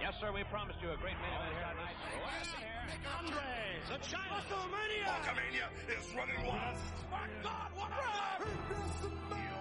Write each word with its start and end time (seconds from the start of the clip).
Yes, 0.00 0.14
sir, 0.20 0.30
we 0.32 0.44
promised 0.44 0.78
you 0.80 0.90
a 0.90 0.96
great 0.96 1.16
main 1.18 1.34
event 1.34 1.58
tonight. 1.74 1.98
Andre, 3.18 3.42
the 3.90 3.98
China 4.06 4.38
WrestleMania. 4.38 5.10
Hulkamania 5.10 5.66
is 5.90 6.14
running 6.14 6.46
wild. 6.46 6.78
My 7.10 7.26
God, 7.42 7.70
what 7.74 7.90
a 7.90 9.57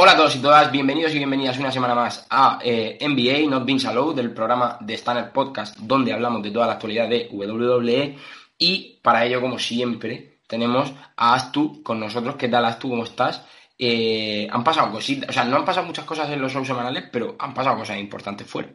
Hola 0.00 0.12
a 0.12 0.16
todos 0.16 0.36
y 0.36 0.38
todas, 0.38 0.70
bienvenidos 0.70 1.12
y 1.12 1.18
bienvenidas 1.18 1.58
una 1.58 1.72
semana 1.72 1.92
más 1.92 2.24
a 2.30 2.60
eh, 2.62 2.98
NBA 3.00 3.50
Not 3.50 3.66
Being 3.66 3.84
Allowed, 3.84 4.14
del 4.14 4.30
programa 4.30 4.78
de 4.80 4.94
Standard 4.94 5.32
Podcast, 5.32 5.76
donde 5.76 6.12
hablamos 6.12 6.40
de 6.40 6.52
toda 6.52 6.68
la 6.68 6.74
actualidad 6.74 7.08
de 7.08 7.28
WWE. 7.32 8.16
Y 8.58 9.00
para 9.02 9.24
ello, 9.24 9.40
como 9.40 9.58
siempre, 9.58 10.38
tenemos 10.46 10.92
a 11.16 11.34
Astu 11.34 11.82
con 11.82 11.98
nosotros. 11.98 12.36
¿Qué 12.36 12.46
tal, 12.46 12.64
Astu? 12.66 12.90
¿Cómo 12.90 13.02
estás? 13.02 13.44
Eh, 13.76 14.46
han 14.48 14.62
pasado 14.62 14.92
cositas, 14.92 15.30
o 15.30 15.32
sea, 15.32 15.44
no 15.44 15.56
han 15.56 15.64
pasado 15.64 15.88
muchas 15.88 16.04
cosas 16.04 16.30
en 16.30 16.40
los 16.40 16.52
shows 16.52 16.68
semanales, 16.68 17.06
pero 17.10 17.34
han 17.36 17.52
pasado 17.52 17.78
cosas 17.78 17.98
importantes 17.98 18.46
fuera. 18.46 18.68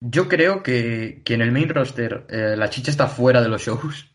Yo 0.00 0.28
creo 0.30 0.62
que, 0.62 1.20
que 1.26 1.34
en 1.34 1.42
el 1.42 1.52
main 1.52 1.68
roster 1.68 2.26
eh, 2.30 2.54
la 2.56 2.70
chicha 2.70 2.90
está 2.90 3.06
fuera 3.06 3.42
de 3.42 3.48
los 3.48 3.60
shows, 3.60 4.10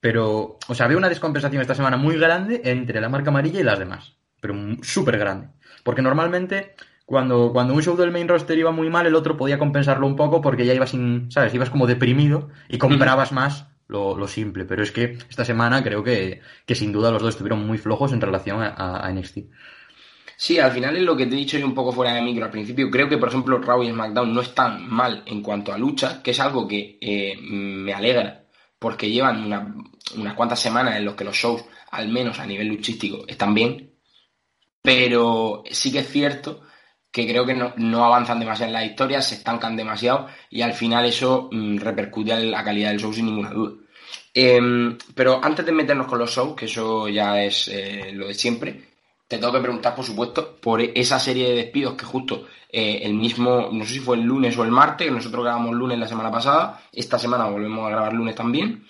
pero, 0.00 0.56
o 0.68 0.74
sea, 0.76 0.86
veo 0.86 0.98
una 0.98 1.08
descompensación 1.08 1.62
esta 1.62 1.74
semana 1.74 1.96
muy 1.96 2.16
grande 2.16 2.62
entre 2.64 3.00
la 3.00 3.08
marca 3.08 3.30
amarilla 3.30 3.58
y 3.58 3.64
las 3.64 3.80
demás, 3.80 4.14
pero 4.40 4.54
súper 4.80 5.18
grande. 5.18 5.48
Porque 5.84 6.02
normalmente 6.02 6.74
cuando, 7.06 7.52
cuando 7.52 7.74
un 7.74 7.82
show 7.82 7.96
del 7.96 8.10
main 8.10 8.26
roster 8.28 8.58
iba 8.58 8.72
muy 8.72 8.90
mal, 8.90 9.06
el 9.06 9.14
otro 9.14 9.36
podía 9.36 9.58
compensarlo 9.60 10.06
un 10.08 10.16
poco 10.16 10.40
porque 10.40 10.66
ya 10.66 10.74
ibas 10.74 10.90
sin, 10.90 11.30
¿sabes? 11.30 11.54
Ibas 11.54 11.70
como 11.70 11.86
deprimido 11.86 12.48
y 12.68 12.78
comprabas 12.78 13.30
más 13.32 13.68
lo, 13.86 14.16
lo 14.18 14.26
simple. 14.26 14.64
Pero 14.64 14.82
es 14.82 14.90
que 14.90 15.18
esta 15.30 15.44
semana 15.44 15.84
creo 15.84 16.02
que, 16.02 16.40
que 16.66 16.74
sin 16.74 16.92
duda 16.92 17.12
los 17.12 17.22
dos 17.22 17.30
estuvieron 17.34 17.66
muy 17.66 17.78
flojos 17.78 18.12
en 18.12 18.20
relación 18.20 18.60
a, 18.62 19.06
a 19.06 19.10
NXT. 19.12 19.38
Sí, 20.36 20.58
al 20.58 20.72
final 20.72 20.96
es 20.96 21.02
lo 21.02 21.16
que 21.16 21.26
te 21.26 21.34
he 21.34 21.38
dicho 21.38 21.58
yo 21.58 21.66
un 21.66 21.74
poco 21.74 21.92
fuera 21.92 22.14
de 22.14 22.22
micro 22.22 22.44
al 22.44 22.50
principio. 22.50 22.90
Creo 22.90 23.08
que, 23.08 23.18
por 23.18 23.28
ejemplo, 23.28 23.58
Raw 23.58 23.82
y 23.84 23.90
SmackDown 23.90 24.34
no 24.34 24.40
están 24.40 24.88
mal 24.88 25.22
en 25.26 25.42
cuanto 25.42 25.72
a 25.72 25.78
lucha, 25.78 26.22
que 26.22 26.32
es 26.32 26.40
algo 26.40 26.66
que 26.66 26.98
eh, 27.00 27.36
me 27.40 27.94
alegra, 27.94 28.44
porque 28.78 29.10
llevan 29.10 29.44
una- 29.44 29.74
unas 30.16 30.34
cuantas 30.34 30.58
semanas 30.60 30.96
en 30.96 31.04
los 31.04 31.14
que 31.14 31.24
los 31.24 31.36
shows, 31.36 31.64
al 31.92 32.08
menos 32.08 32.40
a 32.40 32.46
nivel 32.46 32.66
luchístico, 32.68 33.24
están 33.28 33.54
bien. 33.54 33.93
Pero 34.84 35.64
sí 35.70 35.90
que 35.90 36.00
es 36.00 36.10
cierto 36.10 36.60
que 37.10 37.26
creo 37.26 37.46
que 37.46 37.54
no, 37.54 37.72
no 37.78 38.04
avanzan 38.04 38.38
demasiado 38.38 38.68
en 38.68 38.74
las 38.74 38.84
historias, 38.84 39.26
se 39.26 39.36
estancan 39.36 39.76
demasiado 39.76 40.26
y 40.50 40.60
al 40.60 40.74
final 40.74 41.06
eso 41.06 41.48
mm, 41.50 41.78
repercute 41.78 42.32
en 42.32 42.50
la 42.50 42.62
calidad 42.62 42.90
del 42.90 43.00
show 43.00 43.10
sin 43.10 43.24
ninguna 43.24 43.48
duda. 43.48 43.72
Em, 44.34 44.98
pero 45.14 45.40
antes 45.42 45.64
de 45.64 45.72
meternos 45.72 46.06
con 46.06 46.18
los 46.18 46.30
shows, 46.30 46.54
que 46.54 46.66
eso 46.66 47.08
ya 47.08 47.42
es 47.42 47.68
eh, 47.68 48.10
lo 48.12 48.26
de 48.26 48.34
siempre, 48.34 48.78
te 49.26 49.38
tengo 49.38 49.54
que 49.54 49.60
preguntar, 49.60 49.94
por 49.94 50.04
supuesto, 50.04 50.56
por 50.56 50.82
esa 50.82 51.18
serie 51.18 51.48
de 51.48 51.54
despidos 51.54 51.94
que 51.94 52.04
justo 52.04 52.46
eh, 52.70 53.00
el 53.04 53.14
mismo, 53.14 53.70
no 53.72 53.86
sé 53.86 53.94
si 53.94 54.00
fue 54.00 54.16
el 54.16 54.22
lunes 54.24 54.58
o 54.58 54.64
el 54.64 54.70
martes, 54.70 55.06
que 55.06 55.14
nosotros 55.14 55.44
grabamos 55.44 55.74
lunes 55.74 55.98
la 55.98 56.08
semana 56.08 56.30
pasada, 56.30 56.82
esta 56.92 57.18
semana 57.18 57.46
volvemos 57.46 57.86
a 57.86 57.90
grabar 57.90 58.12
lunes 58.12 58.34
también. 58.34 58.84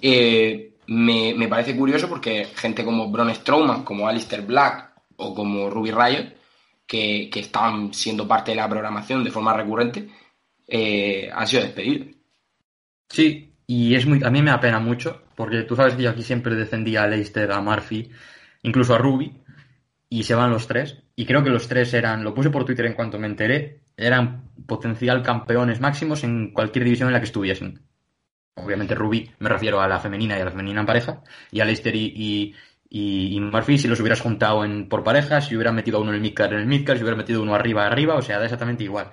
Eh, 0.00 0.76
me, 0.86 1.34
me 1.34 1.48
parece 1.48 1.76
curioso 1.76 2.08
porque 2.08 2.46
gente 2.54 2.82
como 2.82 3.10
Braun 3.10 3.34
Strowman, 3.34 3.84
como 3.84 4.08
Alistair 4.08 4.40
Black 4.40 4.93
o 5.16 5.34
como 5.34 5.70
Ruby 5.70 5.90
Riot, 5.90 6.34
que, 6.86 7.30
que 7.32 7.40
estaban 7.40 7.92
siendo 7.94 8.28
parte 8.28 8.52
de 8.52 8.56
la 8.56 8.68
programación 8.68 9.24
de 9.24 9.30
forma 9.30 9.52
recurrente, 9.52 10.08
eh, 10.66 11.30
han 11.32 11.46
sido 11.46 11.62
despedidos. 11.62 12.08
Sí, 13.08 13.54
y 13.66 13.94
es 13.94 14.06
muy, 14.06 14.22
a 14.22 14.30
mí 14.30 14.42
me 14.42 14.50
apena 14.50 14.78
mucho, 14.78 15.22
porque 15.34 15.62
tú 15.62 15.76
sabes 15.76 15.94
que 15.94 16.02
yo 16.02 16.10
aquí 16.10 16.22
siempre 16.22 16.54
defendía 16.54 17.04
a 17.04 17.06
Leicester, 17.06 17.50
a 17.52 17.60
Murphy, 17.60 18.10
incluso 18.62 18.94
a 18.94 18.98
Ruby, 18.98 19.40
y 20.08 20.22
se 20.24 20.34
van 20.34 20.50
los 20.50 20.66
tres. 20.66 20.98
Y 21.16 21.26
creo 21.26 21.42
que 21.42 21.50
los 21.50 21.68
tres 21.68 21.94
eran, 21.94 22.24
lo 22.24 22.34
puse 22.34 22.50
por 22.50 22.64
Twitter 22.64 22.86
en 22.86 22.94
cuanto 22.94 23.18
me 23.18 23.26
enteré, 23.26 23.80
eran 23.96 24.50
potencial 24.66 25.22
campeones 25.22 25.80
máximos 25.80 26.24
en 26.24 26.52
cualquier 26.52 26.84
división 26.84 27.08
en 27.08 27.14
la 27.14 27.20
que 27.20 27.26
estuviesen. 27.26 27.82
Obviamente 28.56 28.94
Ruby, 28.94 29.30
me 29.38 29.48
refiero 29.48 29.80
a 29.80 29.88
la 29.88 29.98
femenina 29.98 30.38
y 30.38 30.40
a 30.40 30.44
la 30.44 30.50
femenina 30.50 30.80
en 30.80 30.86
pareja, 30.86 31.22
y 31.50 31.60
a 31.60 31.64
Leicester 31.64 31.94
y, 31.94 32.12
y, 32.14 32.54
y- 32.98 33.36
y 33.36 33.40
Murphy, 33.40 33.78
si 33.78 33.88
los 33.88 34.00
hubieras 34.00 34.20
juntado 34.20 34.64
en, 34.64 34.88
por 34.88 35.02
parejas, 35.04 35.46
si 35.48 35.56
hubieran 35.56 35.74
metido 35.74 35.98
a 35.98 36.00
uno 36.00 36.10
en 36.10 36.16
el 36.16 36.20
midcard 36.22 36.52
en 36.52 36.60
el 36.60 36.66
midcard, 36.66 36.96
si 36.98 37.02
hubieran 37.02 37.18
metido 37.18 37.42
uno 37.42 37.54
arriba 37.54 37.86
arriba, 37.86 38.14
o 38.14 38.22
sea, 38.22 38.38
da 38.38 38.44
exactamente 38.44 38.84
igual. 38.84 39.10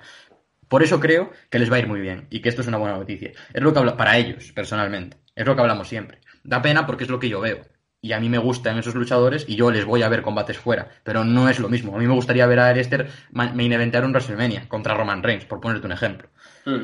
Por 0.68 0.82
eso 0.82 1.00
creo 1.00 1.30
que 1.50 1.58
les 1.58 1.70
va 1.70 1.76
a 1.76 1.80
ir 1.80 1.86
muy 1.88 2.00
bien 2.00 2.26
y 2.30 2.40
que 2.40 2.48
esto 2.48 2.62
es 2.62 2.68
una 2.68 2.78
buena 2.78 2.96
noticia. 2.96 3.32
Es 3.52 3.62
lo 3.62 3.72
que 3.72 3.78
habla 3.80 3.96
para 3.96 4.16
ellos, 4.16 4.52
personalmente. 4.52 5.18
Es 5.34 5.46
lo 5.46 5.54
que 5.54 5.60
hablamos 5.60 5.88
siempre. 5.88 6.18
Da 6.44 6.62
pena 6.62 6.86
porque 6.86 7.04
es 7.04 7.10
lo 7.10 7.18
que 7.18 7.28
yo 7.28 7.40
veo. 7.40 7.60
Y 8.00 8.12
a 8.12 8.20
mí 8.20 8.28
me 8.28 8.38
gustan 8.38 8.78
esos 8.78 8.94
luchadores 8.94 9.44
y 9.48 9.54
yo 9.56 9.70
les 9.70 9.84
voy 9.84 10.02
a 10.02 10.08
ver 10.08 10.22
combates 10.22 10.58
fuera. 10.58 10.88
Pero 11.04 11.24
no 11.24 11.48
es 11.48 11.58
lo 11.60 11.68
mismo. 11.68 11.94
A 11.94 11.98
mí 11.98 12.06
me 12.06 12.14
gustaría 12.14 12.46
ver 12.46 12.58
a 12.58 12.68
Aleister 12.68 13.08
ma- 13.30 13.52
main 13.52 13.72
eventar 13.72 14.04
un 14.04 14.12
WrestleMania 14.12 14.68
contra 14.68 14.94
Roman 14.94 15.22
Reigns, 15.22 15.44
por 15.44 15.60
ponerte 15.60 15.86
un 15.86 15.92
ejemplo. 15.92 16.28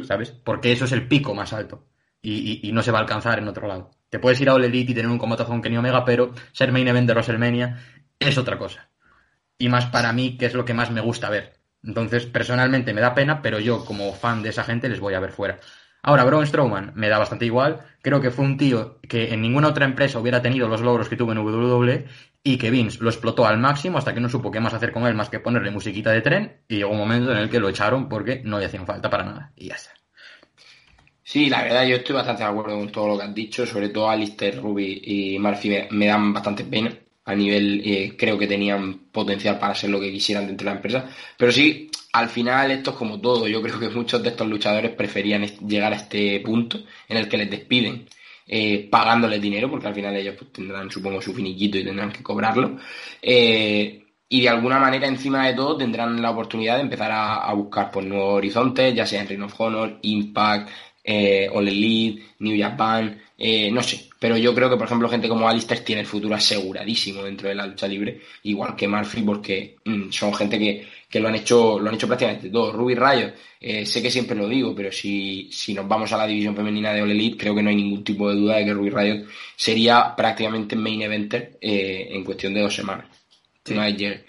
¿Sabes? 0.05 0.31
Porque 0.31 0.71
eso 0.73 0.85
es 0.85 0.93
el 0.93 1.09
pico 1.09 1.35
más 1.35 1.53
alto. 1.53 1.87
Y, 2.23 2.61
y- 2.63 2.69
y 2.69 2.73
no 2.73 2.83
se 2.83 2.91
va 2.93 2.99
a 2.99 3.03
alcanzar 3.03 3.39
en 3.39 3.49
otro 3.49 3.67
lado. 3.67 3.91
Te 4.11 4.19
puedes 4.19 4.41
ir 4.41 4.49
a 4.49 4.55
All 4.55 4.65
Elite 4.65 4.93
y 4.93 4.95
tener 4.95 5.11
un 5.11 5.19
combatazo 5.19 5.51
con 5.51 5.63
Kenny 5.63 5.77
Omega, 5.77 6.05
pero 6.05 6.33
ser 6.53 6.73
main 6.73 6.89
event 6.89 7.07
de 7.07 7.13
WrestleMania 7.13 7.79
es 8.19 8.39
otra 8.39 8.59
cosa. 8.59 8.91
Y 9.59 9.69
más 9.69 9.87
para 9.87 10.13
mí, 10.13 10.37
que 10.37 10.47
es 10.47 10.55
lo 10.55 10.65
que 10.65 10.75
más 10.75 10.91
me 10.91 11.01
gusta 11.01 11.31
ver. 11.31 11.55
Entonces, 11.83 12.27
personalmente 12.27 12.93
me 12.93 13.01
da 13.01 13.15
pena, 13.15 13.43
pero 13.43 13.61
yo, 13.61 13.85
como 13.85 14.13
fan 14.13 14.43
de 14.43 14.51
esa 14.51 14.65
gente, 14.65 14.89
les 14.89 15.01
voy 15.01 15.15
a 15.15 15.21
ver 15.21 15.33
fuera. 15.33 15.59
Ahora, 16.03 16.25
Braun 16.25 16.47
Strowman 16.47 16.93
me 16.95 17.09
da 17.09 17.19
bastante 17.19 17.45
igual. 17.45 17.81
Creo 18.03 18.21
que 18.21 18.31
fue 18.31 18.45
un 18.45 18.57
tío 18.57 19.01
que 19.03 19.33
en 19.33 19.43
ninguna 19.43 19.69
otra 19.69 19.85
empresa 19.85 20.19
hubiera 20.19 20.41
tenido 20.43 20.69
los 20.69 20.81
logros 20.81 21.09
que 21.09 21.17
tuvo 21.17 21.33
en 21.33 21.39
WWE 21.39 22.07
y 22.43 22.57
que 22.57 22.71
Vince 22.71 22.99
lo 23.01 23.11
explotó 23.11 23.47
al 23.47 23.59
máximo 23.59 23.99
hasta 23.99 24.15
que 24.15 24.21
no 24.21 24.29
supo 24.29 24.51
qué 24.51 24.61
más 24.61 24.75
hacer 24.75 24.93
con 24.93 25.07
él 25.07 25.15
más 25.15 25.29
que 25.29 25.41
ponerle 25.41 25.71
musiquita 25.71 26.13
de 26.13 26.23
tren 26.23 26.63
y 26.69 26.77
llegó 26.77 26.93
un 26.93 26.99
momento 26.99 27.33
en 27.33 27.39
el 27.39 27.51
que 27.51 27.61
lo 27.61 27.69
echaron 27.69 28.09
porque 28.09 28.43
no 28.45 28.59
le 28.59 28.67
hacían 28.67 28.87
falta 28.87 29.11
para 29.11 29.25
nada. 29.25 29.53
Y 29.57 29.69
ya 29.69 29.75
está. 29.75 29.98
Sí, 31.29 31.51
la 31.51 31.63
verdad 31.63 31.87
yo 31.87 31.97
estoy 31.97 32.15
bastante 32.15 32.43
de 32.43 32.49
acuerdo 32.49 32.79
con 32.79 32.91
todo 32.91 33.09
lo 33.09 33.19
que 33.19 33.25
has 33.25 33.35
dicho, 33.35 33.67
sobre 33.67 33.91
todo 33.91 34.09
Alistair, 34.09 34.57
Ruby 34.63 35.03
y 35.05 35.39
Murphy 35.39 35.87
me, 35.91 36.07
dan 36.07 36.33
bastante 36.33 36.65
pena. 36.65 36.91
A 37.27 37.35
nivel, 37.35 37.83
eh, 37.85 38.15
creo 38.17 38.39
que 38.39 38.47
tenían 38.47 39.11
potencial 39.13 39.59
para 39.59 39.75
ser 39.75 39.91
lo 39.91 40.01
que 40.01 40.11
quisieran 40.11 40.47
dentro 40.47 40.65
de 40.65 40.71
la 40.71 40.77
empresa. 40.77 41.11
Pero 41.37 41.53
sí, 41.53 41.91
al 42.15 42.31
final 42.31 42.71
esto 42.71 42.93
es 42.93 42.97
como 42.97 43.21
todo. 43.21 43.47
Yo 43.47 43.61
creo 43.61 43.79
que 43.79 43.91
muchos 43.91 44.23
de 44.23 44.31
estos 44.31 44.49
luchadores 44.49 44.93
preferían 44.93 45.45
llegar 45.69 45.93
a 45.93 45.97
este 45.97 46.41
punto 46.41 46.79
en 47.07 47.19
el 47.19 47.29
que 47.29 47.37
les 47.37 47.51
despiden 47.51 48.09
eh, 48.47 48.89
pagándoles 48.91 49.43
dinero, 49.43 49.71
porque 49.71 49.89
al 49.89 49.95
final 49.95 50.17
ellos 50.17 50.37
pues, 50.39 50.51
tendrán, 50.51 50.91
supongo, 50.91 51.21
su 51.21 51.35
finiquito 51.35 51.77
y 51.77 51.85
tendrán 51.85 52.11
que 52.11 52.23
cobrarlo. 52.23 52.79
Eh, 53.21 54.03
y 54.31 54.43
de 54.43 54.49
alguna 54.51 54.79
manera, 54.79 55.07
encima 55.07 55.47
de 55.47 55.55
todo, 55.55 55.77
tendrán 55.79 56.21
la 56.21 56.31
oportunidad 56.31 56.77
de 56.77 56.83
empezar 56.83 57.11
a, 57.13 57.53
buscar 57.55 57.91
pues, 57.91 58.05
nuevos 58.07 58.35
horizontes, 58.35 58.95
ya 58.95 59.07
sea 59.07 59.23
en 59.23 59.29
Ring 59.29 59.43
of 59.43 59.59
Honor, 59.59 59.99
Impact, 60.03 60.69
eh, 61.11 61.49
All 61.51 61.67
Elite, 61.67 62.23
New 62.41 62.61
Japan, 62.61 63.19
eh, 63.39 63.71
no 63.71 63.83
sé. 63.83 64.11
Pero 64.19 64.37
yo 64.37 64.55
creo 64.55 64.69
que, 64.69 64.77
por 64.77 64.87
ejemplo, 64.87 65.09
gente 65.09 65.27
como 65.27 65.49
Alistair 65.49 65.81
tiene 65.81 66.03
el 66.03 66.07
futuro 66.07 66.35
aseguradísimo 66.35 67.23
dentro 67.23 67.49
de 67.49 67.55
la 67.55 67.67
lucha 67.67 67.89
libre, 67.89 68.21
igual 68.43 68.77
que 68.77 68.87
Murphy, 68.87 69.23
porque 69.23 69.77
mm, 69.87 70.11
son 70.11 70.35
gente 70.35 70.59
que, 70.59 70.87
que 71.09 71.19
lo 71.19 71.29
han 71.29 71.37
hecho 71.37 71.79
lo 71.79 71.89
han 71.89 71.95
hecho 71.95 72.07
prácticamente 72.07 72.51
todo. 72.51 72.73
Ruby 72.73 72.95
Rayo, 72.95 73.33
eh, 73.59 73.87
sé 73.87 74.03
que 74.03 74.11
siempre 74.11 74.37
lo 74.37 74.47
digo, 74.49 74.75
pero 74.75 74.93
si, 74.93 75.49
si 75.51 75.73
nos 75.73 75.89
vamos 75.89 76.13
a 76.13 76.19
la 76.19 76.27
división 76.27 76.55
femenina 76.55 76.93
de 76.93 77.01
All 77.01 77.11
Elite, 77.11 77.39
creo 77.39 77.55
que 77.55 77.63
no 77.63 77.71
hay 77.71 77.77
ningún 77.77 78.05
tipo 78.05 78.29
de 78.29 78.37
duda 78.37 78.57
de 78.57 78.67
que 78.67 78.75
Ruby 78.75 78.91
Riot 78.91 79.27
sería 79.57 80.15
prácticamente 80.15 80.77
main 80.77 81.01
eventer 81.01 81.57
eh, 81.59 82.09
en 82.11 82.23
cuestión 82.23 82.53
de 82.53 82.61
dos 82.61 82.75
semanas. 82.75 83.07
Llegue. 83.65 84.27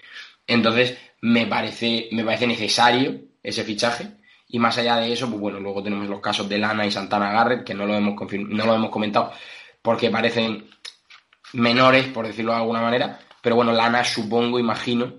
Entonces, 0.48 0.98
me 1.22 1.46
parece, 1.46 2.08
me 2.12 2.24
parece 2.24 2.48
necesario 2.48 3.20
ese 3.44 3.64
fichaje. 3.66 4.19
Y 4.50 4.60
más 4.60 4.78
allá 4.78 4.98
de 4.98 5.14
eso, 5.14 5.30
pues 5.30 5.40
bueno, 5.40 5.60
luego 5.60 5.84
tenemos 5.84 6.08
los 6.08 6.20
casos 6.20 6.50
de 6.50 6.58
Lana 6.58 6.86
y 6.86 6.92
Santana 6.92 7.32
Garrett, 7.32 7.64
que 7.64 7.74
no 7.74 7.86
lo 7.86 7.96
hemos 7.96 8.16
no 8.32 8.66
lo 8.66 8.76
hemos 8.76 8.90
comentado 8.90 9.32
porque 9.82 10.10
parecen 10.10 10.70
menores, 11.54 12.08
por 12.08 12.28
decirlo 12.28 12.52
de 12.52 12.58
alguna 12.58 12.82
manera. 12.82 13.20
Pero 13.42 13.56
bueno, 13.56 13.72
Lana 13.72 14.04
supongo, 14.04 14.60
imagino, 14.60 15.14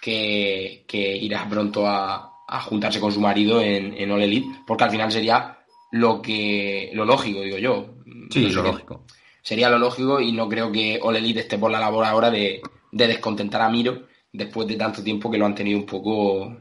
que, 0.00 0.84
que 0.86 1.16
irá 1.16 1.48
pronto 1.48 1.86
a, 1.86 2.32
a 2.48 2.60
juntarse 2.60 3.00
con 3.00 3.12
su 3.12 3.20
marido 3.20 3.60
en, 3.60 3.94
en 3.94 4.10
All 4.10 4.22
Elite, 4.22 4.48
porque 4.66 4.84
al 4.84 4.90
final 4.90 5.12
sería 5.12 5.58
lo 5.92 6.20
que 6.20 6.90
lo 6.94 7.04
lógico, 7.04 7.40
digo 7.40 7.58
yo. 7.58 7.94
Sí, 8.30 8.42
No 8.42 8.48
sé 8.48 8.54
lo 8.54 8.62
lógico. 8.62 9.04
Sería 9.42 9.70
lo 9.70 9.78
lógico 9.78 10.20
y 10.20 10.32
no 10.32 10.48
creo 10.48 10.72
que 10.72 10.98
All 11.02 11.16
Elite 11.16 11.40
esté 11.40 11.58
por 11.58 11.70
la 11.70 11.80
labor 11.80 12.04
ahora 12.04 12.30
de, 12.30 12.60
de 12.90 13.06
descontentar 13.06 13.60
a 13.62 13.68
Miro 13.68 14.06
después 14.32 14.66
de 14.66 14.76
tanto 14.76 15.02
tiempo 15.02 15.30
que 15.30 15.38
lo 15.38 15.46
han 15.46 15.54
tenido 15.54 15.78
un 15.78 15.86
poco... 15.86 16.56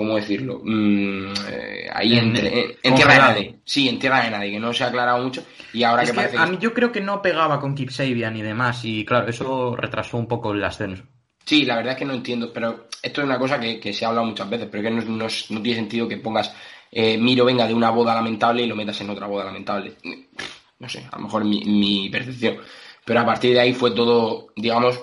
¿Cómo 0.00 0.16
decirlo? 0.16 0.62
Mm, 0.64 1.26
eh, 1.50 1.90
ahí 1.92 2.16
En- 2.16 2.28
entre- 2.34 2.58
en, 2.60 2.72
en 2.82 2.94
tierra 2.94 3.12
de 3.12 3.18
nadie. 3.18 3.56
Sí, 3.66 3.86
en 3.86 3.98
tierra 3.98 4.22
de 4.24 4.30
nadie, 4.30 4.50
que 4.52 4.58
no 4.58 4.72
se 4.72 4.82
ha 4.82 4.86
aclarado 4.86 5.22
mucho. 5.22 5.44
Y 5.74 5.82
ahora 5.82 6.04
Es 6.04 6.08
que 6.08 6.14
que 6.14 6.22
parece 6.22 6.38
a 6.38 6.46
mí 6.46 6.56
yo 6.58 6.72
creo 6.72 6.90
que 6.90 7.02
no 7.02 7.20
pegaba 7.20 7.60
con 7.60 7.74
Keep 7.74 7.90
Sabian 7.90 8.34
y 8.34 8.40
demás, 8.40 8.82
y 8.86 9.04
claro, 9.04 9.28
eso 9.28 9.76
retrasó 9.76 10.16
un 10.16 10.26
poco 10.26 10.52
el 10.52 10.64
ascenso. 10.64 11.02
Sí, 11.44 11.66
la 11.66 11.76
verdad 11.76 11.92
es 11.92 11.98
que 11.98 12.06
no 12.06 12.14
entiendo, 12.14 12.50
pero 12.50 12.86
esto 13.02 13.20
es 13.20 13.26
una 13.26 13.38
cosa 13.38 13.60
que, 13.60 13.78
que 13.78 13.92
se 13.92 14.06
ha 14.06 14.08
hablado 14.08 14.26
muchas 14.26 14.48
veces, 14.48 14.68
pero 14.70 14.82
que 14.82 14.90
no, 14.90 15.02
no- 15.02 15.26
no 15.50 15.62
tiene 15.62 15.74
sentido 15.80 16.08
que 16.08 16.16
pongas 16.16 16.54
eh, 16.90 17.18
Miro 17.18 17.44
venga 17.44 17.66
de 17.66 17.74
una 17.74 17.90
boda 17.90 18.14
lamentable 18.14 18.62
y 18.62 18.66
lo 18.66 18.74
metas 18.76 18.98
en 19.02 19.10
otra 19.10 19.26
boda 19.26 19.44
lamentable. 19.44 19.92
No 20.78 20.88
sé, 20.88 21.06
a 21.12 21.16
lo 21.18 21.24
mejor 21.24 21.44
mi, 21.44 21.60
mi 21.66 22.08
percepción. 22.08 22.56
Pero 23.04 23.20
a 23.20 23.26
partir 23.26 23.52
de 23.52 23.60
ahí 23.60 23.74
fue 23.74 23.90
todo, 23.90 24.46
digamos, 24.56 24.98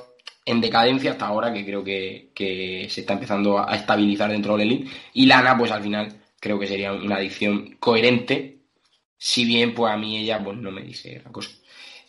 en 0.47 0.61
decadencia 0.61 1.11
hasta 1.11 1.27
ahora, 1.27 1.51
que 1.53 1.65
creo 1.65 1.83
que, 1.83 2.31
que 2.33 2.87
se 2.89 3.01
está 3.01 3.13
empezando 3.13 3.59
a 3.59 3.75
estabilizar 3.75 4.31
dentro 4.31 4.55
del 4.55 4.67
Elite. 4.67 4.91
Y 5.13 5.25
Lana, 5.25 5.57
pues 5.57 5.71
al 5.71 5.83
final, 5.83 6.21
creo 6.39 6.57
que 6.57 6.67
sería 6.67 6.93
una 6.93 7.17
adición 7.17 7.75
coherente, 7.79 8.61
si 9.17 9.43
bien, 9.43 9.73
pues 9.73 9.91
a 9.93 9.97
mí 9.97 10.17
ella, 10.17 10.41
pues 10.41 10.57
no 10.57 10.71
me 10.71 10.83
dice 10.83 11.21
la 11.23 11.31
cosa. 11.31 11.49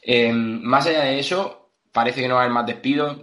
Eh, 0.00 0.32
más 0.32 0.86
allá 0.86 1.02
de 1.02 1.18
eso, 1.18 1.72
parece 1.92 2.20
que 2.20 2.28
no 2.28 2.34
va 2.34 2.42
a 2.42 2.44
haber 2.44 2.54
más 2.54 2.66
despidos, 2.66 3.18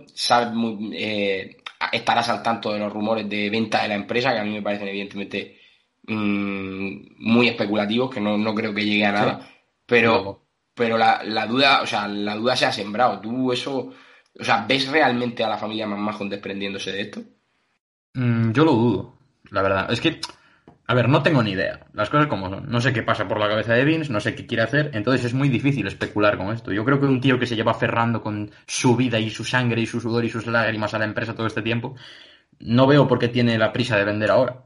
muy, 0.53 0.91
eh, 0.97 1.57
estarás 1.93 2.27
al 2.29 2.43
tanto 2.43 2.73
de 2.73 2.79
los 2.79 2.91
rumores 2.91 3.29
de 3.29 3.49
venta 3.49 3.83
de 3.83 3.87
la 3.87 3.95
empresa, 3.95 4.33
que 4.33 4.39
a 4.39 4.43
mí 4.43 4.51
me 4.51 4.61
parecen 4.61 4.89
evidentemente 4.89 5.59
mmm, 6.07 6.93
muy 7.19 7.47
especulativos, 7.47 8.13
que 8.13 8.19
no, 8.19 8.37
no, 8.37 8.53
creo 8.53 8.73
que 8.73 8.83
llegue 8.83 9.05
a 9.05 9.11
nada. 9.13 9.39
Sí. 9.41 9.53
Pero, 9.85 10.45
pero 10.73 10.97
la, 10.97 11.23
la, 11.23 11.47
duda, 11.47 11.81
o 11.81 11.87
sea, 11.87 12.07
la 12.07 12.35
duda 12.35 12.55
se 12.55 12.65
ha 12.65 12.71
sembrado. 12.71 13.21
¿Tú 13.21 13.53
eso, 13.53 13.93
o 14.39 14.43
sea, 14.43 14.65
ves 14.67 14.87
realmente 14.87 15.43
a 15.43 15.49
la 15.49 15.57
familia 15.57 15.87
McMahon 15.87 16.29
desprendiéndose 16.29 16.91
de 16.91 17.01
esto? 17.01 17.21
Mm, 18.13 18.51
yo 18.51 18.65
lo 18.65 18.73
dudo, 18.73 19.13
la 19.51 19.61
verdad. 19.61 19.91
Es 19.91 20.01
que, 20.01 20.19
a 20.87 20.93
ver, 20.93 21.07
no 21.07 21.23
tengo 21.23 21.41
ni 21.41 21.51
idea. 21.51 21.85
Las 21.93 22.09
cosas 22.09 22.27
como 22.27 22.49
son. 22.49 22.69
No 22.69 22.81
sé 22.81 22.91
qué 22.93 23.03
pasa 23.03 23.27
por 23.27 23.39
la 23.39 23.47
cabeza 23.47 23.73
de 23.73 23.85
Vince, 23.85 24.11
no 24.11 24.19
sé 24.19 24.35
qué 24.35 24.45
quiere 24.45 24.63
hacer. 24.63 24.91
Entonces 24.93 25.25
es 25.25 25.33
muy 25.33 25.49
difícil 25.49 25.87
especular 25.87 26.37
con 26.37 26.53
esto. 26.53 26.71
Yo 26.71 26.83
creo 26.83 26.99
que 26.99 27.05
un 27.05 27.21
tío 27.21 27.39
que 27.39 27.45
se 27.45 27.55
lleva 27.55 27.71
aferrando 27.71 28.21
con 28.21 28.51
su 28.67 28.95
vida 28.95 29.19
y 29.19 29.29
su 29.29 29.43
sangre 29.45 29.81
y 29.81 29.85
su 29.85 30.01
sudor 30.01 30.25
y 30.25 30.29
sus 30.29 30.47
lágrimas 30.47 30.93
a 30.93 30.99
la 30.99 31.05
empresa 31.05 31.35
todo 31.35 31.47
este 31.47 31.61
tiempo, 31.61 31.95
no 32.59 32.87
veo 32.87 33.07
por 33.07 33.19
qué 33.19 33.29
tiene 33.29 33.57
la 33.57 33.71
prisa 33.71 33.97
de 33.97 34.05
vender 34.05 34.31
ahora. 34.31 34.65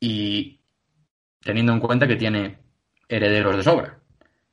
Y 0.00 0.60
teniendo 1.42 1.72
en 1.72 1.80
cuenta 1.80 2.06
que 2.06 2.16
tiene 2.16 2.58
herederos 3.08 3.56
de 3.56 3.62
sobra, 3.62 3.98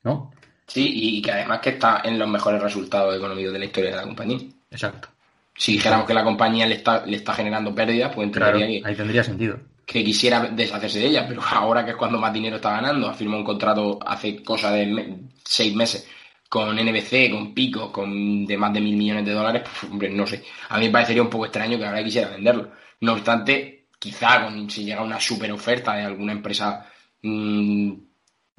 ¿no? 0.02 0.30
Sí, 0.68 0.92
y 0.94 1.22
que 1.22 1.32
además 1.32 1.60
que 1.60 1.70
está 1.70 2.02
en 2.04 2.18
los 2.18 2.28
mejores 2.28 2.62
resultados 2.62 3.16
económicos 3.16 3.52
de 3.52 3.58
la 3.58 3.64
historia 3.64 3.90
de 3.90 3.96
la 3.96 4.02
compañía. 4.02 4.38
Exacto. 4.70 5.08
Si 5.56 5.72
dijéramos 5.72 6.06
que 6.06 6.14
la 6.14 6.22
compañía 6.22 6.66
le 6.66 6.76
está, 6.76 7.04
le 7.04 7.16
está 7.16 7.34
generando 7.34 7.74
pérdidas, 7.74 8.14
pues 8.14 8.26
entendería 8.26 8.66
claro, 8.66 8.82
que, 8.82 8.88
ahí 8.88 8.94
tendría 8.94 9.24
sentido. 9.24 9.58
que 9.84 10.04
quisiera 10.04 10.40
deshacerse 10.40 11.00
de 11.00 11.06
ella, 11.06 11.26
pero 11.26 11.42
ahora 11.50 11.84
que 11.84 11.92
es 11.92 11.96
cuando 11.96 12.18
más 12.18 12.32
dinero 12.32 12.56
está 12.56 12.70
ganando, 12.72 13.08
ha 13.08 13.14
firmado 13.14 13.40
un 13.40 13.46
contrato 13.46 13.98
hace 14.06 14.42
cosa 14.42 14.70
de 14.70 15.16
seis 15.42 15.74
meses 15.74 16.06
con 16.48 16.76
NBC, 16.76 17.30
con 17.30 17.54
Pico, 17.54 17.90
con 17.90 18.46
de 18.46 18.56
más 18.56 18.72
de 18.72 18.80
mil 18.80 18.96
millones 18.96 19.24
de 19.24 19.32
dólares, 19.32 19.62
pues, 19.62 19.90
hombre, 19.90 20.10
no 20.10 20.26
sé. 20.26 20.44
A 20.68 20.78
mí 20.78 20.86
me 20.86 20.92
parecería 20.92 21.22
un 21.22 21.30
poco 21.30 21.46
extraño 21.46 21.78
que 21.78 21.86
ahora 21.86 22.04
quisiera 22.04 22.28
venderlo. 22.28 22.70
No 23.00 23.14
obstante, 23.14 23.86
quizá 23.98 24.44
con, 24.44 24.70
si 24.70 24.84
llega 24.84 25.02
una 25.02 25.20
super 25.20 25.50
oferta 25.52 25.94
de 25.94 26.04
alguna 26.04 26.32
empresa 26.32 26.86
mmm, 27.22 27.92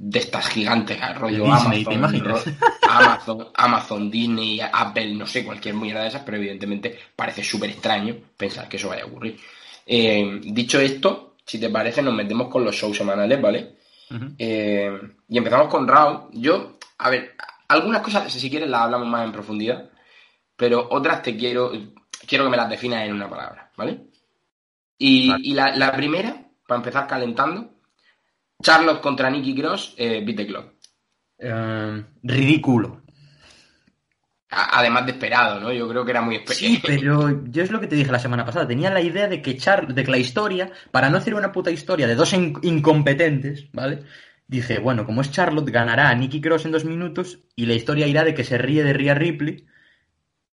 de 0.01 0.19
estas 0.19 0.47
gigantes, 0.47 0.97
rollo 1.15 1.43
Disney, 1.43 1.85
Amazon, 1.93 2.23
ro 2.23 2.39
Amazon, 2.89 3.47
Amazon, 3.53 4.09
Disney, 4.09 4.61
Apple, 4.61 5.13
no 5.13 5.27
sé, 5.27 5.43
cualquier 5.43 5.75
mierda 5.75 6.03
de 6.03 6.07
esas, 6.07 6.21
pero 6.23 6.37
evidentemente 6.37 6.97
parece 7.13 7.43
súper 7.43 7.71
extraño 7.71 8.15
pensar 8.37 8.69
que 8.69 8.77
eso 8.77 8.87
vaya 8.87 9.03
a 9.03 9.07
ocurrir. 9.07 9.37
Eh, 9.85 10.39
dicho 10.41 10.79
esto, 10.79 11.35
si 11.45 11.59
te 11.59 11.69
parece, 11.69 12.01
nos 12.01 12.13
metemos 12.13 12.47
con 12.47 12.63
los 12.63 12.73
shows 12.73 12.95
semanales, 12.95 13.41
¿vale? 13.41 13.75
Uh 14.09 14.13
-huh. 14.13 14.35
eh, 14.39 15.01
y 15.27 15.37
empezamos 15.37 15.67
con 15.67 15.85
Raw. 15.85 16.29
Yo, 16.31 16.77
a 16.97 17.09
ver, 17.09 17.35
algunas 17.67 18.01
cosas, 18.01 18.31
si 18.31 18.49
quieres, 18.49 18.69
las 18.69 18.83
hablamos 18.83 19.07
más 19.09 19.25
en 19.25 19.33
profundidad, 19.33 19.89
pero 20.55 20.87
otras 20.91 21.21
te 21.21 21.35
quiero, 21.35 21.73
quiero 22.25 22.45
que 22.45 22.49
me 22.49 22.57
las 22.57 22.69
definas 22.69 23.03
en 23.03 23.13
una 23.13 23.29
palabra, 23.29 23.69
¿vale? 23.75 24.05
Y, 24.97 25.29
vale. 25.29 25.43
y 25.45 25.53
la, 25.53 25.75
la, 25.75 25.91
primera, 25.91 26.41
para 26.65 26.77
empezar 26.77 27.05
calentando, 27.05 27.78
Charlotte 28.61 29.01
contra 29.01 29.29
Nikki 29.29 29.55
Cross, 29.55 29.95
eh, 29.97 30.21
beat 30.25 30.37
the 30.37 30.47
clock. 30.47 30.73
Uh, 31.41 32.03
ridículo. 32.23 33.01
Además 34.51 35.05
de 35.05 35.11
esperado, 35.11 35.59
¿no? 35.59 35.71
Yo 35.71 35.87
creo 35.87 36.03
que 36.03 36.11
era 36.11 36.21
muy 36.21 36.35
esperado. 36.35 36.59
Sí, 36.59 36.81
pero 36.85 37.43
yo 37.45 37.63
es 37.63 37.71
lo 37.71 37.79
que 37.79 37.87
te 37.87 37.95
dije 37.95 38.11
la 38.11 38.19
semana 38.19 38.45
pasada. 38.45 38.67
Tenía 38.67 38.89
la 38.89 39.01
idea 39.01 39.27
de 39.27 39.41
que, 39.41 39.55
Char 39.55 39.93
de 39.93 40.03
que 40.03 40.11
la 40.11 40.17
historia, 40.17 40.71
para 40.91 41.09
no 41.09 41.17
hacer 41.17 41.35
una 41.35 41.51
puta 41.51 41.71
historia 41.71 42.07
de 42.07 42.15
dos 42.15 42.33
in 42.33 42.57
incompetentes, 42.63 43.71
¿vale? 43.71 44.03
Dije, 44.47 44.79
bueno, 44.79 45.05
como 45.05 45.21
es 45.21 45.31
Charlotte, 45.31 45.69
ganará 45.69 46.09
a 46.09 46.15
Nikki 46.15 46.41
Cross 46.41 46.65
en 46.65 46.71
dos 46.71 46.83
minutos 46.83 47.39
y 47.55 47.67
la 47.67 47.75
historia 47.75 48.07
irá 48.07 48.23
de 48.23 48.33
que 48.33 48.43
se 48.43 48.57
ríe 48.57 48.83
de 48.83 48.93
Rhea 48.93 49.13
Ripley. 49.13 49.67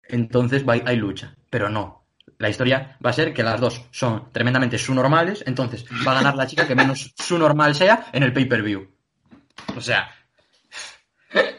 Entonces 0.09 0.65
hay 0.67 0.97
lucha. 0.97 1.37
Pero 1.51 1.69
no. 1.69 2.02
La 2.43 2.51
historia 2.51 2.97
va 3.05 3.11
a 3.11 3.13
ser 3.13 3.33
que 3.33 3.45
las 3.45 3.61
dos 3.61 3.83
son 3.93 4.33
tremendamente 4.33 4.77
su-normales, 4.77 5.45
entonces 5.47 5.85
va 6.05 6.11
a 6.11 6.15
ganar 6.17 6.35
la 6.35 6.45
chica 6.45 6.67
que 6.67 6.75
menos 6.75 7.15
su-normal 7.17 7.73
sea 7.73 8.07
en 8.13 8.25
el 8.25 8.33
pay-per-view. 8.33 8.85
O 9.77 9.81
sea, 9.81 10.11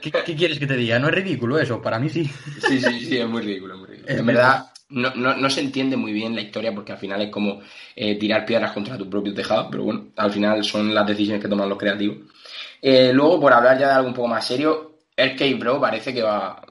¿Qué, 0.01 0.11
¿Qué, 0.11 0.35
quieres 0.35 0.59
que 0.59 0.67
te 0.67 0.75
diga? 0.75 0.99
¿No 0.99 1.07
es 1.07 1.13
ridículo 1.15 1.57
eso? 1.57 1.81
Para 1.81 1.99
mí 1.99 2.09
sí. 2.09 2.29
Sí, 2.67 2.81
sí, 2.81 2.99
sí, 2.99 3.17
es 3.17 3.25
muy 3.29 3.41
ridículo. 3.41 3.77
Muy 3.77 3.87
ridículo. 3.87 4.13
En 4.13 4.25
verdad, 4.25 4.65
no, 4.89 5.15
no, 5.15 5.33
no, 5.37 5.49
se 5.49 5.61
entiende 5.61 5.95
muy 5.95 6.11
bien 6.11 6.35
la 6.35 6.41
historia 6.41 6.75
porque 6.75 6.91
al 6.91 6.97
final 6.97 7.21
es 7.21 7.29
como 7.29 7.61
eh, 7.95 8.19
tirar 8.19 8.45
piedras 8.45 8.73
contra 8.73 8.97
tu 8.97 9.09
propio 9.09 9.33
tejado, 9.33 9.69
pero 9.71 9.85
bueno, 9.85 10.07
al 10.17 10.33
final 10.33 10.65
son 10.65 10.93
las 10.93 11.07
decisiones 11.07 11.41
que 11.41 11.47
toman 11.47 11.69
los 11.69 11.77
creativos. 11.77 12.17
Eh, 12.81 13.13
luego, 13.13 13.39
por 13.39 13.53
hablar 13.53 13.79
ya 13.79 13.87
de 13.87 13.93
algo 13.93 14.09
un 14.09 14.13
poco 14.13 14.27
más 14.27 14.45
serio, 14.45 14.97
el 15.15 15.33
K-Bro 15.33 15.79
parece 15.79 16.13
que 16.13 16.23
va, 16.23 16.61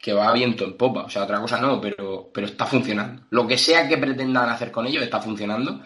que 0.00 0.12
va 0.12 0.32
viento 0.32 0.64
en 0.64 0.76
popa. 0.76 1.02
O 1.02 1.10
sea, 1.10 1.24
otra 1.24 1.40
cosa 1.40 1.60
no, 1.60 1.80
pero, 1.80 2.30
pero 2.32 2.46
está 2.46 2.66
funcionando. 2.66 3.22
Lo 3.30 3.46
que 3.46 3.58
sea 3.58 3.88
que 3.88 3.98
pretendan 3.98 4.48
hacer 4.48 4.70
con 4.72 4.86
ellos 4.86 5.02
está 5.02 5.20
funcionando 5.20 5.82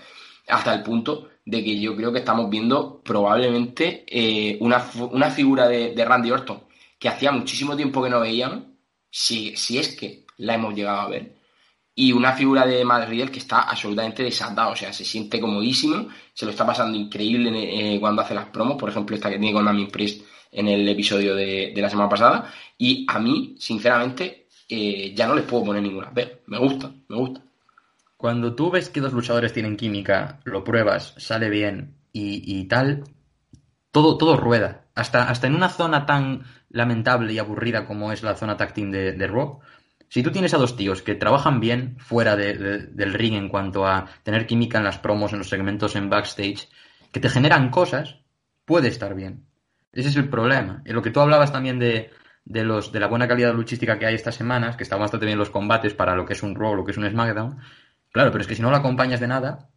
hasta 0.48 0.74
el 0.74 0.82
punto 0.82 1.30
de 1.44 1.62
que 1.64 1.78
yo 1.80 1.96
creo 1.96 2.12
que 2.12 2.20
estamos 2.20 2.48
viendo 2.48 3.00
probablemente 3.02 4.04
eh, 4.06 4.56
una, 4.60 4.84
una, 5.10 5.30
figura 5.30 5.68
de, 5.68 5.94
de, 5.94 6.04
Randy 6.04 6.30
Orton 6.30 6.64
que 6.98 7.08
hacía 7.08 7.32
muchísimo 7.32 7.76
tiempo 7.76 8.02
que 8.02 8.10
no 8.10 8.20
veíamos, 8.20 8.64
si, 9.10 9.52
es 9.52 9.96
que 9.96 10.24
la 10.38 10.54
hemos 10.54 10.74
llegado 10.74 11.00
a 11.00 11.08
ver, 11.08 11.36
y 11.94 12.12
una 12.12 12.32
figura 12.32 12.66
de 12.66 12.84
Matt 12.84 13.08
Riddle 13.08 13.30
que 13.30 13.38
está 13.38 13.62
absolutamente 13.62 14.22
desatado, 14.22 14.72
o 14.72 14.76
sea, 14.76 14.92
se 14.92 15.04
siente 15.04 15.40
comodísimo, 15.40 16.08
se 16.32 16.44
lo 16.44 16.50
está 16.50 16.66
pasando 16.66 16.96
increíble 16.96 17.50
eh, 17.54 18.00
cuando 18.00 18.22
hace 18.22 18.34
las 18.34 18.46
promos, 18.46 18.76
por 18.78 18.88
ejemplo, 18.88 19.14
esta 19.14 19.30
que 19.30 19.38
tiene 19.38 19.52
con 19.52 19.64
Namin 19.64 19.88
Priest 19.88 20.24
en 20.54 20.68
el 20.68 20.88
episodio 20.88 21.34
de, 21.34 21.72
de, 21.74 21.82
la 21.82 21.90
semana 21.90 22.08
pasada, 22.08 22.52
y 22.78 23.04
a 23.08 23.18
mí, 23.18 23.56
sinceramente, 23.58 24.46
eh, 24.68 25.12
ya 25.14 25.26
no 25.26 25.34
les 25.34 25.44
puedo 25.44 25.64
poner 25.64 25.82
ninguna 25.82 26.10
pero 26.14 26.38
me 26.46 26.58
gusta, 26.58 26.92
me 27.08 27.16
gusta. 27.16 27.42
Cuando 28.16 28.54
tú 28.54 28.70
ves 28.70 28.88
que 28.88 29.00
dos 29.00 29.12
luchadores 29.12 29.52
tienen 29.52 29.76
química, 29.76 30.40
lo 30.44 30.64
pruebas, 30.64 31.14
sale 31.18 31.50
bien 31.50 31.96
y, 32.12 32.58
y 32.58 32.64
tal, 32.64 33.04
todo, 33.90 34.16
todo 34.16 34.36
rueda. 34.36 34.86
Hasta, 34.94 35.28
hasta 35.28 35.46
en 35.46 35.56
una 35.56 35.68
zona 35.68 36.06
tan 36.06 36.44
lamentable 36.70 37.32
y 37.32 37.38
aburrida 37.38 37.86
como 37.86 38.12
es 38.12 38.22
la 38.22 38.36
zona 38.36 38.56
team 38.56 38.90
de, 38.90 39.12
de 39.12 39.26
Raw, 39.26 39.60
si 40.08 40.22
tú 40.22 40.30
tienes 40.30 40.54
a 40.54 40.58
dos 40.58 40.76
tíos 40.76 41.02
que 41.02 41.16
trabajan 41.16 41.60
bien 41.60 41.96
fuera 41.98 42.36
de, 42.36 42.54
de, 42.54 42.78
del 42.86 43.14
ring 43.14 43.34
en 43.34 43.48
cuanto 43.48 43.86
a 43.86 44.06
tener 44.22 44.46
química 44.46 44.78
en 44.78 44.84
las 44.84 44.98
promos, 44.98 45.32
en 45.32 45.38
los 45.38 45.48
segmentos 45.48 45.96
en 45.96 46.08
backstage, 46.08 46.68
que 47.10 47.20
te 47.20 47.28
generan 47.28 47.70
cosas, 47.70 48.20
puede 48.64 48.88
estar 48.88 49.14
bien. 49.14 49.46
Ese 49.94 50.10
es 50.10 50.16
el 50.16 50.28
problema. 50.28 50.82
Y 50.84 50.92
lo 50.92 51.00
que 51.00 51.10
tú 51.10 51.20
hablabas 51.20 51.52
también 51.52 51.78
de, 51.78 52.10
de, 52.44 52.64
los, 52.64 52.92
de 52.92 53.00
la 53.00 53.06
buena 53.06 53.26
calidad 53.26 53.54
luchística 53.54 53.98
que 53.98 54.06
hay 54.06 54.14
estas 54.14 54.34
semanas, 54.34 54.76
que 54.76 54.82
están 54.82 55.00
bastante 55.00 55.24
bien 55.24 55.38
los 55.38 55.50
combates 55.50 55.94
para 55.94 56.14
lo 56.14 56.26
que 56.26 56.34
es 56.34 56.42
un 56.42 56.54
Raw, 56.54 56.74
lo 56.74 56.84
que 56.84 56.92
es 56.92 56.98
un 56.98 57.08
SmackDown, 57.08 57.58
Claro, 58.14 58.30
pero 58.30 58.42
es 58.42 58.46
que 58.46 58.54
si 58.54 58.62
no 58.62 58.70
lo 58.70 58.76
acompañas 58.76 59.18
de 59.18 59.26
nada, 59.26 59.70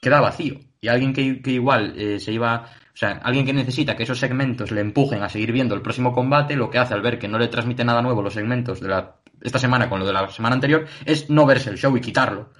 queda 0.00 0.20
vacío. 0.20 0.60
Y 0.80 0.88
alguien 0.88 1.12
que, 1.12 1.42
que 1.42 1.50
igual 1.50 1.92
eh, 1.94 2.18
se 2.18 2.32
iba. 2.32 2.62
O 2.94 2.96
sea, 2.96 3.20
alguien 3.22 3.44
que 3.44 3.52
necesita 3.52 3.96
que 3.96 4.04
esos 4.04 4.18
segmentos 4.18 4.70
le 4.70 4.80
empujen 4.80 5.22
a 5.22 5.28
seguir 5.28 5.52
viendo 5.52 5.74
el 5.74 5.82
próximo 5.82 6.14
combate, 6.14 6.56
lo 6.56 6.70
que 6.70 6.78
hace 6.78 6.94
al 6.94 7.02
ver 7.02 7.18
que 7.18 7.28
no 7.28 7.38
le 7.38 7.48
transmite 7.48 7.84
nada 7.84 8.00
nuevo 8.00 8.22
los 8.22 8.32
segmentos 8.32 8.80
de 8.80 8.88
la, 8.88 9.16
esta 9.42 9.58
semana 9.58 9.90
con 9.90 10.00
lo 10.00 10.06
de 10.06 10.14
la 10.14 10.26
semana 10.30 10.54
anterior, 10.54 10.86
es 11.04 11.28
no 11.28 11.44
verse 11.44 11.68
el 11.68 11.76
show 11.76 11.94
y 11.94 12.00
quitarlo. 12.00 12.50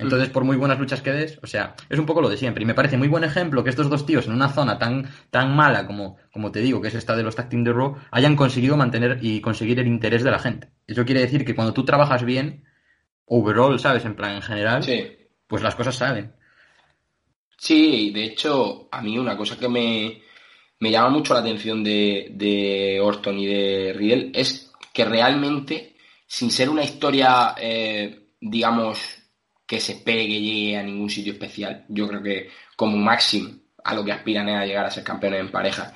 Entonces, 0.00 0.30
por 0.30 0.44
muy 0.44 0.56
buenas 0.56 0.78
luchas 0.78 1.02
que 1.02 1.12
des, 1.12 1.38
o 1.42 1.46
sea, 1.46 1.74
es 1.88 1.98
un 1.98 2.06
poco 2.06 2.20
lo 2.20 2.28
de 2.28 2.36
siempre. 2.36 2.62
Y 2.62 2.66
me 2.66 2.74
parece 2.74 2.96
muy 2.96 3.08
buen 3.08 3.24
ejemplo 3.24 3.62
que 3.62 3.70
estos 3.70 3.90
dos 3.90 4.06
tíos 4.06 4.26
en 4.26 4.32
una 4.32 4.48
zona 4.48 4.78
tan, 4.78 5.08
tan 5.30 5.54
mala 5.54 5.86
como, 5.86 6.16
como 6.32 6.50
te 6.50 6.60
digo, 6.60 6.80
que 6.80 6.88
es 6.88 6.94
esta 6.94 7.14
de 7.14 7.22
los 7.22 7.36
tag 7.36 7.48
team 7.48 7.64
de 7.64 7.72
Raw, 7.72 7.96
hayan 8.10 8.36
conseguido 8.36 8.76
mantener 8.76 9.18
y 9.20 9.40
conseguir 9.40 9.78
el 9.78 9.86
interés 9.86 10.24
de 10.24 10.30
la 10.30 10.38
gente. 10.38 10.70
Eso 10.86 11.04
quiere 11.04 11.20
decir 11.20 11.44
que 11.44 11.54
cuando 11.54 11.74
tú 11.74 11.84
trabajas 11.84 12.24
bien, 12.24 12.64
overall, 13.26 13.78
¿sabes? 13.78 14.04
En 14.04 14.16
plan, 14.16 14.36
en 14.36 14.42
general, 14.42 14.82
sí. 14.82 15.06
pues 15.46 15.62
las 15.62 15.74
cosas 15.74 15.94
salen. 15.96 16.32
Sí, 17.56 18.10
de 18.10 18.24
hecho, 18.24 18.88
a 18.90 19.02
mí 19.02 19.18
una 19.18 19.36
cosa 19.36 19.58
que 19.58 19.68
me, 19.68 20.22
me 20.78 20.90
llama 20.90 21.10
mucho 21.10 21.34
la 21.34 21.40
atención 21.40 21.84
de, 21.84 22.28
de, 22.32 22.98
Orton 23.00 23.38
y 23.38 23.46
de 23.46 23.92
Riddle 23.92 24.32
es 24.34 24.72
que 24.92 25.04
realmente, 25.04 25.96
sin 26.26 26.50
ser 26.50 26.70
una 26.70 26.82
historia, 26.82 27.54
eh, 27.60 28.30
digamos, 28.40 29.19
que 29.70 29.78
se 29.78 29.92
espere 29.92 30.26
que 30.26 30.40
llegue 30.40 30.76
a 30.76 30.82
ningún 30.82 31.08
sitio 31.08 31.32
especial, 31.32 31.84
yo 31.86 32.08
creo 32.08 32.20
que 32.20 32.50
como 32.74 32.96
máximo 32.96 33.50
a 33.84 33.94
lo 33.94 34.04
que 34.04 34.10
aspiran 34.10 34.48
es 34.48 34.56
a 34.56 34.66
llegar 34.66 34.84
a 34.84 34.90
ser 34.90 35.04
campeones 35.04 35.38
en 35.38 35.52
pareja, 35.52 35.94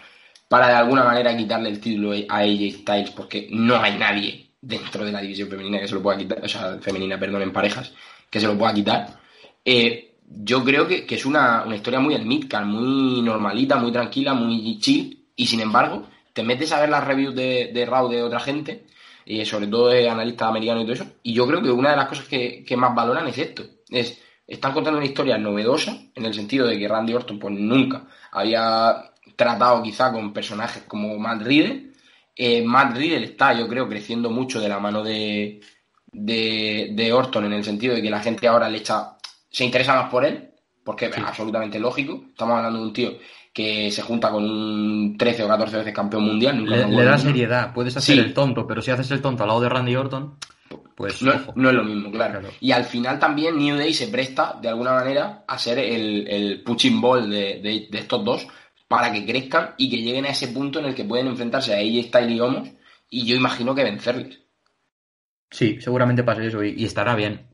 para 0.49 0.69
de 0.69 0.75
alguna 0.75 1.03
manera 1.03 1.37
quitarle 1.37 1.71
el 1.71 1.81
título 1.81 2.13
a 2.29 2.39
AJ 2.39 2.83
Styles, 2.83 3.11
porque 3.11 3.49
no 3.51 3.75
hay 3.83 3.99
nadie 3.99 4.51
dentro 4.61 5.05
de 5.05 5.11
la 5.11 5.21
división 5.21 5.49
femenina 5.49 5.81
que 5.81 5.89
se 5.89 5.95
lo 5.97 6.03
pueda 6.05 6.17
quitar, 6.17 6.45
o 6.45 6.49
sea, 6.49 6.79
femenina, 6.81 7.19
perdón, 7.19 7.43
en 7.43 7.53
parejas, 7.53 7.93
que 8.31 8.39
se 8.39 8.47
lo 8.47 8.57
pueda 8.57 8.73
quitar. 8.73 9.19
Eh, 9.65 10.19
yo 10.25 10.63
creo 10.63 10.87
que, 10.87 11.05
que 11.05 11.17
es 11.17 11.27
una, 11.27 11.65
una, 11.65 11.75
historia 11.75 11.99
muy 11.99 12.15
el 12.15 12.25
muy 12.25 13.23
normalita, 13.23 13.75
muy 13.75 13.91
tranquila, 13.91 14.35
muy 14.35 14.79
chill, 14.79 15.27
y 15.35 15.49
sin 15.49 15.59
embargo, 15.59 16.07
te 16.33 16.45
metes 16.45 16.71
a 16.71 16.79
ver 16.79 16.91
las 16.91 17.03
reviews 17.03 17.35
de, 17.35 17.73
de 17.75 17.87
Raw 17.87 18.09
de 18.09 18.23
otra 18.23 18.39
gente, 18.39 18.84
y 19.25 19.45
sobre 19.45 19.67
todo 19.67 19.89
de 19.89 20.09
analistas 20.09 20.49
americanos 20.49 20.83
y 20.83 20.87
todo 20.87 20.95
eso, 20.95 21.07
y 21.23 21.33
yo 21.33 21.47
creo 21.47 21.63
que 21.63 21.71
una 21.71 21.91
de 21.91 21.97
las 21.97 22.09
cosas 22.09 22.27
que, 22.27 22.65
que 22.65 22.77
más 22.77 22.95
valoran 22.95 23.27
es 23.29 23.39
esto, 23.39 23.65
es, 23.89 24.21
están 24.47 24.73
contando 24.73 24.99
una 24.99 25.07
historia 25.07 25.39
novedosa, 25.39 25.97
en 26.15 26.25
el 26.25 26.35
sentido 26.35 26.67
de 26.67 26.79
que 26.79 26.89
Randy 26.89 27.15
Orton 27.15 27.39
pues 27.39 27.55
nunca 27.55 28.07
había 28.33 29.13
tratado 29.37 29.83
quizá 29.83 30.13
con 30.13 30.33
personajes 30.33 30.85
como 30.85 31.19
Matt 31.19 31.43
Riddle, 31.43 31.93
eh, 32.37 32.63
Matt 32.63 32.97
Riddle 32.97 33.25
está, 33.25 33.53
yo 33.53 33.69
creo, 33.69 33.89
creciendo 33.89 34.31
mucho 34.31 34.61
de 34.61 34.69
la 34.69 34.81
mano 34.81 35.03
de, 35.03 35.61
de, 36.13 36.91
de, 36.93 37.13
Orton 37.13 37.45
en 37.45 37.53
el 37.53 37.65
sentido 37.65 37.95
de 37.95 38.03
que 38.03 38.11
la 38.11 38.21
gente 38.21 38.49
ahora 38.49 38.69
le 38.69 38.79
echa, 38.79 39.17
se 39.51 39.65
interesa 39.65 39.95
más 39.95 40.11
por 40.11 40.25
él, 40.25 40.51
porque 40.85 41.07
es 41.07 41.19
absolutamente 41.19 41.79
lógico. 41.79 42.25
Estamos 42.31 42.57
hablando 42.57 42.81
de 42.81 42.87
un 42.87 42.93
tío 42.93 43.19
que 43.55 43.91
se 43.93 44.03
junta 44.03 44.33
con 44.33 44.45
un 44.45 45.17
13 45.17 45.45
o 45.45 45.49
14 45.49 45.79
veces 45.79 45.95
campeón 45.95 46.25
mundial. 46.25 46.65
le, 46.65 46.89
le 46.89 47.05
da 47.05 47.17
seriedad, 47.17 47.73
puedes 47.73 47.97
hacer 47.97 48.17
sí. 48.17 48.21
el 48.21 48.35
tonto, 48.35 48.67
pero 48.67 48.83
si 48.83 48.91
haces 48.91 49.13
el 49.13 49.23
tonto 49.23 49.45
al 49.45 49.49
lado 49.49 49.61
de 49.61 49.69
Randy 49.69 49.95
Orton, 49.95 50.37
pues 50.97 51.23
no, 51.23 51.33
no 51.55 51.69
es 51.71 51.75
lo 51.75 51.85
mismo, 51.85 52.11
claro. 52.11 52.41
claro. 52.41 52.55
Y 52.61 52.73
al 52.73 52.85
final 52.85 53.21
también 53.21 53.57
New 53.57 53.77
Day 53.77 53.95
se 53.95 54.09
presta 54.09 54.59
de 54.61 54.69
alguna 54.69 54.93
manera 54.93 55.45
a 55.47 55.57
ser 55.57 55.79
el, 55.79 56.27
el 56.27 56.63
punching 56.63 57.01
ball 57.01 57.31
de, 57.31 57.61
de, 57.63 57.89
de 57.91 57.99
estos 57.99 58.25
dos 58.25 58.47
para 58.89 59.13
que 59.13 59.25
crezcan 59.25 59.75
y 59.77 59.89
que 59.89 60.03
lleguen 60.03 60.25
a 60.27 60.31
ese 60.31 60.49
punto 60.49 60.81
en 60.81 60.87
el 60.87 60.95
que 60.95 61.05
pueden 61.05 61.29
enfrentarse 61.29 61.75
a 61.75 61.79
AJ 61.79 62.09
Styles 62.09 62.33
y 62.33 62.41
Homos 62.41 62.69
y 63.09 63.25
yo 63.25 63.37
imagino 63.37 63.75
que 63.75 63.85
vencerles. 63.85 64.41
Sí, 65.51 65.81
seguramente 65.81 66.25
pase 66.25 66.49
eso 66.49 66.65
y, 66.65 66.75
y, 66.77 66.85
estará 66.85 67.15
bien. 67.15 67.47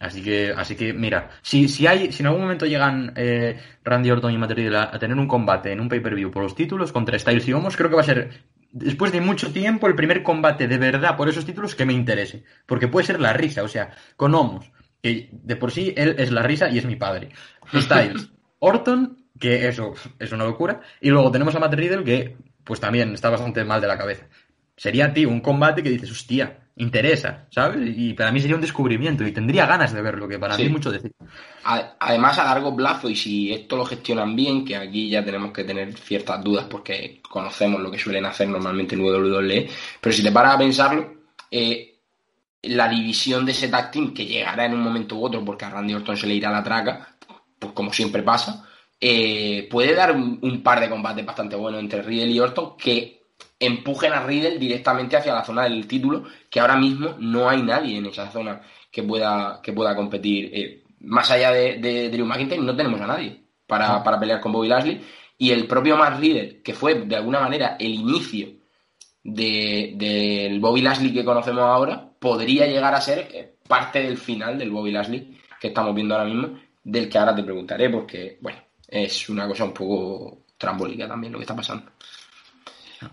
Así 0.00 0.22
que, 0.22 0.54
así 0.56 0.76
que 0.76 0.92
mira, 0.92 1.30
si, 1.42 1.68
si 1.68 1.86
hay, 1.86 2.12
si 2.12 2.22
en 2.22 2.28
algún 2.28 2.42
momento 2.42 2.66
llegan 2.66 3.12
eh, 3.16 3.58
Randy 3.82 4.10
Orton 4.10 4.32
y 4.32 4.38
Matt 4.38 4.52
Riddle 4.52 4.76
a, 4.76 4.94
a, 4.94 4.98
tener 4.98 5.16
un 5.16 5.26
combate 5.26 5.72
en 5.72 5.80
un 5.80 5.88
pay-per-view 5.88 6.30
por 6.30 6.44
los 6.44 6.54
títulos 6.54 6.92
contra 6.92 7.18
Styles 7.18 7.48
y 7.48 7.52
Homos, 7.52 7.76
creo 7.76 7.90
que 7.90 7.96
va 7.96 8.02
a 8.02 8.04
ser, 8.04 8.44
después 8.70 9.10
de 9.10 9.20
mucho 9.20 9.52
tiempo, 9.52 9.88
el 9.88 9.96
primer 9.96 10.22
combate 10.22 10.68
de 10.68 10.78
verdad 10.78 11.16
por 11.16 11.28
esos 11.28 11.44
títulos 11.44 11.74
que 11.74 11.84
me 11.84 11.92
interese. 11.92 12.44
Porque 12.64 12.88
puede 12.88 13.06
ser 13.06 13.20
la 13.20 13.32
risa, 13.32 13.62
o 13.62 13.68
sea, 13.68 13.90
con 14.16 14.34
Homos, 14.34 14.70
que 15.02 15.30
de 15.32 15.56
por 15.56 15.72
sí 15.72 15.92
él 15.96 16.14
es 16.18 16.30
la 16.30 16.42
risa 16.42 16.68
y 16.68 16.78
es 16.78 16.84
mi 16.84 16.96
padre. 16.96 17.30
Styles, 17.72 18.30
Orton 18.60 19.18
que 19.38 19.68
eso 19.68 19.94
es 20.18 20.32
una 20.32 20.44
locura. 20.44 20.80
Y 21.00 21.10
luego 21.10 21.30
tenemos 21.30 21.54
a 21.54 21.60
Matt 21.60 21.74
Riddle, 21.74 22.04
que 22.04 22.36
pues 22.64 22.80
también 22.80 23.14
está 23.14 23.30
bastante 23.30 23.64
mal 23.64 23.80
de 23.80 23.86
la 23.86 23.98
cabeza. 23.98 24.26
Sería, 24.76 25.12
tío, 25.12 25.28
un 25.28 25.40
combate 25.40 25.82
que 25.82 25.90
dices, 25.90 26.10
hostia, 26.10 26.67
interesa, 26.78 27.46
¿sabes? 27.50 27.92
Y 27.96 28.14
para 28.14 28.32
mí 28.32 28.40
sería 28.40 28.56
un 28.56 28.62
descubrimiento 28.62 29.26
y 29.26 29.32
tendría 29.32 29.66
ganas 29.66 29.92
de 29.92 30.02
verlo, 30.02 30.26
que 30.26 30.38
para 30.38 30.54
sí. 30.54 30.62
mí 30.62 30.66
es 30.66 30.72
mucho 30.72 30.90
decir. 30.90 31.12
Además, 31.64 32.38
a 32.38 32.44
largo 32.44 32.74
plazo, 32.74 33.08
y 33.10 33.16
si 33.16 33.52
esto 33.52 33.76
lo 33.76 33.84
gestionan 33.84 34.34
bien, 34.34 34.64
que 34.64 34.76
aquí 34.76 35.10
ya 35.10 35.24
tenemos 35.24 35.52
que 35.52 35.64
tener 35.64 35.92
ciertas 35.94 36.42
dudas 36.42 36.66
porque 36.70 37.20
conocemos 37.28 37.80
lo 37.80 37.90
que 37.90 37.98
suelen 37.98 38.24
hacer 38.24 38.48
normalmente 38.48 38.94
en 38.94 39.02
WWE, 39.02 39.68
pero 40.00 40.12
si 40.12 40.22
te 40.22 40.32
paras 40.32 40.54
a 40.54 40.58
pensarlo, 40.58 41.14
eh, 41.50 41.98
la 42.62 42.88
división 42.88 43.44
de 43.44 43.52
ese 43.52 43.68
tag 43.68 43.90
team 43.90 44.14
que 44.14 44.26
llegará 44.26 44.64
en 44.66 44.74
un 44.74 44.80
momento 44.80 45.16
u 45.16 45.24
otro, 45.24 45.44
porque 45.44 45.64
a 45.64 45.70
Randy 45.70 45.94
Orton 45.94 46.16
se 46.16 46.26
le 46.26 46.34
irá 46.34 46.50
la 46.50 46.62
traca, 46.62 47.16
pues 47.58 47.72
como 47.72 47.92
siempre 47.92 48.22
pasa, 48.22 48.66
eh, 49.00 49.68
puede 49.70 49.94
dar 49.94 50.12
un, 50.12 50.38
un, 50.42 50.62
par 50.62 50.80
de 50.80 50.88
combates 50.88 51.24
bastante 51.24 51.54
buenos 51.54 51.80
entre 51.80 52.02
Riddle 52.02 52.32
y 52.32 52.40
Orton 52.40 52.76
que 52.76 53.17
empujen 53.60 54.12
a 54.12 54.24
Riddle 54.24 54.58
directamente 54.58 55.16
hacia 55.16 55.34
la 55.34 55.44
zona 55.44 55.64
del 55.64 55.86
título, 55.86 56.24
que 56.48 56.60
ahora 56.60 56.76
mismo 56.76 57.16
no 57.18 57.48
hay 57.48 57.62
nadie 57.62 57.98
en 57.98 58.06
esa 58.06 58.30
zona 58.30 58.60
que 58.90 59.02
pueda, 59.02 59.60
que 59.62 59.72
pueda 59.72 59.94
competir. 59.96 60.50
Eh, 60.52 60.84
más 61.00 61.30
allá 61.30 61.50
de, 61.52 61.78
de, 61.78 62.08
Drew 62.10 62.26
McIntyre, 62.26 62.62
no 62.62 62.76
tenemos 62.76 63.00
a 63.00 63.06
nadie 63.06 63.40
para, 63.66 63.96
Ah. 63.96 64.02
para 64.04 64.18
pelear 64.18 64.40
con 64.40 64.52
Bobby 64.52 64.68
Lashley. 64.68 65.00
Y 65.38 65.50
el 65.50 65.66
propio 65.66 65.96
Matt 65.96 66.18
Riddle, 66.20 66.62
que 66.62 66.74
fue 66.74 66.94
de 66.94 67.16
alguna 67.16 67.40
manera 67.40 67.76
el 67.78 67.94
inicio 67.94 68.48
del 69.22 69.96
de, 69.98 70.58
Bobby 70.60 70.82
Lashley 70.82 71.12
que 71.12 71.24
conocemos 71.24 71.62
ahora, 71.62 72.10
podría 72.18 72.66
llegar 72.66 72.94
a 72.94 73.00
ser 73.00 73.28
eh, 73.32 73.54
parte 73.66 74.02
del 74.02 74.18
final 74.18 74.58
del 74.58 74.70
Bobby 74.70 74.90
Lashley 74.90 75.38
que 75.60 75.68
estamos 75.68 75.94
viendo 75.94 76.14
ahora 76.14 76.28
mismo, 76.28 76.58
del 76.82 77.08
que 77.08 77.18
ahora 77.18 77.34
te 77.34 77.42
preguntaré, 77.42 77.90
porque, 77.90 78.38
bueno, 78.40 78.58
es 78.86 79.28
una 79.28 79.46
cosa 79.46 79.64
un 79.64 79.72
poco 79.72 80.44
trambólica 80.56 81.06
también 81.06 81.32
lo 81.32 81.38
que 81.38 81.42
está 81.44 81.56
pasando. 81.56 81.90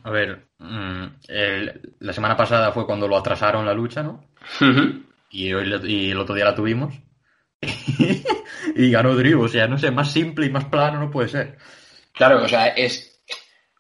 A 0.03 0.09
ver, 0.09 0.47
el, 1.27 1.95
la 1.99 2.13
semana 2.13 2.35
pasada 2.35 2.71
fue 2.71 2.85
cuando 2.85 3.07
lo 3.07 3.17
atrasaron 3.17 3.65
la 3.65 3.73
lucha, 3.73 4.01
¿no? 4.03 4.25
Uh 4.61 4.65
-huh. 4.65 5.05
y, 5.29 5.53
hoy, 5.53 5.73
y 5.83 6.11
el 6.11 6.19
otro 6.19 6.35
día 6.35 6.45
la 6.45 6.55
tuvimos. 6.55 6.93
y 8.75 8.91
ganó 8.91 9.15
Drew, 9.15 9.41
o 9.43 9.47
sea, 9.47 9.67
no 9.67 9.77
sé, 9.77 9.91
más 9.91 10.11
simple 10.11 10.45
y 10.45 10.49
más 10.49 10.65
plano 10.65 10.99
no 10.99 11.11
puede 11.11 11.29
ser. 11.29 11.57
Claro, 12.13 12.43
o 12.43 12.47
sea, 12.47 12.67
es. 12.67 13.23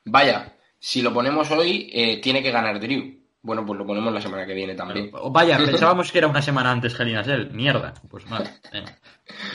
Vaya, 0.05 0.53
si 0.79 1.01
lo 1.01 1.13
ponemos 1.13 1.49
hoy, 1.51 1.89
eh, 1.93 2.19
tiene 2.21 2.43
que 2.43 2.51
ganar 2.51 2.79
Drew. 2.79 3.25
Bueno, 3.41 3.65
pues 3.65 3.77
lo 3.77 3.85
ponemos 3.85 4.11
la 4.11 4.21
semana 4.21 4.45
que 4.45 4.55
viene 4.55 4.73
también. 4.73 5.11
Pero, 5.11 5.29
vaya, 5.29 5.57
pensábamos 5.57 6.11
que 6.11 6.17
era 6.17 6.27
una 6.27 6.41
semana 6.41 6.71
antes 6.71 6.99
Hell 6.99 7.09
in 7.09 7.17
a 7.17 7.23
Cell. 7.23 7.51
Mierda. 7.51 7.93
Pues 8.09 8.25
venga. 8.71 8.97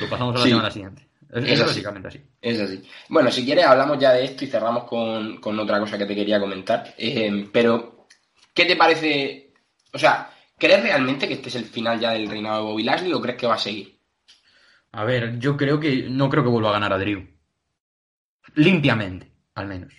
Lo 0.01 0.09
pasamos 0.09 0.37
a 0.37 0.39
la 0.39 0.45
sí. 0.45 0.51
semana 0.51 0.71
siguiente. 0.71 1.10
Es, 1.33 1.45
es, 1.45 1.51
es 1.61 1.67
básicamente 1.67 2.09
así. 2.09 2.21
Es 2.41 2.61
así. 2.61 2.83
Bueno, 3.09 3.31
si 3.31 3.45
quieres 3.45 3.65
hablamos 3.65 3.99
ya 3.99 4.13
de 4.13 4.25
esto 4.25 4.45
y 4.45 4.49
cerramos 4.49 4.85
con, 4.85 5.41
con 5.41 5.59
otra 5.59 5.79
cosa 5.79 5.97
que 5.97 6.07
te 6.07 6.15
quería 6.15 6.41
comentar. 6.41 6.95
Eh, 6.99 7.49
pero, 7.53 8.07
¿qué 8.55 8.65
te 8.65 8.77
parece? 8.77 9.53
O 9.93 9.99
sea, 9.99 10.31
¿crees 10.59 10.83
realmente 10.83 11.29
que 11.29 11.35
este 11.35 11.49
es 11.49 11.55
el 11.57 11.65
final 11.65 12.01
ya 12.01 12.13
del 12.13 12.29
reinado 12.29 12.59
de 12.59 12.71
Bobby 12.73 12.83
Lashley 12.83 13.13
o 13.13 13.21
crees 13.21 13.37
que 13.39 13.47
va 13.47 13.55
a 13.55 13.59
seguir? 13.59 13.99
A 14.93 15.05
ver, 15.05 15.39
yo 15.39 15.57
creo 15.57 15.79
que 15.79 16.09
no 16.11 16.29
creo 16.29 16.43
que 16.43 16.49
vuelva 16.51 16.71
a 16.71 16.75
ganar 16.75 16.93
a 16.93 16.99
Drew. 16.99 17.29
Limpiamente, 18.55 19.31
al 19.55 19.67
menos. 19.69 19.93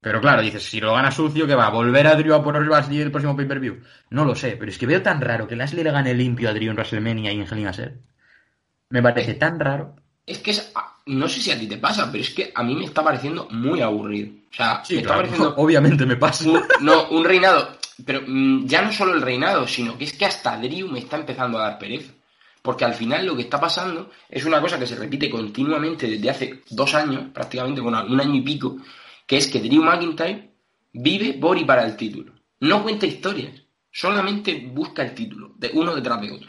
Pero 0.00 0.20
claro, 0.20 0.42
dices, 0.42 0.62
si 0.62 0.80
lo 0.80 0.92
gana 0.94 1.10
sucio, 1.10 1.46
¿qué 1.46 1.54
va? 1.54 1.66
¿A 1.66 1.70
volver 1.70 2.06
a 2.06 2.14
Drew 2.14 2.34
a 2.34 2.44
por 2.44 2.64
Lashley 2.64 3.00
el 3.00 3.10
próximo 3.10 3.34
pay-per-view? 3.36 3.80
No 4.10 4.24
lo 4.24 4.34
sé, 4.34 4.56
pero 4.58 4.70
es 4.70 4.78
que 4.78 4.86
veo 4.86 5.02
tan 5.02 5.20
raro 5.20 5.48
que 5.48 5.56
Lashley 5.56 5.82
le 5.82 5.90
gane 5.90 6.12
limpio 6.14 6.48
a 6.50 6.52
Drew 6.52 6.68
en 6.70 6.76
WrestleMania 6.76 7.32
y 7.32 7.40
en 7.40 7.46
Hell 7.50 7.58
in 7.58 7.66
a 7.66 7.72
Cell. 7.72 7.92
Me 8.90 9.02
parece 9.02 9.32
Eh, 9.32 9.34
tan 9.34 9.58
raro. 9.58 9.96
Es 10.26 10.38
que 10.38 10.52
es, 10.52 10.72
no 11.06 11.28
sé 11.28 11.40
si 11.40 11.50
a 11.50 11.58
ti 11.58 11.66
te 11.66 11.76
pasa, 11.76 12.10
pero 12.10 12.22
es 12.22 12.30
que 12.30 12.50
a 12.54 12.62
mí 12.62 12.74
me 12.74 12.86
está 12.86 13.04
pareciendo 13.04 13.46
muy 13.50 13.80
aburrido. 13.80 14.32
O 14.50 14.54
sea, 14.54 14.82
Sí, 14.84 14.94
me 14.94 15.00
está 15.02 15.16
pareciendo 15.16 15.54
obviamente 15.58 16.06
me 16.06 16.16
pasa. 16.16 16.48
un, 16.48 16.62
no, 16.80 17.08
un 17.10 17.24
reinado. 17.24 17.76
Pero 18.04 18.22
mm, 18.26 18.66
ya 18.66 18.82
no 18.82 18.92
solo 18.92 19.14
el 19.14 19.22
reinado, 19.22 19.66
sino 19.68 19.96
que 19.98 20.04
es 20.04 20.14
que 20.14 20.24
hasta 20.24 20.56
Drew 20.58 20.88
me 20.88 21.00
está 21.00 21.16
empezando 21.16 21.58
a 21.58 21.68
dar 21.68 21.78
pereza. 21.78 22.12
Porque 22.62 22.86
al 22.86 22.94
final 22.94 23.26
lo 23.26 23.36
que 23.36 23.42
está 23.42 23.60
pasando 23.60 24.10
es 24.28 24.44
una 24.46 24.60
cosa 24.60 24.78
que 24.78 24.86
se 24.86 24.96
repite 24.96 25.28
continuamente 25.28 26.08
desde 26.08 26.30
hace 26.30 26.62
dos 26.70 26.94
años, 26.94 27.24
prácticamente 27.32 27.82
con 27.82 27.94
un 27.94 28.20
año 28.20 28.34
y 28.36 28.40
pico, 28.40 28.78
que 29.26 29.36
es 29.36 29.48
que 29.48 29.60
Drew 29.60 29.82
McIntyre 29.82 30.50
vive 30.94 31.34
por 31.34 31.58
y 31.58 31.64
para 31.64 31.84
el 31.84 31.94
título. 31.94 32.32
No 32.60 32.82
cuenta 32.82 33.04
historias, 33.04 33.60
solamente 33.92 34.66
busca 34.72 35.02
el 35.02 35.14
título, 35.14 35.52
de 35.56 35.72
uno 35.74 35.94
detrás 35.94 36.20
de 36.22 36.30
otro. 36.30 36.48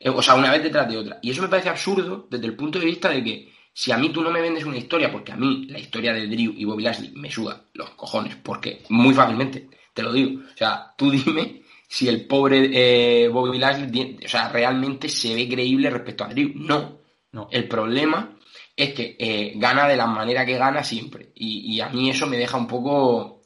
Eh, 0.00 0.08
O 0.08 0.22
sea, 0.22 0.34
una 0.34 0.50
vez 0.50 0.62
detrás 0.62 0.88
de 0.88 0.96
otra. 0.96 1.18
Y 1.22 1.30
eso 1.30 1.42
me 1.42 1.48
parece 1.48 1.68
absurdo 1.68 2.26
desde 2.30 2.46
el 2.46 2.56
punto 2.56 2.78
de 2.78 2.86
vista 2.86 3.10
de 3.10 3.22
que 3.22 3.52
si 3.72 3.92
a 3.92 3.98
mí 3.98 4.08
tú 4.08 4.22
no 4.22 4.30
me 4.30 4.40
vendes 4.40 4.64
una 4.64 4.78
historia, 4.78 5.12
porque 5.12 5.32
a 5.32 5.36
mí 5.36 5.66
la 5.68 5.78
historia 5.78 6.12
de 6.12 6.26
Drew 6.26 6.54
y 6.56 6.64
Bobby 6.64 6.82
Lashley 6.82 7.12
me 7.14 7.30
suda 7.30 7.68
los 7.74 7.90
cojones, 7.90 8.34
porque 8.36 8.82
muy 8.88 9.14
fácilmente, 9.14 9.68
te 9.94 10.02
lo 10.02 10.12
digo. 10.12 10.40
O 10.40 10.56
sea, 10.56 10.92
tú 10.96 11.10
dime 11.10 11.62
si 11.86 12.08
el 12.08 12.26
pobre 12.26 12.70
eh, 12.72 13.28
Bobby 13.28 13.58
Lashley, 13.58 14.18
o 14.24 14.28
sea, 14.28 14.48
realmente 14.48 15.08
se 15.08 15.34
ve 15.34 15.48
creíble 15.48 15.90
respecto 15.90 16.24
a 16.24 16.28
Drew. 16.28 16.52
No. 16.54 16.98
No. 17.32 17.48
El 17.50 17.68
problema 17.68 18.36
es 18.74 18.92
que 18.92 19.16
eh, 19.18 19.52
gana 19.56 19.86
de 19.86 19.96
la 19.96 20.06
manera 20.06 20.44
que 20.44 20.58
gana 20.58 20.82
siempre. 20.82 21.30
Y, 21.34 21.74
y 21.74 21.80
a 21.80 21.90
mí 21.90 22.10
eso 22.10 22.26
me 22.26 22.38
deja 22.38 22.56
un 22.56 22.66
poco 22.66 23.42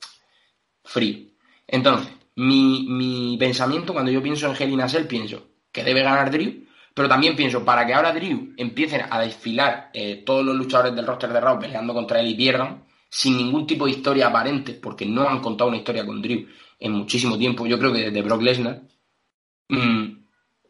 frío. 0.84 1.18
Entonces, 1.66 2.12
mi, 2.36 2.86
mi 2.88 3.36
pensamiento 3.36 3.92
cuando 3.92 4.10
yo 4.10 4.22
pienso 4.22 4.46
en 4.48 4.56
Hell 4.56 4.72
in 4.72 4.80
a 4.80 4.88
Cell, 4.88 5.06
pienso 5.06 5.53
que 5.74 5.82
debe 5.82 6.04
ganar 6.04 6.30
Drew, 6.30 6.64
pero 6.94 7.08
también 7.08 7.34
pienso 7.34 7.64
para 7.64 7.84
que 7.84 7.92
ahora 7.92 8.12
Drew 8.12 8.54
empiecen 8.56 9.02
a 9.10 9.20
desfilar 9.20 9.90
eh, 9.92 10.22
todos 10.24 10.44
los 10.44 10.54
luchadores 10.54 10.94
del 10.94 11.04
roster 11.04 11.32
de 11.32 11.40
Raw 11.40 11.58
peleando 11.58 11.92
contra 11.92 12.20
él 12.20 12.28
y 12.28 12.34
pierdan, 12.36 12.84
sin 13.10 13.36
ningún 13.36 13.66
tipo 13.66 13.84
de 13.84 13.90
historia 13.90 14.28
aparente, 14.28 14.74
porque 14.74 15.04
no 15.04 15.28
han 15.28 15.40
contado 15.40 15.68
una 15.68 15.78
historia 15.78 16.06
con 16.06 16.22
Drew 16.22 16.46
en 16.78 16.92
muchísimo 16.92 17.36
tiempo, 17.36 17.66
yo 17.66 17.78
creo 17.78 17.92
que 17.92 18.04
desde 18.04 18.22
Brock 18.22 18.42
Lesnar, 18.42 18.82
mm, 19.68 20.04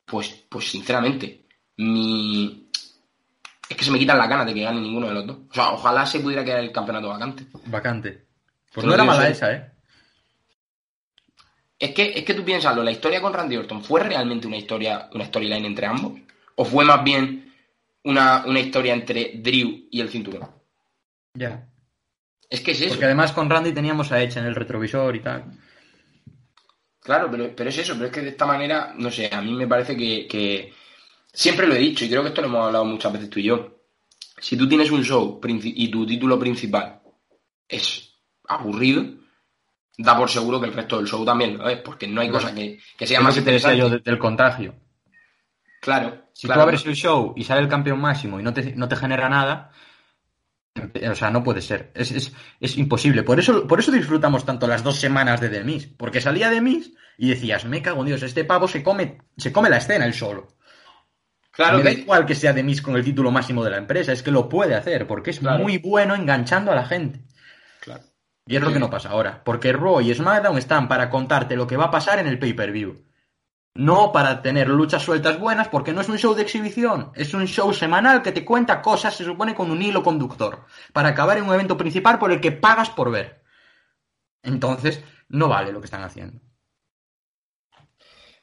pues, 0.07 0.47
pues 0.49 0.71
sinceramente, 0.71 1.45
mi... 1.77 2.69
es 3.69 3.77
que 3.77 3.85
se 3.85 3.91
me 3.91 3.99
quitan 3.99 4.17
las 4.17 4.29
ganas 4.29 4.47
de 4.47 4.55
que 4.55 4.63
gane 4.63 4.81
ninguno 4.81 5.09
de 5.09 5.15
los 5.15 5.27
dos. 5.27 5.37
O 5.51 5.55
sea, 5.55 5.73
ojalá 5.73 6.07
se 6.07 6.21
pudiera 6.21 6.45
quedar 6.45 6.61
el 6.61 6.73
campeonato 6.73 7.09
vacante. 7.09 7.47
Vacante. 7.67 8.25
Pues 8.73 8.87
no 8.87 8.95
era 8.95 9.05
mala 9.05 9.29
esa, 9.29 9.53
¿eh? 9.53 9.74
Es 11.79 11.93
que, 11.93 12.13
es 12.17 12.25
que 12.25 12.35
tú 12.35 12.45
piénsalo, 12.45 12.83
la 12.83 12.93
historia 12.93 13.21
con 13.21 13.33
Randy 13.33 13.57
Orton 13.57 13.83
fue 13.83 14.03
realmente 14.03 14.47
una 14.47 14.57
historia, 14.57 15.09
una 15.13 15.27
storyline 15.27 15.65
entre 15.65 15.87
ambos, 15.87 16.13
o 16.55 16.65
fue 16.65 16.85
más 16.85 17.03
bien 17.03 17.53
una, 18.05 18.45
una 18.47 18.61
historia 18.61 18.95
entre 18.95 19.33
Drew 19.37 19.89
y 19.91 20.01
el 20.01 20.09
cinturón. 20.09 20.49
Ya. 21.35 21.69
Es 22.49 22.61
que 22.61 22.73
es 22.73 22.81
eso. 22.81 22.91
Porque 22.91 23.07
además 23.07 23.33
con 23.33 23.51
Randy 23.51 23.73
teníamos 23.73 24.13
a 24.13 24.23
Edge 24.23 24.39
en 24.39 24.47
el 24.47 24.55
retrovisor 24.55 25.17
y 25.17 25.21
tal. 25.21 25.45
Claro, 27.01 27.29
pero, 27.31 27.55
pero 27.55 27.69
es 27.69 27.79
eso, 27.79 27.95
pero 27.95 28.07
es 28.07 28.13
que 28.13 28.23
de 28.23 28.31
esta 28.31 28.47
manera, 28.47 28.95
no 28.97 29.11
sé, 29.11 29.29
a 29.31 29.43
mí 29.43 29.53
me 29.53 29.67
parece 29.67 29.97
que, 29.97 30.27
que 30.27 30.73
siempre 31.33 31.67
lo 31.67 31.75
he 31.75 31.79
dicho 31.79 32.05
y 32.05 32.09
creo 32.09 32.23
que 32.23 32.29
esto 32.29 32.41
lo 32.41 32.47
hemos 32.47 32.67
hablado 32.67 32.85
muchas 32.85 33.13
veces 33.13 33.29
tú 33.29 33.41
y 33.41 33.45
yo. 33.45 33.83
Si 34.39 34.57
tú 34.57 34.69
tienes 34.69 34.91
un 34.91 35.05
show 35.05 35.41
y 35.43 35.89
tu 35.89 36.07
título 36.07 36.39
principal 36.39 37.03
es 37.69 38.15
aburrido, 38.47 39.05
da 39.97 40.17
por 40.17 40.29
seguro 40.29 40.61
que 40.61 40.67
el 40.67 40.73
resto 40.73 40.99
del 40.99 41.07
show 41.07 41.25
también 41.25 41.59
lo 41.59 41.69
es, 41.69 41.79
porque 41.79 42.07
no 42.07 42.21
hay 42.21 42.31
cosa 42.31 42.55
que, 42.55 42.79
que 42.97 43.07
sea 43.07 43.21
más 43.21 43.35
que 43.35 43.43
te 43.43 43.53
decía 43.53 43.75
yo 43.75 43.89
del 43.89 44.19
contagio. 44.19 44.75
Claro. 45.81 46.29
Si 46.33 46.47
claro. 46.47 46.61
tú 46.61 46.63
abres 46.65 46.87
el 46.87 46.95
show 46.95 47.35
y 47.37 47.45
sale 47.45 47.61
el 47.61 47.69
campeón 47.69 48.01
máximo 48.01 48.41
y 48.41 48.43
no 48.43 48.53
te, 48.53 48.75
no 48.75 48.89
te 48.89 48.97
genera 48.97 49.29
nada, 49.29 49.71
o 51.11 51.15
sea, 51.15 51.31
no 51.31 51.45
puede 51.45 51.63
ser. 51.63 51.93
Es, 51.95 52.11
es, 52.11 52.33
es, 52.59 52.77
imposible. 52.77 53.23
Por 53.23 53.39
eso, 53.39 53.67
por 53.67 53.79
eso 53.79 53.93
disfrutamos 53.93 54.45
tanto 54.45 54.67
las 54.67 54.83
dos 54.83 54.97
semanas 54.97 55.41
de 55.41 55.49
The 55.49 55.63
Miz. 55.63 55.89
Porque 55.97 56.21
salía 56.21 56.51
The 56.51 56.61
Miz 56.61 56.93
y 57.17 57.29
decías, 57.29 57.65
me 57.65 57.83
cago 57.83 58.01
en 58.01 58.07
Dios, 58.07 58.23
este 58.23 58.45
pavo 58.45 58.67
se 58.67 58.83
come, 58.83 59.19
se 59.37 59.53
come 59.53 59.71
la 59.71 59.77
escena 59.77 60.05
él 60.05 60.15
solo. 60.15 60.49
Claro 61.53 61.79
me 61.79 61.85
que... 61.85 61.95
da 61.95 62.01
igual 62.01 62.27
que 62.27 62.35
sea 62.35 62.55
The 62.55 62.65
Miz 62.65 62.83
con 62.83 62.97
el 62.97 63.05
título 63.05 63.31
máximo 63.31 63.63
de 63.63 63.71
la 63.71 63.77
empresa, 63.77 64.13
es 64.13 64.25
que 64.25 64.33
lo 64.33 64.49
puede 64.49 64.75
hacer, 64.75 65.07
porque 65.07 65.31
es 65.31 65.39
Claro. 65.39 65.63
muy 65.63 65.79
bueno 65.79 66.17
enganchando 66.17 66.73
a 66.73 66.75
la 66.75 66.87
gente. 66.87 67.21
Y 68.47 68.57
es 68.57 68.63
lo 68.63 68.73
que 68.73 68.79
no 68.79 68.91
pasa 68.91 69.11
ahora. 69.11 69.43
Porque 69.45 69.73
Raw 69.73 70.01
y 70.01 70.15
SmackDown 70.15 70.59
están 70.59 70.89
para 70.89 71.09
contarte 71.09 71.57
lo 71.57 71.67
que 71.67 71.77
va 71.77 71.87
a 71.87 71.91
pasar 71.91 72.19
en 72.19 72.27
el 72.27 72.39
pay-per-view. 72.39 73.05
No 73.77 74.13
para 74.13 74.43
tener 74.43 74.69
luchas 74.69 75.03
sueltas 75.03 75.41
buenas, 75.41 75.69
porque 75.69 75.93
no 75.93 76.01
es 76.01 76.09
un 76.09 76.19
show 76.19 76.35
de 76.35 76.43
exhibición. 76.43 77.11
Es 77.15 77.35
un 77.35 77.47
show 77.47 77.73
semanal 77.73 78.23
que 78.23 78.33
te 78.33 78.45
cuenta 78.45 78.83
cosas, 78.83 79.17
se 79.17 79.25
supone, 79.25 79.55
con 79.55 79.71
un 79.71 79.83
hilo 79.83 80.03
conductor. 80.03 80.67
Para 80.93 81.09
acabar 81.09 81.39
en 81.39 81.45
un 81.45 81.55
evento 81.55 81.77
principal 81.77 82.19
por 82.19 82.31
el 82.31 82.41
que 82.41 82.53
pagas 82.53 82.91
por 82.91 83.11
ver. 83.11 83.43
Entonces, 84.43 85.03
no 85.29 85.49
vale 85.49 85.73
lo 85.73 85.81
que 85.81 85.87
están 85.87 86.03
haciendo. 86.03 86.41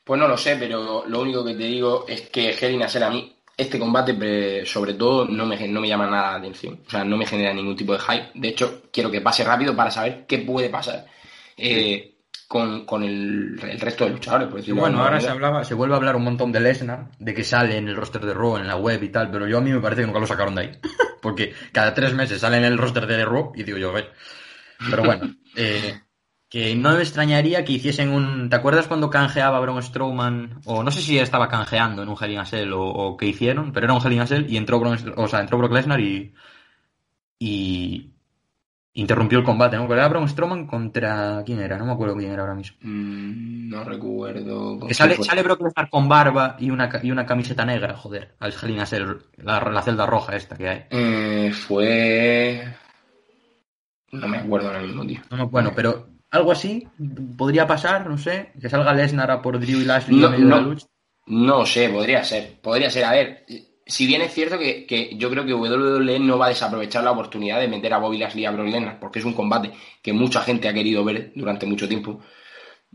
Pues 0.03 0.19
no 0.19 0.27
lo 0.27 0.35
sé, 0.35 0.57
pero 0.57 1.05
lo 1.07 1.21
único 1.21 1.45
que 1.45 1.53
te 1.53 1.63
digo 1.63 2.05
es 2.07 2.29
que 2.29 2.49
Hell 2.49 2.73
in 2.73 2.83
a 2.83 3.09
mí, 3.09 3.40
este 3.61 3.77
combate, 3.79 4.65
sobre 4.65 4.95
todo, 4.95 5.25
no 5.25 5.45
me, 5.45 5.67
no 5.67 5.81
me 5.81 5.87
llama 5.87 6.07
nada 6.07 6.31
la 6.31 6.37
atención. 6.37 6.79
O 6.85 6.89
sea, 6.89 7.03
no 7.03 7.17
me 7.17 7.25
genera 7.25 7.53
ningún 7.53 7.75
tipo 7.75 7.93
de 7.93 7.99
hype. 7.99 8.31
De 8.33 8.49
hecho, 8.49 8.83
quiero 8.91 9.11
que 9.11 9.21
pase 9.21 9.43
rápido 9.43 9.75
para 9.75 9.91
saber 9.91 10.25
qué 10.27 10.39
puede 10.39 10.69
pasar 10.69 11.05
eh, 11.57 12.15
con, 12.47 12.85
con 12.85 13.03
el, 13.03 13.59
el 13.61 13.79
resto 13.79 14.05
de 14.05 14.11
luchadores. 14.11 14.47
Por 14.47 14.57
decirlo 14.57 14.81
bueno, 14.81 15.01
ahora 15.03 15.21
se, 15.21 15.29
hablaba, 15.29 15.63
se 15.63 15.75
vuelve 15.75 15.93
a 15.93 15.97
hablar 15.97 16.15
un 16.15 16.23
montón 16.23 16.51
de 16.51 16.59
Lesnar, 16.59 17.11
de 17.19 17.33
que 17.33 17.43
sale 17.43 17.77
en 17.77 17.87
el 17.87 17.95
roster 17.95 18.25
de 18.25 18.33
Raw, 18.33 18.57
en 18.57 18.67
la 18.67 18.77
web 18.77 19.01
y 19.03 19.09
tal, 19.09 19.29
pero 19.29 19.47
yo 19.47 19.59
a 19.59 19.61
mí 19.61 19.71
me 19.71 19.79
parece 19.79 20.01
que 20.01 20.07
nunca 20.07 20.19
lo 20.19 20.27
sacaron 20.27 20.55
de 20.55 20.61
ahí. 20.61 20.71
Porque 21.21 21.53
cada 21.71 21.93
tres 21.93 22.13
meses 22.13 22.41
sale 22.41 22.57
en 22.57 22.65
el 22.65 22.79
roster 22.79 23.05
de 23.05 23.23
Raw 23.23 23.51
y 23.55 23.63
digo 23.63 23.77
yo, 23.77 23.93
ve. 23.93 24.07
Pero 24.89 25.03
bueno, 25.03 25.35
eh, 25.55 25.99
que 26.51 26.75
no 26.75 26.91
me 26.91 26.99
extrañaría 26.99 27.63
que 27.63 27.71
hiciesen 27.71 28.09
un... 28.09 28.49
¿Te 28.49 28.57
acuerdas 28.57 28.89
cuando 28.89 29.09
canjeaba 29.09 29.61
Braun 29.61 29.81
Strowman? 29.81 30.59
O 30.65 30.83
no 30.83 30.91
sé 30.91 30.99
si 30.99 31.17
estaba 31.17 31.47
canjeando 31.47 32.03
en 32.03 32.09
un 32.09 32.17
Hell 32.19 32.33
in 32.33 32.39
a 32.39 32.45
Cell 32.45 32.73
o, 32.73 32.83
o 32.83 33.15
qué 33.15 33.27
hicieron, 33.27 33.71
pero 33.71 33.85
era 33.85 33.93
un 33.93 34.05
Hell 34.05 34.11
in 34.11 34.19
a 34.19 34.27
Cell 34.27 34.45
y 34.49 34.57
entró, 34.57 34.77
Braun 34.77 34.97
o 35.15 35.27
sea, 35.29 35.39
entró 35.39 35.57
Brock 35.57 35.71
Lesnar 35.71 36.01
y... 36.01 36.33
y 37.39 38.11
interrumpió 38.93 39.39
el 39.39 39.45
combate, 39.45 39.77
¿no? 39.77 39.83
Pero 39.87 40.01
era 40.01 40.09
Braun 40.09 40.27
Strowman 40.27 40.67
contra... 40.67 41.41
¿Quién 41.45 41.61
era? 41.61 41.77
No 41.77 41.85
me 41.85 41.93
acuerdo 41.93 42.17
quién 42.17 42.33
era 42.33 42.41
ahora 42.41 42.55
mismo. 42.55 42.75
Mm, 42.81 43.69
no 43.69 43.85
recuerdo. 43.85 44.77
Que 44.85 44.93
sale, 44.93 45.15
fue. 45.15 45.23
sale 45.23 45.43
Brock 45.43 45.61
Lesnar 45.61 45.89
con 45.89 46.09
barba 46.09 46.57
y 46.59 46.69
una, 46.69 46.89
y 47.01 47.11
una 47.11 47.25
camiseta 47.25 47.63
negra, 47.63 47.95
joder, 47.95 48.35
al 48.41 48.53
Hell 48.61 48.71
in 48.71 48.81
a 48.81 48.85
Cell, 48.85 49.05
la, 49.37 49.61
la 49.61 49.81
celda 49.83 50.05
roja 50.05 50.35
esta 50.35 50.57
que 50.57 50.67
hay. 50.67 50.83
Eh, 50.89 51.53
fue. 51.53 52.75
No 54.11 54.27
me 54.27 54.39
acuerdo 54.39 54.67
ahora 54.67 54.81
mismo, 54.81 55.07
tío. 55.07 55.21
No, 55.29 55.37
no, 55.37 55.47
bueno, 55.47 55.71
pero 55.73 56.10
algo 56.31 56.51
así 56.51 56.87
podría 57.37 57.67
pasar, 57.67 58.07
no 58.09 58.17
sé, 58.17 58.51
que 58.59 58.69
salga 58.69 58.93
Lesnar 58.93 59.31
a 59.31 59.41
por 59.41 59.59
Drew 59.59 59.81
y 59.81 59.85
Lashley 59.85 60.17
No, 60.17 60.27
en 60.27 60.29
medio 60.29 60.47
de 60.47 60.53
la 60.53 60.61
no. 60.61 60.61
lucha. 60.61 60.87
No 61.27 61.65
sé, 61.65 61.89
podría 61.89 62.23
ser. 62.23 62.59
Podría 62.61 62.89
ser. 62.89 63.05
A 63.05 63.11
ver, 63.11 63.45
si 63.85 64.07
bien 64.07 64.21
es 64.21 64.33
cierto 64.33 64.57
que, 64.57 64.85
que 64.85 65.15
yo 65.17 65.29
creo 65.29 65.45
que 65.45 65.53
WWE 65.53 66.19
no 66.19 66.37
va 66.37 66.47
a 66.47 66.49
desaprovechar 66.49 67.03
la 67.03 67.11
oportunidad 67.11 67.59
de 67.59 67.67
meter 67.67 67.93
a 67.93 67.97
Bobby 67.99 68.17
Lashley 68.17 68.45
a 68.45 68.51
Brock 68.51 68.67
Lesnar, 68.67 68.99
porque 68.99 69.19
es 69.19 69.25
un 69.25 69.33
combate 69.33 69.71
que 70.01 70.13
mucha 70.13 70.41
gente 70.41 70.67
ha 70.67 70.73
querido 70.73 71.03
ver 71.03 71.31
durante 71.35 71.65
mucho 71.65 71.87
tiempo. 71.87 72.21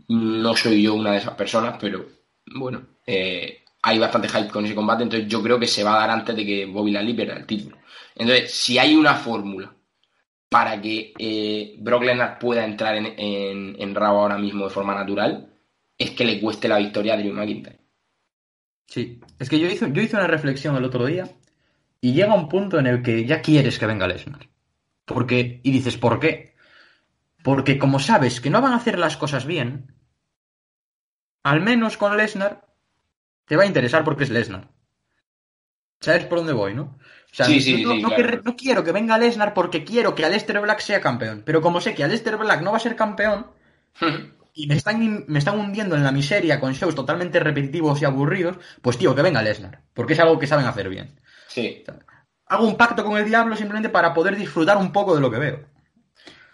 No 0.09 0.55
soy 0.55 0.83
yo 0.83 0.93
una 0.95 1.11
de 1.13 1.17
esas 1.19 1.35
personas, 1.35 1.77
pero 1.79 2.05
bueno, 2.55 2.81
eh, 3.05 3.63
hay 3.81 3.99
bastante 3.99 4.29
hype 4.29 4.49
con 4.49 4.65
ese 4.65 4.75
combate, 4.75 5.03
entonces 5.03 5.27
yo 5.29 5.41
creo 5.43 5.59
que 5.59 5.67
se 5.67 5.83
va 5.83 5.95
a 5.95 5.99
dar 6.01 6.11
antes 6.11 6.35
de 6.35 6.45
que 6.45 6.65
Bobby 6.65 6.91
Lashley 6.91 7.13
pierda 7.15 7.35
el 7.37 7.45
título. 7.47 7.77
Entonces, 8.15 8.51
si 8.53 8.77
hay 8.79 8.95
una 8.95 9.15
fórmula 9.15 9.73
para 10.49 10.79
que 10.81 11.13
eh, 11.17 11.75
Brock 11.79 12.03
Lesnar 12.03 12.39
pueda 12.39 12.63
entrar 12.63 12.95
en, 12.95 13.75
en, 13.77 13.95
Raw 13.95 14.17
ahora 14.17 14.37
mismo 14.37 14.65
de 14.65 14.73
forma 14.73 14.95
natural, 14.95 15.49
es 15.97 16.11
que 16.11 16.25
le 16.25 16.39
cueste 16.39 16.67
la 16.67 16.77
victoria 16.77 17.15
a 17.15 17.17
Drew 17.17 17.33
McIntyre. 17.33 17.79
Sí, 18.85 19.19
es 19.37 19.49
que 19.49 19.59
yo 19.59 19.67
hice, 19.67 19.91
yo 19.91 20.01
hice 20.01 20.15
una 20.15 20.27
reflexión 20.27 20.75
el 20.77 20.85
otro 20.85 21.05
día 21.05 21.29
y 21.99 22.13
llega 22.13 22.33
un 22.33 22.47
punto 22.47 22.79
en 22.79 22.87
el 22.87 23.01
que 23.03 23.25
ya 23.25 23.41
quieres 23.41 23.77
que 23.77 23.85
venga 23.85 24.07
Lesnar. 24.07 24.47
Porque, 25.05 25.59
y 25.63 25.71
dices, 25.71 25.97
¿por 25.97 26.19
qué? 26.19 26.55
Porque 27.43 27.77
como 27.77 27.99
sabes 27.99 28.39
que 28.39 28.49
no 28.49 28.61
van 28.61 28.73
a 28.73 28.77
hacer 28.77 28.97
las 28.99 29.17
cosas 29.17 29.45
bien, 29.45 29.93
al 31.43 31.61
menos 31.61 31.97
con 31.97 32.15
Lesnar 32.15 32.65
te 33.45 33.55
va 33.55 33.63
a 33.63 33.67
interesar 33.67 34.03
porque 34.03 34.23
es 34.23 34.29
Lesnar. 34.29 34.69
¿Sabes 35.99 36.25
por 36.25 36.39
dónde 36.39 36.53
voy, 36.53 36.73
no? 36.73 36.97
O 37.31 37.35
sea, 37.35 37.45
Sí, 37.45 37.61
sí, 37.61 37.83
no, 37.83 37.95
sí, 37.95 38.01
no 38.01 38.07
claro. 38.09 38.23
querré- 38.23 38.41
no 38.43 38.55
quiero 38.55 38.83
que 38.83 38.91
venga 38.91 39.17
Lesnar 39.17 39.53
porque 39.53 39.83
quiero 39.83 40.15
que 40.15 40.25
Aleister 40.25 40.59
Black 40.59 40.79
sea 40.79 41.01
campeón. 41.01 41.43
Pero 41.45 41.61
como 41.61 41.81
sé 41.81 41.93
que 41.95 42.03
Aleister 42.03 42.37
Black 42.37 42.61
no 42.61 42.71
va 42.71 42.77
a 42.77 42.79
ser 42.81 42.95
campeón, 42.95 43.47
y 44.53 44.67
me 44.67 44.75
están, 44.75 45.25
me 45.27 45.39
están 45.39 45.59
hundiendo 45.59 45.95
en 45.95 46.03
la 46.03 46.11
miseria 46.11 46.59
con 46.59 46.73
shows 46.73 46.95
totalmente 46.95 47.39
repetitivos 47.39 48.01
y 48.01 48.05
aburridos, 48.05 48.57
pues 48.81 48.97
tío, 48.97 49.15
que 49.15 49.21
venga 49.21 49.41
Lesnar, 49.43 49.83
porque 49.93 50.13
es 50.13 50.19
algo 50.19 50.39
que 50.39 50.47
saben 50.47 50.65
hacer 50.65 50.89
bien. 50.89 51.15
Sí, 51.47 51.83
Hago 52.47 52.67
un 52.67 52.77
pacto 52.77 53.03
con 53.05 53.17
el 53.17 53.25
diablo 53.25 53.55
simplemente 53.55 53.89
para 53.89 54.13
poder 54.13 54.35
disfrutar 54.35 54.77
un 54.77 54.91
poco 54.91 55.15
de 55.15 55.21
lo 55.21 55.29
que 55.31 55.37
veo. 55.39 55.59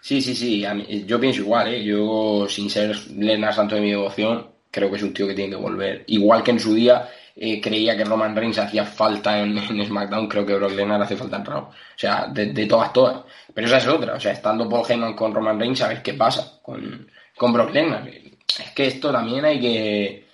sí, 0.00 0.20
sí, 0.20 0.34
sí. 0.34 0.64
mí- 0.74 1.04
yo 1.06 1.20
pienso 1.20 1.40
igual, 1.42 1.68
¿eh? 1.68 1.84
Yo, 1.84 2.46
sin 2.48 2.70
ser 2.70 2.96
Lesnar 3.12 3.54
santo 3.54 3.74
de 3.74 3.80
mi 3.80 3.90
devoción, 3.90 4.50
creo 4.70 4.90
que 4.90 4.96
es 4.96 5.02
un 5.02 5.14
tío 5.14 5.26
que 5.26 5.34
tiene 5.34 5.50
que 5.50 5.56
volver. 5.62 6.04
Igual 6.08 6.42
que 6.42 6.50
en 6.52 6.60
su 6.60 6.74
día 6.74 7.08
creía 7.34 7.96
que 7.96 8.04
Roman 8.04 8.36
Reigns 8.36 8.58
hacía 8.58 8.84
falta 8.84 9.40
en, 9.40 9.58
SmackDown, 9.86 10.28
creo 10.28 10.46
que 10.46 10.54
Brock 10.54 10.72
Lesnar 10.72 11.02
hace 11.02 11.16
falta 11.16 11.36
en 11.36 11.44
Raw. 11.44 11.62
O 11.62 11.72
sea, 11.96 12.26
de, 12.28 12.66
todas, 12.66 12.92
todas. 12.92 13.24
Pero 13.52 13.66
esa 13.66 13.78
es 13.78 13.86
otra. 13.88 14.14
O 14.14 14.20
sea, 14.20 14.32
estando 14.32 14.68
Paul 14.68 14.84
Heyman 14.88 15.14
con 15.14 15.34
Roman 15.34 15.58
Reigns, 15.58 15.82
a 15.82 15.88
ver 15.88 16.02
qué 16.02 16.14
pasa 16.14 16.60
con, 16.62 17.10
con 17.36 17.52
Brock 17.52 17.72
Lesnar. 17.72 18.08
Es 18.08 18.70
que 18.74 18.86
esto 18.86 19.10
también 19.10 19.44
hay 19.44 19.60
que 19.60 20.26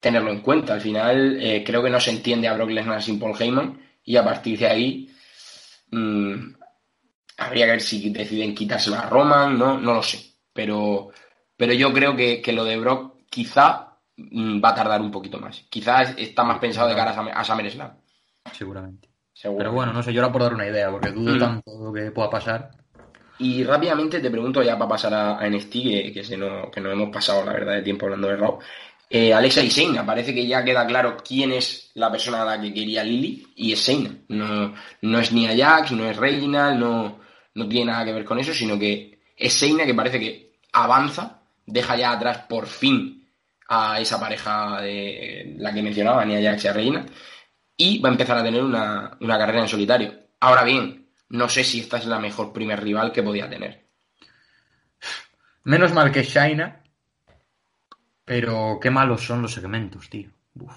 tenerlo 0.00 0.30
en 0.30 0.40
cuenta. 0.40 0.74
Al 0.74 0.80
final, 0.80 1.38
eh, 1.40 1.62
creo 1.64 1.82
que 1.82 1.90
no 1.90 2.00
se 2.00 2.10
entiende 2.10 2.48
a 2.48 2.54
Brock 2.54 2.70
Lesnar 2.70 3.02
sin 3.02 3.18
Paul 3.18 3.36
Heyman. 3.38 3.80
Y 4.04 4.16
a 4.16 4.24
partir 4.24 4.58
de 4.58 4.66
ahí, 4.66 5.10
mm, 5.90 6.54
habría 7.38 7.66
que 7.66 7.72
ver 7.72 7.80
si 7.82 8.10
deciden 8.10 8.54
quitárselo 8.54 8.96
a 8.96 9.08
Roman, 9.08 9.58
no, 9.58 9.78
no 9.78 9.94
lo 9.94 10.02
sé. 10.02 10.18
Pero, 10.52 11.10
pero 11.56 11.74
yo 11.74 11.92
creo 11.92 12.16
que, 12.16 12.40
que 12.40 12.52
lo 12.52 12.64
de 12.64 12.78
Brock 12.78 13.16
quizá 13.28 13.91
va 14.18 14.70
a 14.70 14.74
tardar 14.74 15.00
un 15.00 15.10
poquito 15.10 15.38
más. 15.38 15.64
Quizás 15.70 16.14
está 16.16 16.44
más 16.44 16.58
pensado 16.58 16.88
de 16.88 16.94
cara 16.94 17.10
a, 17.12 17.14
Summer- 17.14 17.34
a 17.36 17.44
SummerSlam. 17.44 17.90
Seguramente. 18.52 19.08
Seguro. 19.32 19.58
Pero 19.58 19.72
bueno, 19.72 19.92
no 19.92 20.02
sé, 20.02 20.12
yo 20.12 20.20
era 20.20 20.30
por 20.30 20.42
dar 20.42 20.54
una 20.54 20.66
idea, 20.66 20.90
porque 20.90 21.10
dudo 21.10 21.34
Mm. 21.34 21.38
tanto 21.38 21.72
lo 21.84 21.92
que 21.92 22.10
pueda 22.10 22.28
pasar. 22.30 22.70
Y 23.38 23.64
rápidamente 23.64 24.20
te 24.20 24.30
pregunto, 24.30 24.62
ya 24.62 24.76
para 24.78 24.90
pasar 24.90 25.14
a, 25.14 25.38
a 25.38 25.46
NXT, 25.48 25.72
que, 25.72 26.12
que, 26.12 26.22
se 26.24 26.36
no, 26.36 26.70
que 26.70 26.80
nos 26.80 26.92
hemos 26.92 27.08
pasado, 27.10 27.44
la 27.44 27.52
verdad, 27.54 27.72
de 27.74 27.82
tiempo 27.82 28.04
hablando 28.06 28.28
de 28.28 28.36
Raw. 28.36 28.58
Eh, 29.08 29.32
Alexa 29.34 29.62
y 29.62 29.68
Shayna, 29.68 30.06
parece 30.06 30.34
que 30.34 30.46
ya 30.46 30.62
queda 30.64 30.86
claro 30.86 31.16
quién 31.26 31.52
es 31.52 31.90
la 31.94 32.10
persona 32.10 32.42
a 32.42 32.44
la 32.44 32.60
que 32.60 32.72
quería 32.72 33.02
Lily, 33.02 33.46
y 33.56 33.72
es 33.72 33.80
Shayna. 33.80 34.10
No, 34.28 34.74
no 35.02 35.18
es 35.18 35.32
ni 35.32 35.46
Ajax, 35.46 35.92
no 35.92 36.04
es 36.08 36.16
Reginald, 36.16 36.78
no, 36.78 37.18
no 37.54 37.68
tiene 37.68 37.90
nada 37.92 38.04
que 38.04 38.12
ver 38.12 38.24
con 38.24 38.38
eso, 38.38 38.52
sino 38.54 38.78
que 38.78 39.18
es 39.36 39.52
Shayna 39.54 39.84
que 39.86 39.94
parece 39.94 40.20
que 40.20 40.52
avanza, 40.72 41.40
deja 41.66 41.96
ya 41.96 42.12
atrás 42.12 42.44
por 42.48 42.66
fin 42.66 43.21
a 43.74 44.00
esa 44.00 44.20
pareja 44.20 44.80
de 44.82 45.54
la 45.58 45.72
que 45.72 45.82
mencionaba, 45.82 46.24
ni 46.24 46.36
Ajax 46.36 46.64
y 46.64 46.68
a 46.68 46.72
Reginald, 46.72 47.10
y 47.76 47.98
va 48.00 48.08
a 48.10 48.12
empezar 48.12 48.38
a 48.38 48.44
tener 48.44 48.62
una, 48.62 49.16
una 49.20 49.38
carrera 49.38 49.60
en 49.62 49.68
solitario. 49.68 50.14
Ahora 50.40 50.64
bien, 50.64 51.08
no 51.30 51.48
sé 51.48 51.64
si 51.64 51.80
esta 51.80 51.98
es 51.98 52.06
la 52.06 52.18
mejor 52.18 52.52
primer 52.52 52.82
rival 52.82 53.12
que 53.12 53.22
podía 53.22 53.48
tener. 53.48 53.86
Menos 55.64 55.92
mal 55.92 56.10
que 56.12 56.22
Shaina, 56.24 56.82
pero 58.24 58.78
qué 58.80 58.90
malos 58.90 59.22
son 59.24 59.42
los 59.42 59.52
segmentos, 59.52 60.08
tío. 60.10 60.30
Uf. 60.54 60.74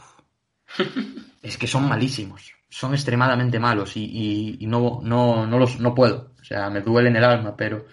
Es 1.41 1.57
que 1.59 1.67
son 1.67 1.87
malísimos. 1.87 2.53
Son 2.69 2.93
extremadamente 2.93 3.59
malos 3.59 3.95
y, 3.97 4.03
y- 4.05 4.57
y 4.61 4.67
no, 4.67 4.99
no, 5.03 5.45
no, 5.45 5.59
los, 5.59 5.79
no 5.79 5.93
puedo. 5.93 6.31
O 6.41 6.43
sea, 6.43 6.69
me 6.71 6.81
duele 6.81 7.09
en 7.09 7.15
el 7.17 7.23
alma, 7.23 7.55
pero 7.55 7.85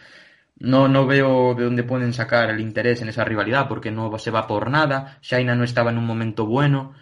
no, 0.63 0.87
no 0.87 1.07
veo 1.07 1.55
de 1.55 1.65
dónde 1.65 1.83
pueden 1.83 2.13
sacar 2.13 2.49
el 2.51 2.61
interés 2.61 3.03
en 3.03 3.09
esa 3.09 3.25
rivalidad 3.25 3.67
porque 3.69 3.91
no 3.91 4.17
se 4.19 4.31
va 4.31 4.47
por 4.47 4.71
nada. 4.71 5.19
Shaina 5.21 5.55
no 5.57 5.65
estaba 5.65 5.91
en 5.91 5.99
un 5.99 6.07
momento 6.07 6.47
bueno. 6.47 6.95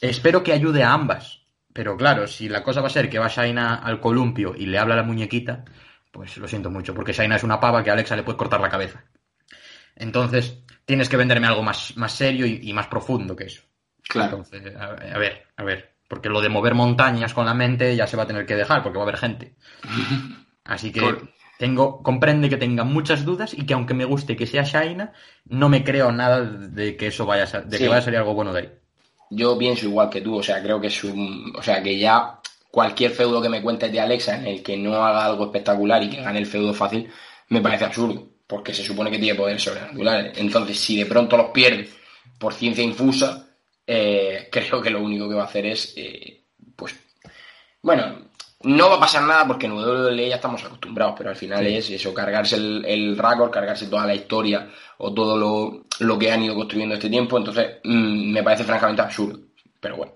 Espero 0.00 0.42
que 0.42 0.52
ayude 0.52 0.82
a 0.82 0.92
ambas. 0.92 1.42
Pero 1.72 1.96
claro, 1.96 2.26
si 2.26 2.48
la 2.48 2.64
cosa 2.64 2.80
va 2.80 2.88
a 2.88 2.90
ser 2.90 3.08
que 3.08 3.20
va 3.20 3.28
Shaina 3.28 3.76
al 3.76 4.00
columpio 4.00 4.54
y 4.56 4.66
le 4.66 4.78
habla 4.78 4.94
a 4.94 4.96
la 4.98 5.02
muñequita, 5.04 5.64
pues 6.10 6.36
lo 6.38 6.48
siento 6.48 6.68
mucho, 6.68 6.92
porque 6.92 7.12
Shaina 7.12 7.36
es 7.36 7.44
una 7.44 7.60
pava 7.60 7.84
que 7.84 7.90
a 7.90 7.92
Alexa 7.92 8.16
le 8.16 8.24
puede 8.24 8.38
cortar 8.38 8.60
la 8.60 8.68
cabeza. 8.68 9.04
Entonces, 9.96 10.58
tienes 10.84 11.08
que 11.08 11.16
venderme 11.16 11.46
algo 11.46 11.62
más, 11.62 11.96
más 11.96 12.12
serio 12.12 12.46
y, 12.46 12.60
y 12.62 12.72
más 12.72 12.88
profundo 12.88 13.36
que 13.36 13.44
eso. 13.44 13.62
Claro. 14.02 14.38
Entonces, 14.38 14.74
a, 14.74 14.84
a 15.14 15.18
ver, 15.18 15.46
a 15.56 15.62
ver. 15.62 15.94
Porque 16.08 16.28
lo 16.28 16.40
de 16.40 16.48
mover 16.48 16.74
montañas 16.74 17.34
con 17.34 17.46
la 17.46 17.54
mente 17.54 17.94
ya 17.94 18.08
se 18.08 18.16
va 18.16 18.24
a 18.24 18.26
tener 18.26 18.44
que 18.46 18.56
dejar, 18.56 18.82
porque 18.82 18.98
va 18.98 19.04
a 19.04 19.08
haber 19.08 19.18
gente. 19.20 19.54
Así 20.64 20.90
que 20.90 21.00
Cor- 21.00 21.30
tengo, 21.60 22.02
comprende 22.02 22.48
que 22.48 22.56
tenga 22.56 22.84
muchas 22.84 23.22
dudas 23.26 23.52
y 23.52 23.66
que 23.66 23.74
aunque 23.74 23.92
me 23.92 24.06
guste 24.06 24.34
que 24.34 24.46
sea 24.46 24.62
Shaina, 24.64 25.12
no 25.44 25.68
me 25.68 25.84
creo 25.84 26.10
nada 26.10 26.40
de 26.42 26.96
que 26.96 27.08
eso 27.08 27.26
vaya 27.26 27.44
a, 27.44 27.60
de 27.60 27.76
Sí. 27.76 27.82
que 27.84 27.88
vaya 27.88 28.00
a 28.00 28.02
salir 28.02 28.18
algo 28.18 28.32
bueno 28.32 28.50
de 28.54 28.60
ahí. 28.60 28.68
Yo 29.28 29.58
pienso 29.58 29.84
igual 29.86 30.08
que 30.08 30.22
tú, 30.22 30.36
o 30.38 30.42
sea, 30.42 30.62
creo 30.62 30.80
que 30.80 30.86
es 30.86 31.04
un. 31.04 31.52
O 31.54 31.62
sea, 31.62 31.82
que 31.82 31.98
ya 31.98 32.40
cualquier 32.70 33.10
feudo 33.10 33.42
que 33.42 33.50
me 33.50 33.60
cuentes 33.60 33.92
de 33.92 34.00
Alexa 34.00 34.38
en 34.38 34.46
el 34.46 34.62
que 34.62 34.78
no 34.78 34.94
haga 34.94 35.26
algo 35.26 35.44
espectacular 35.44 36.02
y 36.02 36.08
que 36.08 36.22
gane 36.22 36.38
el 36.38 36.46
feudo 36.46 36.72
fácil, 36.72 37.10
me 37.50 37.60
parece 37.60 37.84
absurdo, 37.84 38.26
porque 38.46 38.72
se 38.72 38.82
supone 38.82 39.10
que 39.10 39.18
tiene 39.18 39.36
poderes 39.38 39.62
sobrenaturales. 39.62 40.38
Entonces, 40.38 40.78
si 40.80 40.96
de 40.96 41.04
pronto 41.06 41.36
los 41.36 41.50
pierde 41.50 41.90
por 42.38 42.54
ciencia 42.54 42.82
infusa, 42.82 43.46
eh, 43.86 44.48
creo 44.50 44.80
que 44.80 44.88
lo 44.90 45.02
único 45.02 45.28
que 45.28 45.34
va 45.34 45.42
a 45.42 45.46
hacer 45.46 45.66
es. 45.66 45.92
eh, 45.98 46.42
pues. 46.74 46.98
Bueno, 47.82 48.29
no 48.62 48.90
va 48.90 48.96
a 48.96 49.00
pasar 49.00 49.22
nada 49.22 49.46
porque 49.46 49.66
en 49.66 49.72
WWE 49.72 50.28
ya 50.28 50.36
estamos 50.36 50.62
acostumbrados, 50.64 51.14
pero 51.16 51.30
al 51.30 51.36
final 51.36 51.64
Sí. 51.66 51.76
es 51.76 51.90
eso, 51.90 52.12
cargarse 52.12 52.56
el, 52.56 52.84
el 52.86 53.16
récord, 53.16 53.50
cargarse 53.50 53.86
toda 53.86 54.06
la 54.06 54.14
historia 54.14 54.68
o 54.98 55.12
todo 55.14 55.36
lo, 55.38 55.86
lo 56.00 56.18
que 56.18 56.30
han 56.30 56.42
ido 56.42 56.54
construyendo 56.54 56.94
este 56.94 57.08
tiempo, 57.08 57.38
entonces 57.38 57.78
mm, 57.84 58.32
me 58.32 58.42
parece 58.42 58.64
francamente 58.64 59.02
absurdo. 59.02 59.38
Pero 59.80 59.96
bueno, 59.96 60.12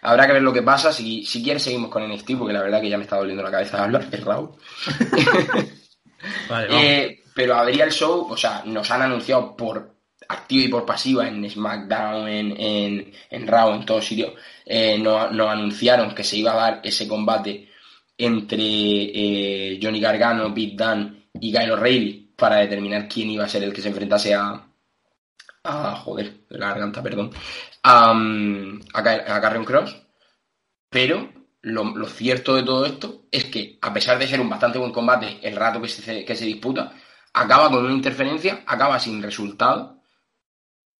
habrá 0.00 0.26
que 0.26 0.32
ver 0.32 0.42
lo 0.42 0.52
que 0.54 0.62
pasa. 0.62 0.90
Si, 0.92 1.24
si 1.24 1.42
quieres 1.42 1.62
seguimos 1.62 1.90
con 1.90 2.02
NXT, 2.08 2.32
porque 2.38 2.54
la 2.54 2.62
verdad 2.62 2.80
que 2.80 2.88
ya 2.88 2.96
me 2.96 3.04
está 3.04 3.16
doliendo 3.18 3.42
la 3.42 3.50
cabeza 3.50 3.76
de 3.76 3.82
hablar, 3.82 4.06
es 4.10 4.24
Raúl. 4.24 4.50
Vale. 6.48 6.68
Eh, 6.70 7.22
pero 7.34 7.54
habría 7.56 7.84
el 7.84 7.92
show, 7.92 8.26
o 8.30 8.36
sea, 8.36 8.62
nos 8.64 8.90
han 8.90 9.02
anunciado 9.02 9.56
por 9.56 9.94
activa 10.28 10.64
y 10.64 10.68
por 10.68 10.86
pasiva 10.86 11.26
en 11.28 11.48
SmackDown, 11.48 12.28
en, 12.28 12.60
en, 12.60 13.12
en 13.30 13.46
Raw, 13.46 13.74
en 13.74 13.84
todos 13.84 14.04
sitios, 14.06 14.32
eh, 14.64 14.98
nos, 14.98 15.30
nos 15.32 15.48
anunciaron 15.48 16.14
que 16.14 16.24
se 16.24 16.36
iba 16.36 16.52
a 16.52 16.56
dar 16.56 16.80
ese 16.84 17.06
combate 17.08 17.68
entre 18.16 18.62
eh, 18.62 19.80
Johnny 19.82 20.00
Gargano, 20.00 20.52
Pete 20.54 20.76
Dunne 20.76 21.28
y 21.34 21.52
Kyle 21.52 21.72
O'Reilly 21.72 22.32
para 22.36 22.56
determinar 22.56 23.08
quién 23.08 23.30
iba 23.30 23.44
a 23.44 23.48
ser 23.48 23.62
el 23.64 23.72
que 23.72 23.82
se 23.82 23.88
enfrentase 23.88 24.34
a, 24.34 24.66
a 25.64 25.96
joder, 25.96 26.44
la 26.50 26.68
garganta, 26.68 27.02
perdón, 27.02 27.30
a, 27.82 28.10
a, 28.10 28.98
a 28.98 29.40
Carrion 29.40 29.64
Cross, 29.64 29.96
pero 30.88 31.32
lo, 31.62 31.84
lo 31.96 32.06
cierto 32.06 32.56
de 32.56 32.64
todo 32.64 32.84
esto 32.86 33.26
es 33.30 33.44
que, 33.46 33.78
a 33.80 33.92
pesar 33.92 34.18
de 34.18 34.26
ser 34.26 34.40
un 34.40 34.50
bastante 34.50 34.78
buen 34.78 34.92
combate 34.92 35.38
el 35.42 35.56
rato 35.56 35.80
que 35.80 35.88
se, 35.88 36.24
que 36.24 36.36
se 36.36 36.44
disputa, 36.44 36.92
acaba 37.32 37.70
con 37.70 37.84
una 37.84 37.94
interferencia, 37.94 38.62
acaba 38.66 38.98
sin 38.98 39.22
resultado. 39.22 40.00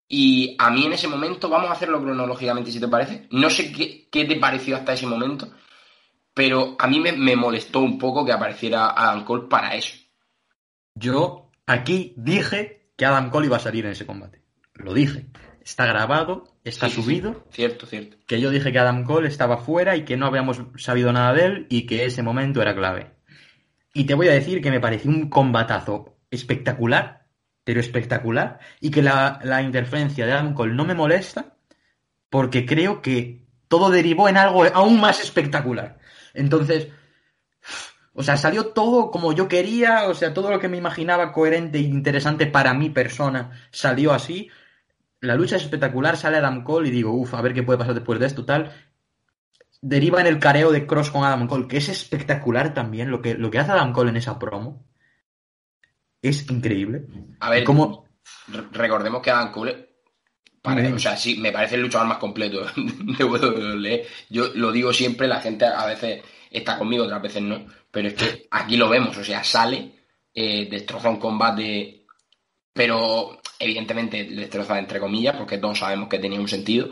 Y 0.08 0.56
a 0.58 0.70
mí 0.70 0.86
en 0.86 0.92
ese 0.92 1.08
momento, 1.08 1.48
vamos 1.48 1.70
a 1.70 1.72
hacerlo 1.72 2.00
cronológicamente 2.00 2.70
si 2.70 2.78
te 2.78 2.88
parece. 2.88 3.26
No 3.30 3.48
sé 3.48 3.72
qué, 3.72 4.08
qué 4.10 4.24
te 4.26 4.36
pareció 4.36 4.76
hasta 4.76 4.92
ese 4.92 5.06
momento, 5.06 5.50
pero 6.34 6.76
a 6.78 6.86
mí 6.88 7.00
me, 7.00 7.12
me 7.12 7.36
molestó 7.36 7.80
un 7.80 7.98
poco 7.98 8.24
que 8.24 8.32
apareciera 8.32 8.90
Adam 8.96 9.24
Cole 9.24 9.48
para 9.48 9.74
eso. 9.74 9.94
Yo 10.94 11.50
aquí 11.66 12.14
dije 12.16 12.90
que 12.96 13.04
Adam 13.06 13.30
Cole 13.30 13.46
iba 13.46 13.56
a 13.56 13.60
salir 13.60 13.84
en 13.86 13.92
ese 13.92 14.06
combate. 14.06 14.42
Lo 14.74 14.94
dije. 14.94 15.26
Está 15.64 15.86
grabado, 15.86 16.58
está 16.64 16.88
Sí, 16.88 16.96
sí, 16.96 16.96
sí. 16.96 17.02
subido. 17.04 17.46
Cierto, 17.52 17.86
cierto. 17.86 18.16
Que 18.26 18.40
yo 18.40 18.50
dije 18.50 18.72
que 18.72 18.78
Adam 18.80 19.04
Cole 19.04 19.28
estaba 19.28 19.58
fuera 19.58 19.94
y 19.96 20.04
que 20.04 20.16
no 20.16 20.26
habíamos 20.26 20.60
sabido 20.76 21.12
nada 21.12 21.32
de 21.34 21.44
él 21.44 21.66
y 21.70 21.86
que 21.86 22.04
ese 22.04 22.22
momento 22.22 22.60
era 22.60 22.74
clave. 22.74 23.12
Y 23.94 24.04
te 24.04 24.14
voy 24.14 24.26
a 24.28 24.32
decir 24.32 24.60
que 24.60 24.72
me 24.72 24.80
pareció 24.80 25.10
un 25.10 25.28
combatazo 25.28 26.16
espectacular, 26.32 27.26
pero 27.62 27.78
espectacular, 27.78 28.58
y 28.80 28.90
que 28.90 29.02
la, 29.02 29.38
la 29.44 29.62
interferencia 29.62 30.26
de 30.26 30.32
Adam 30.32 30.52
Cole 30.54 30.74
no 30.74 30.84
me 30.84 30.94
molesta 30.94 31.54
porque 32.28 32.66
creo 32.66 33.00
que 33.02 33.46
todo 33.68 33.88
derivó 33.90 34.28
en 34.28 34.38
algo 34.38 34.64
aún 34.64 35.00
más 35.00 35.20
espectacular. 35.20 35.98
Entonces, 36.34 36.88
o 38.14 38.22
sea, 38.22 38.36
salió 38.36 38.66
todo 38.66 39.10
como 39.10 39.32
yo 39.32 39.48
quería, 39.48 40.08
o 40.08 40.14
sea, 40.14 40.34
todo 40.34 40.50
lo 40.50 40.58
que 40.60 40.68
me 40.68 40.76
imaginaba 40.76 41.32
coherente 41.32 41.78
e 41.78 41.82
interesante 41.82 42.46
para 42.46 42.74
mi 42.74 42.90
persona 42.90 43.50
salió 43.70 44.12
así. 44.12 44.50
La 45.20 45.34
lucha 45.36 45.56
es 45.56 45.62
espectacular, 45.62 46.16
sale 46.16 46.38
Adam 46.38 46.64
Cole 46.64 46.88
y 46.88 46.92
digo, 46.92 47.12
uff, 47.12 47.32
a 47.34 47.40
ver 47.42 47.54
qué 47.54 47.62
puede 47.62 47.78
pasar 47.78 47.94
después 47.94 48.18
de 48.18 48.26
esto, 48.26 48.44
tal. 48.44 48.72
Deriva 49.80 50.20
en 50.20 50.26
el 50.26 50.38
careo 50.38 50.70
de 50.72 50.86
Cross 50.86 51.10
con 51.10 51.24
Adam 51.24 51.46
Cole, 51.46 51.68
que 51.68 51.76
es 51.78 51.88
espectacular 51.88 52.74
también. 52.74 53.10
Lo 53.10 53.22
que, 53.22 53.34
lo 53.34 53.50
que 53.50 53.58
hace 53.58 53.72
Adam 53.72 53.92
Cole 53.92 54.10
en 54.10 54.16
esa 54.16 54.38
promo 54.38 54.84
es 56.20 56.48
increíble. 56.50 57.06
A 57.40 57.50
ver, 57.50 57.64
Como, 57.64 58.06
re- 58.48 58.64
recordemos 58.72 59.22
que 59.22 59.30
Adam 59.30 59.52
Cole, 59.52 59.91
o 60.64 60.98
sea, 60.98 61.16
sí, 61.16 61.36
me 61.36 61.52
parece 61.52 61.74
el 61.74 61.82
luchador 61.82 62.06
más 62.06 62.18
completo 62.18 62.64
de 62.76 63.24
WWE. 63.24 64.06
Yo 64.30 64.48
lo 64.54 64.70
digo 64.70 64.92
siempre, 64.92 65.26
la 65.26 65.40
gente 65.40 65.64
a 65.64 65.86
veces 65.86 66.22
está 66.50 66.78
conmigo, 66.78 67.04
otras 67.04 67.22
veces 67.22 67.42
no, 67.42 67.66
pero 67.90 68.08
es 68.08 68.14
que 68.14 68.46
aquí 68.50 68.76
lo 68.76 68.88
vemos, 68.88 69.16
o 69.16 69.24
sea, 69.24 69.42
sale, 69.42 69.92
eh, 70.34 70.68
destroza 70.70 71.10
un 71.10 71.18
combate, 71.18 72.04
pero 72.72 73.40
evidentemente 73.58 74.24
destroza 74.24 74.78
entre 74.78 75.00
comillas, 75.00 75.36
porque 75.36 75.58
todos 75.58 75.78
sabemos 75.78 76.08
que 76.08 76.18
tenía 76.18 76.40
un 76.40 76.48
sentido, 76.48 76.90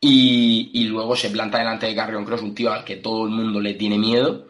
y, 0.00 0.70
y 0.74 0.84
luego 0.84 1.16
se 1.16 1.30
planta 1.30 1.58
delante 1.58 1.86
de 1.86 1.94
Carrion 1.94 2.24
Cross, 2.24 2.42
un 2.42 2.54
tío 2.54 2.72
al 2.72 2.84
que 2.84 2.96
todo 2.96 3.24
el 3.26 3.30
mundo 3.32 3.60
le 3.60 3.74
tiene 3.74 3.98
miedo, 3.98 4.48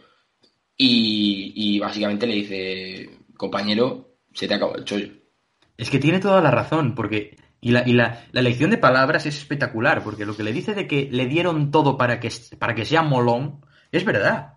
y, 0.77 1.53
y 1.55 1.79
básicamente 1.79 2.27
le 2.27 2.35
dice, 2.35 3.11
compañero, 3.37 4.17
se 4.33 4.47
te 4.47 4.55
acabó 4.55 4.77
el 4.77 4.85
chollo. 4.85 5.09
Es 5.77 5.91
que 5.91 5.99
tiene 5.99 6.21
toda 6.21 6.41
la 6.41 6.51
razón, 6.51 6.95
porque. 6.95 7.37
Y, 7.67 7.73
la, 7.73 7.83
y 7.85 7.95
la, 7.95 8.21
la 8.31 8.41
elección 8.41 8.71
de 8.71 8.79
palabras 8.79 9.27
es 9.27 9.37
espectacular, 9.37 10.05
porque 10.05 10.25
lo 10.25 10.37
que 10.37 10.45
le 10.45 10.53
dice 10.53 10.73
de 10.73 10.87
que 10.87 11.09
le 11.11 11.27
dieron 11.27 11.73
todo 11.73 11.97
para 11.97 12.21
que, 12.21 12.31
para 12.61 12.77
que 12.77 12.85
sea 12.85 13.03
molón, 13.03 13.65
es 13.91 14.05
verdad. 14.05 14.53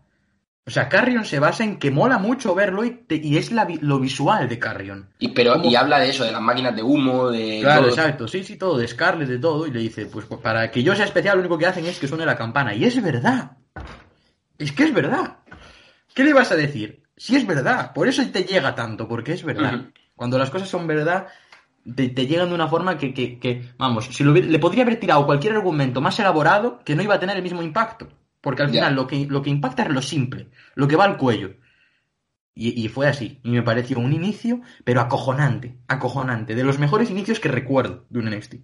O 0.67 0.69
sea, 0.69 0.89
Carrion 0.89 1.25
se 1.25 1.39
basa 1.39 1.63
en 1.63 1.79
que 1.79 1.89
mola 1.89 2.19
mucho 2.19 2.53
verlo 2.53 2.83
y, 2.85 2.91
te- 2.91 3.15
y 3.15 3.37
es 3.37 3.51
la 3.51 3.67
lo 3.81 3.99
visual 3.99 4.47
de 4.47 4.59
Carrion. 4.59 5.09
Y, 5.17 5.29
pero, 5.29 5.53
¿Cómo? 5.53 5.65
y 5.71 5.75
habla 5.75 5.97
de 5.99 6.11
eso, 6.11 6.23
de 6.23 6.31
las 6.31 6.41
máquinas 6.41 6.75
de 6.75 6.83
humo, 6.83 7.31
de 7.31 7.61
Claro, 7.61 7.81
todo. 7.85 7.89
exacto, 7.89 8.27
sí, 8.27 8.43
sí, 8.43 8.57
todo, 8.57 8.77
de 8.77 8.87
Scarlett, 8.87 9.27
de 9.27 9.39
todo, 9.39 9.65
y 9.65 9.71
le 9.71 9.79
dice, 9.79 10.05
pues, 10.05 10.27
pues, 10.27 10.39
para 10.39 10.69
que 10.69 10.83
yo 10.83 10.95
sea 10.95 11.05
especial 11.05 11.37
lo 11.37 11.41
único 11.41 11.57
que 11.57 11.65
hacen 11.65 11.87
es 11.87 11.97
que 11.97 12.07
suene 12.07 12.27
la 12.27 12.37
campana. 12.37 12.75
Y 12.75 12.85
es 12.85 13.01
verdad. 13.01 13.53
Es 14.59 14.71
que 14.71 14.83
es 14.83 14.93
verdad. 14.93 15.37
¿Qué 16.13 16.23
le 16.23 16.33
vas 16.33 16.51
a 16.51 16.55
decir? 16.55 17.01
Si 17.17 17.35
es 17.35 17.47
verdad, 17.47 17.91
por 17.91 18.07
eso 18.07 18.21
te 18.31 18.43
llega 18.43 18.75
tanto, 18.75 19.07
porque 19.07 19.33
es 19.33 19.43
verdad. 19.43 19.85
Cuando 20.15 20.37
las 20.37 20.51
cosas 20.51 20.69
son 20.69 20.85
verdad, 20.85 21.25
te, 21.95 22.09
te 22.09 22.27
llegan 22.27 22.49
de 22.49 22.55
una 22.55 22.67
forma 22.67 22.97
que, 22.97 23.13
que- 23.13 23.39
que, 23.39 23.63
vamos, 23.77 24.05
si 24.05 24.23
lo 24.23 24.31
hubiera- 24.31 24.47
le 24.47 24.59
podría 24.59 24.83
haber 24.83 24.99
tirado 24.99 25.25
cualquier 25.25 25.53
argumento 25.53 26.01
más 26.01 26.19
elaborado 26.19 26.79
que 26.85 26.95
no 26.95 27.03
iba 27.03 27.15
a 27.15 27.19
tener 27.19 27.37
el 27.37 27.43
mismo 27.43 27.61
impacto. 27.63 28.07
Porque 28.41 28.61
al 28.63 28.69
final 28.69 28.95
lo 28.95 29.05
que, 29.07 29.25
lo 29.25 29.41
que 29.41 29.49
impacta 29.49 29.83
es 29.83 29.89
lo 29.89 30.01
simple, 30.01 30.47
lo 30.75 30.87
que 30.87 30.95
va 30.95 31.03
al 31.05 31.17
cuello. 31.17 31.55
Y, 32.55 32.83
y 32.83 32.87
fue 32.89 33.07
así. 33.07 33.39
Y 33.43 33.49
me 33.51 33.63
pareció 33.63 33.99
un 33.99 34.13
inicio, 34.13 34.61
pero 34.83 35.01
acojonante, 35.01 35.75
acojonante. 35.87 36.55
De 36.55 36.63
los 36.63 36.79
mejores 36.79 37.09
inicios 37.09 37.39
que 37.39 37.49
recuerdo 37.49 38.05
de 38.09 38.19
un 38.19 38.29
NXT. 38.29 38.55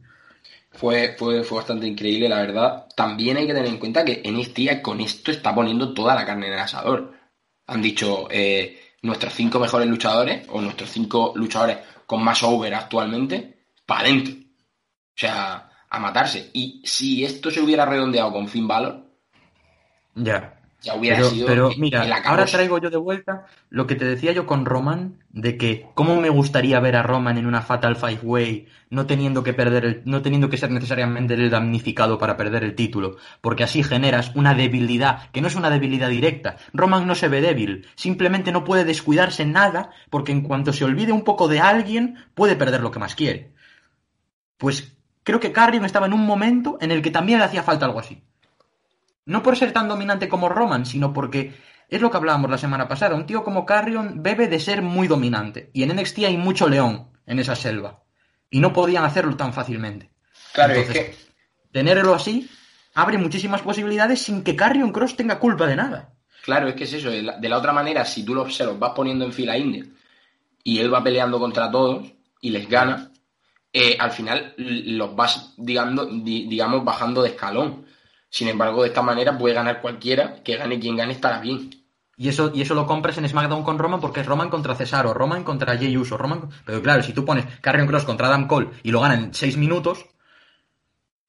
Fue, 0.71 1.15
fue, 1.17 1.43
fue 1.43 1.57
bastante 1.59 1.88
increíble, 1.88 2.27
la 2.27 2.41
verdad. 2.41 2.88
También 2.95 3.38
hay 3.38 3.47
que 3.47 3.53
tener 3.53 3.69
en 3.69 3.77
cuenta 3.77 4.03
que 4.03 4.21
NXT 4.29 4.81
con 4.81 4.99
esto 4.99 5.31
está 5.31 5.55
poniendo 5.55 5.93
toda 5.93 6.15
la 6.15 6.25
carne 6.25 6.47
en 6.47 6.53
el 6.53 6.59
asador. 6.59 7.13
Han 7.67 7.81
dicho 7.81 8.27
eh, 8.29 8.77
nuestros 9.01 9.33
cinco 9.33 9.59
mejores 9.59 9.88
luchadores, 9.88 10.45
o 10.49 10.59
nuestros 10.61 10.89
cinco 10.89 11.31
luchadores 11.35 11.77
con 12.06 12.24
más 12.24 12.44
over 12.44 12.74
actualmente, 12.74 13.68
para 13.86 14.02
adentro. 14.02 14.34
O 14.34 15.18
sea, 15.18 15.70
a 15.89 16.00
matarse. 16.00 16.50
Y 16.54 16.82
si 16.86 17.24
esto 17.24 17.50
se 17.50 17.62
hubiera 17.62 17.86
redondeado 17.86 18.32
con 18.32 18.48
Finn 18.48 18.68
Balor, 18.68 19.06
Ya. 20.15 20.55
Ya 20.86 20.95
hubiera 20.95 21.17
Pero, 21.17 21.30
sido 21.30 21.48
pero 21.48 21.71
el 21.71 21.80
mira, 21.80 22.21
ahora 22.26 22.45
traigo 22.45 22.78
yo 22.78 22.89
de 22.89 22.98
vuelta 22.98 23.48
lo 23.69 23.88
que 23.88 23.95
te 23.95 24.06
decía 24.06 24.32
yo 24.32 24.45
con 24.45 24.65
Roman, 24.65 25.17
de 25.30 25.58
que 25.58 25.88
cómo 25.95 26.21
me 26.21 26.30
gustaría 26.30 26.80
ver 26.80 26.95
a 26.95 27.04
Roman 27.04 27.38
en 27.38 27.48
una 27.48 27.62
Fatal 27.62 27.95
Five 27.95 28.19
Way, 28.21 28.67
no 28.91 29.08
teniendo 29.08 29.43
que 29.43 29.54
perder 29.54 29.86
el, 29.86 30.02
no 30.06 30.21
teniendo 30.21 30.50
que 30.50 30.58
ser 30.58 30.71
necesariamente 30.71 31.34
el 31.34 31.50
damnificado 31.50 32.19
para 32.19 32.38
perder 32.38 32.63
el 32.63 32.76
título, 32.76 33.17
porque 33.41 33.63
así 33.63 33.82
generas 33.84 34.32
una 34.36 34.54
debilidad, 34.54 35.30
que 35.32 35.41
no 35.41 35.48
es 35.48 35.56
una 35.56 35.71
debilidad 35.71 36.10
directa. 36.10 36.58
Roman 36.71 37.08
no 37.08 37.15
se 37.15 37.28
ve 37.28 37.41
débil, 37.41 37.88
simplemente 37.95 38.52
no 38.52 38.63
puede 38.63 38.86
descuidarse 38.86 39.41
en 39.43 39.54
nada, 39.54 39.89
porque 40.10 40.32
en 40.32 40.41
cuanto 40.41 40.71
se 40.71 40.86
olvide 40.86 41.12
un 41.12 41.24
poco 41.24 41.48
de 41.48 41.60
alguien, 41.60 42.17
puede 42.36 42.56
perder 42.56 42.82
lo 42.82 42.91
que 42.91 43.00
más 43.00 43.15
quiere. 43.15 43.52
Pues 44.58 44.95
creo 45.24 45.39
que 45.39 45.52
Carrion 45.52 45.84
estaba 45.84 46.06
en 46.06 46.13
un 46.13 46.26
momento 46.26 46.78
en 46.80 46.91
el 46.91 47.02
que 47.02 47.12
también 47.12 47.39
le 47.39 47.45
hacía 47.45 47.63
falta 47.63 47.86
algo 47.86 48.00
así. 48.00 48.21
No 49.25 49.41
por 49.43 49.57
ser 49.57 49.71
tan 49.71 49.88
dominante 49.88 50.29
como 50.29 50.49
Roman, 50.49 50.85
sino 50.85 51.13
porque 51.13 51.53
es 51.89 52.01
lo 52.01 52.11
que 52.11 52.17
hablábamos 52.17 52.49
la 52.51 52.57
semana 52.57 52.88
pasada. 52.88 53.15
Un 53.15 53.25
tío 53.25 53.43
como 53.43 53.65
Carrion 53.65 54.21
bebe 54.23 54.47
de 54.47 54.59
ser 54.59 54.81
muy 54.81 55.07
dominante. 55.07 55.69
Y 55.73 55.83
en 55.83 55.91
NXT 55.91 56.19
hay 56.25 56.38
mucho 56.38 56.67
león 56.69 57.09
en 57.25 57.39
esa 57.39 57.55
selva. 57.55 58.03
Y 58.49 58.59
no 58.59 58.71
podían 58.73 59.03
hacerlo 59.03 59.35
tan 59.35 59.53
fácilmente. 59.53 60.11
Claro, 60.53 60.73
Entonces, 60.75 60.95
es 60.95 61.17
que 61.17 61.25
Tenerlo 61.71 62.13
así 62.15 62.49
abre 62.93 63.17
muchísimas 63.17 63.61
posibilidades 63.61 64.21
sin 64.21 64.43
que 64.43 64.55
Carrion 64.55 64.91
Cross 64.91 65.17
tenga 65.17 65.39
culpa 65.39 65.67
de 65.67 65.75
nada. 65.75 66.13
Claro, 66.43 66.67
es 66.69 66.75
que 66.75 66.85
es 66.85 66.93
eso. 66.93 67.09
De 67.09 67.21
la, 67.21 67.38
de 67.38 67.49
la 67.49 67.57
otra 67.57 67.73
manera, 67.73 68.05
si 68.05 68.23
tú 68.23 68.33
lo- 68.33 68.49
se 68.49 68.63
los 68.63 68.79
vas 68.79 68.93
poniendo 68.95 69.25
en 69.25 69.33
fila 69.33 69.57
india 69.57 69.85
y 70.63 70.79
él 70.79 70.93
va 70.93 71.03
peleando 71.03 71.39
contra 71.39 71.69
todos 71.69 72.11
y 72.41 72.49
les 72.51 72.69
gana, 72.69 73.11
eh, 73.73 73.97
al 73.99 74.11
final 74.11 74.53
los 74.57 75.15
vas, 75.15 75.53
digamos, 75.57 76.07
digamos, 76.23 76.83
bajando 76.85 77.21
de 77.21 77.29
escalón. 77.29 77.85
Sin 78.36 78.50
embargo, 78.50 78.82
de 78.82 78.89
esta 78.89 79.02
manera 79.02 79.38
puede 79.38 79.56
ganar 79.56 79.80
cualquiera, 79.80 80.43
que 80.43 80.58
gane 80.58 80.78
quien 80.78 80.98
gane 80.98 81.13
estará 81.13 81.39
bien. 81.39 81.69
Y 82.17 82.28
eso, 82.28 82.52
y 82.54 82.63
eso 82.63 82.76
lo 82.76 82.86
compras 82.86 83.17
en 83.17 83.30
SmackDown 83.30 83.63
con 83.63 83.80
Roman 83.80 84.02
porque 84.02 84.19
es 84.19 84.26
Roman 84.26 84.50
contra 84.50 84.76
Cesaro, 84.76 85.13
Roman 85.13 85.45
contra 85.45 85.78
Jey 85.78 85.95
Uso, 85.95 86.17
Roman... 86.17 86.50
Pero 86.65 86.82
claro, 86.82 87.02
si 87.02 87.13
tú 87.13 87.24
pones 87.24 87.45
Carrion 87.62 87.88
Cross 87.88 88.04
contra 88.04 88.28
Adam 88.28 88.45
Cole 88.45 88.71
y 88.84 88.91
lo 88.91 89.00
ganan 89.00 89.24
en 89.24 89.34
6 89.34 89.56
minutos, 89.56 90.06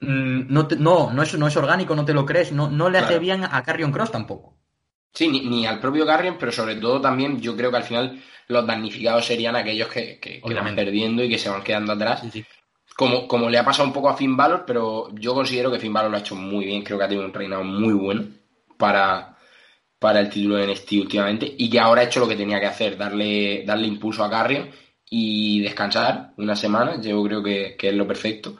mm, 0.01 0.53
no, 0.53 0.67
no, 0.81 1.13
no, 1.13 1.23
es, 1.23 1.39
no 1.39 1.47
es 1.47 1.57
orgánico, 1.57 1.95
no 1.95 2.05
te 2.05 2.13
lo 2.13 2.27
crees, 2.27 2.51
no, 2.51 2.69
no 2.69 2.91
le 2.91 2.99
hace 2.99 3.21
bien 3.21 3.45
a 3.45 3.63
Carrion 3.63 3.93
Cross 3.93 4.11
tampoco. 4.11 4.57
Sí, 5.13 5.29
ni, 5.29 5.65
al 5.65 5.79
propio 5.79 6.05
Carrion, 6.05 6.37
pero 6.41 6.51
sobre 6.51 6.75
todo 6.75 7.01
también 7.01 7.41
yo 7.41 7.57
creo 7.57 7.71
que 7.71 7.77
al 7.77 7.85
final 7.85 8.21
los 8.49 8.67
damnificados 8.67 9.25
serían 9.25 9.55
aquellos 9.55 9.87
que, 9.87 10.19
que, 10.19 10.43
van 10.43 10.75
perdiendo 10.75 11.23
y 11.23 11.29
que 11.29 11.39
se 11.39 11.51
van 11.51 11.63
quedando 11.63 11.93
atrás. 11.93 12.25
Como, 12.97 13.29
como 13.29 13.51
le 13.51 13.59
ha 13.59 13.65
pasado 13.65 13.87
un 13.87 13.93
poco 13.93 14.09
a 14.09 14.17
Finn 14.17 14.37
Balor, 14.37 14.65
pero 14.67 15.15
yo 15.15 15.35
considero 15.35 15.71
que 15.71 15.79
Finn 15.79 15.93
Balor 15.93 16.11
lo 16.11 16.17
ha 16.17 16.21
hecho 16.21 16.35
muy 16.35 16.65
bien, 16.65 16.83
creo 16.83 16.97
que 16.97 17.05
ha 17.05 17.09
tenido 17.09 17.27
un 17.27 17.35
reinado 17.35 17.63
muy 17.63 17.93
bueno 17.93 18.25
para, 18.79 19.37
para 19.99 20.21
el 20.21 20.31
título 20.31 20.57
de 20.57 20.67
NXT 20.69 20.93
últimamente 20.93 21.55
y 21.59 21.69
que 21.69 21.79
ahora 21.79 22.01
ha 22.01 22.05
hecho 22.05 22.21
lo 22.21 22.29
que 22.29 22.37
tenía 22.37 22.59
que 22.59 22.67
hacer, 22.67 22.97
darle, 22.97 23.65
darle 23.67 23.87
impulso 23.87 24.25
a 24.25 24.31
Carrion 24.31 24.71
y 25.11 25.61
descansar 25.61 26.33
una 26.39 26.57
semana, 26.57 27.01
yo 27.01 27.23
creo 27.23 27.43
que, 27.43 27.77
es 27.79 27.95
lo 27.95 28.07
perfecto. 28.07 28.57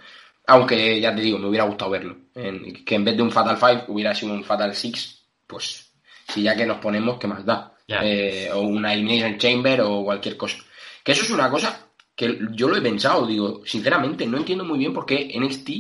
Aunque 0.47 1.01
ya 1.01 1.15
te 1.15 1.23
digo, 1.23 1.39
me 1.39 1.49
hubiera 1.49 1.65
gustado 1.65 1.91
verlo. 1.91 2.17
que 2.35 2.95
en 2.95 3.05
vez 3.05 3.17
de 3.17 3.23
un 3.23 3.33
Fatal 3.33 3.57
Five 3.57 3.85
hubiera 3.89 4.15
sido 4.15 4.33
un 4.33 4.45
Fatal 4.45 4.75
Six, 4.75 5.25
pues 5.47 5.93
si 6.29 6.43
ya 6.43 6.55
que 6.55 6.67
nos 6.67 6.79
ponemos, 6.79 7.19
¿qué 7.19 7.27
más 7.27 7.45
da? 7.45 7.75
Eh, 7.89 8.51
o 8.53 8.61
una 8.61 8.93
Elimination 8.93 9.39
Chamber 9.39 9.81
o 9.81 10.05
cualquier 10.05 10.37
cosa. 10.37 10.59
Que 11.03 11.13
eso 11.13 11.23
es 11.23 11.31
una 11.31 11.51
cosa 11.51 11.86
que 12.17 12.39
yo 12.53 12.69
lo 12.69 12.77
he 12.77 12.81
pensado, 12.81 13.27
digo, 13.27 13.63
sinceramente, 13.67 14.27
no 14.27 14.39
entiendo 14.39 14.65
muy 14.65 14.79
bien 14.79 14.95
por 14.95 15.05
qué 15.05 15.39
NXT 15.39 15.71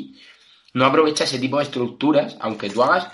no 0.74 0.84
aprovecha 0.84 1.24
ese 1.24 1.38
tipo 1.38 1.56
de 1.56 1.64
estructuras, 1.64 2.36
aunque 2.38 2.68
tú 2.68 2.82
hagas. 2.82 3.06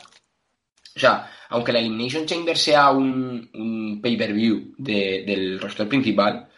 O 0.94 0.98
sea, 0.98 1.30
aunque 1.48 1.72
la 1.72 1.78
Elimination 1.78 2.26
Chamber 2.26 2.58
sea 2.58 2.90
un, 2.90 4.00
pay-per-view 4.02 4.74
del 4.76 5.60
roster 5.60 5.88
principal, 5.88 6.48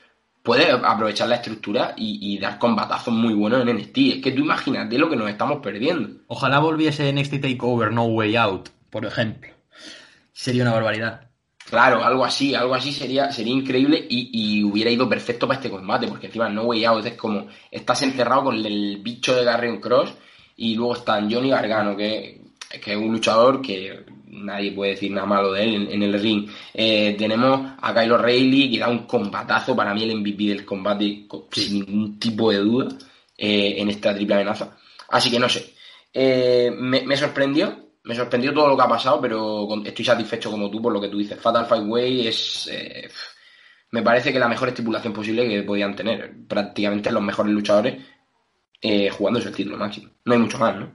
puede 0.42 0.70
aprovechar 0.70 1.29
la 1.29 1.37
estructura 1.37 1.94
y, 1.96 2.38
dar 2.38 2.59
combatazos 2.59 3.12
muy 3.12 3.35
buenos 3.35 3.61
en 3.61 3.77
NXT. 3.77 3.98
Es 3.98 4.22
que 4.22 4.33
tú 4.33 4.40
imagínate 4.42 4.98
lo 4.98 5.11
que 5.11 5.16
nos 5.16 5.29
estamos 5.29 5.61
perdiendo. 5.61 6.22
Ojalá 6.29 6.59
volviese 6.61 7.12
NXT 7.12 7.40
Takeover 7.40 7.92
No 7.92 8.05
Way 8.07 8.37
Out, 8.37 8.70
por 8.88 9.05
ejemplo. 9.05 9.53
Sería 10.33 10.62
una 10.62 10.72
barbaridad. 10.72 11.29
Claro, 11.68 12.05
algo 12.05 12.24
así, 12.24 12.55
algo 12.55 12.74
así 12.74 12.92
sería, 12.92 13.33
sería 13.33 13.55
increíble 13.55 14.07
y, 14.09 14.62
hubiera 14.62 14.90
ido 14.90 15.09
perfecto 15.09 15.46
para 15.46 15.59
este 15.59 15.70
combate, 15.70 16.07
porque 16.07 16.27
encima 16.27 16.48
No 16.48 16.64
Way 16.64 16.85
Out 16.85 17.07
es 17.07 17.14
como, 17.14 17.46
estás 17.70 18.03
encerrado 18.03 18.44
con 18.44 18.64
el 18.64 18.98
bicho 18.98 19.35
de 19.35 19.44
Garrion 19.44 19.81
Cross 19.81 20.14
y 20.57 20.74
luego 20.74 20.94
está 20.94 21.14
Johnny 21.14 21.50
Gargano, 21.50 21.96
que, 21.96 22.40
que 22.83 22.92
es 22.92 22.96
un 22.96 23.12
luchador 23.12 23.62
que 23.62 24.05
nadie 24.35 24.72
puede 24.72 24.92
decir 24.92 25.11
nada 25.11 25.27
malo 25.27 25.53
de 25.53 25.62
él 25.64 25.88
en, 25.90 26.03
el 26.03 26.20
ring. 26.20 26.48
Eh, 26.72 27.14
tenemos 27.18 27.72
a 27.81 27.94
Kylo 27.94 28.18
Reilly, 28.18 28.70
que 28.70 28.79
da 28.79 28.88
un 28.88 29.07
combatazo, 29.07 29.74
para 29.74 29.94
mí 29.94 30.03
el 30.05 30.16
MVP 30.16 30.44
del 30.44 30.64
combate, 30.64 31.27
sin 31.50 31.81
ningún 31.81 32.18
tipo 32.18 32.50
de 32.50 32.59
duda, 32.59 32.88
eh, 33.37 33.74
en 33.79 33.88
esta 33.88 34.14
triple 34.14 34.35
amenaza. 34.35 34.77
Así 35.09 35.31
que 35.31 35.38
no 35.38 35.48
sé. 35.48 35.74
Eh, 36.12 36.70
me, 36.77 37.16
sorprendió, 37.16 37.83
me 38.04 38.14
sorprendió 38.14 38.52
todo 38.54 38.68
lo 38.68 38.76
que 38.76 38.82
ha 38.82 38.88
pasado, 38.88 39.20
pero 39.20 39.68
estoy 39.84 40.04
satisfecho 40.04 40.50
como 40.50 40.70
tú 40.70 40.80
por 40.80 40.92
lo 40.92 41.00
que 41.00 41.08
tú 41.08 41.18
dices. 41.18 41.40
Fatal 41.40 41.66
Five 41.66 41.80
Way 41.80 42.26
es. 42.28 42.70
me 43.90 44.02
parece 44.02 44.32
que 44.32 44.38
la 44.38 44.48
mejor 44.48 44.68
estipulación 44.68 45.12
posible 45.12 45.48
que 45.48 45.62
podían 45.62 45.96
tener. 45.96 46.32
Prácticamente 46.46 47.10
los 47.10 47.22
mejores 47.22 47.52
luchadores 47.52 48.02
jugándose 49.16 49.48
el 49.48 49.54
título 49.54 49.78
máximo. 49.78 50.10
No 50.24 50.34
hay 50.34 50.40
mucho 50.40 50.58
más, 50.58 50.76
¿no? 50.76 50.92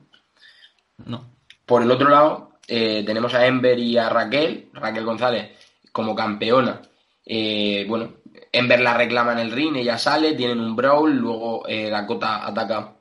No. 1.06 1.36
Por 1.66 1.82
el 1.82 1.92
otro 1.92 2.10
lado, 2.10 2.50
eh, 2.68 3.04
tenemos 3.06 3.34
a 3.34 3.48
Ember 3.48 3.80
y 3.80 3.98
a 3.98 4.10
Raquel, 4.10 4.70
Raquel 4.74 5.06
González 5.06 5.52
como 5.92 6.16
campeona. 6.16 6.82
Eh, 7.26 7.86
bueno, 7.88 8.14
Ember 8.52 8.80
la 8.80 8.96
reclama 8.96 9.34
en 9.34 9.40
el 9.40 9.52
ring, 9.52 9.76
ella 9.76 9.98
sale, 9.98 10.36
tienen 10.36 10.60
un 10.60 10.76
brawl, 10.76 11.16
luego 11.16 11.68
eh, 11.68 11.90
Dakota 11.90 12.46
ataca 12.46 12.96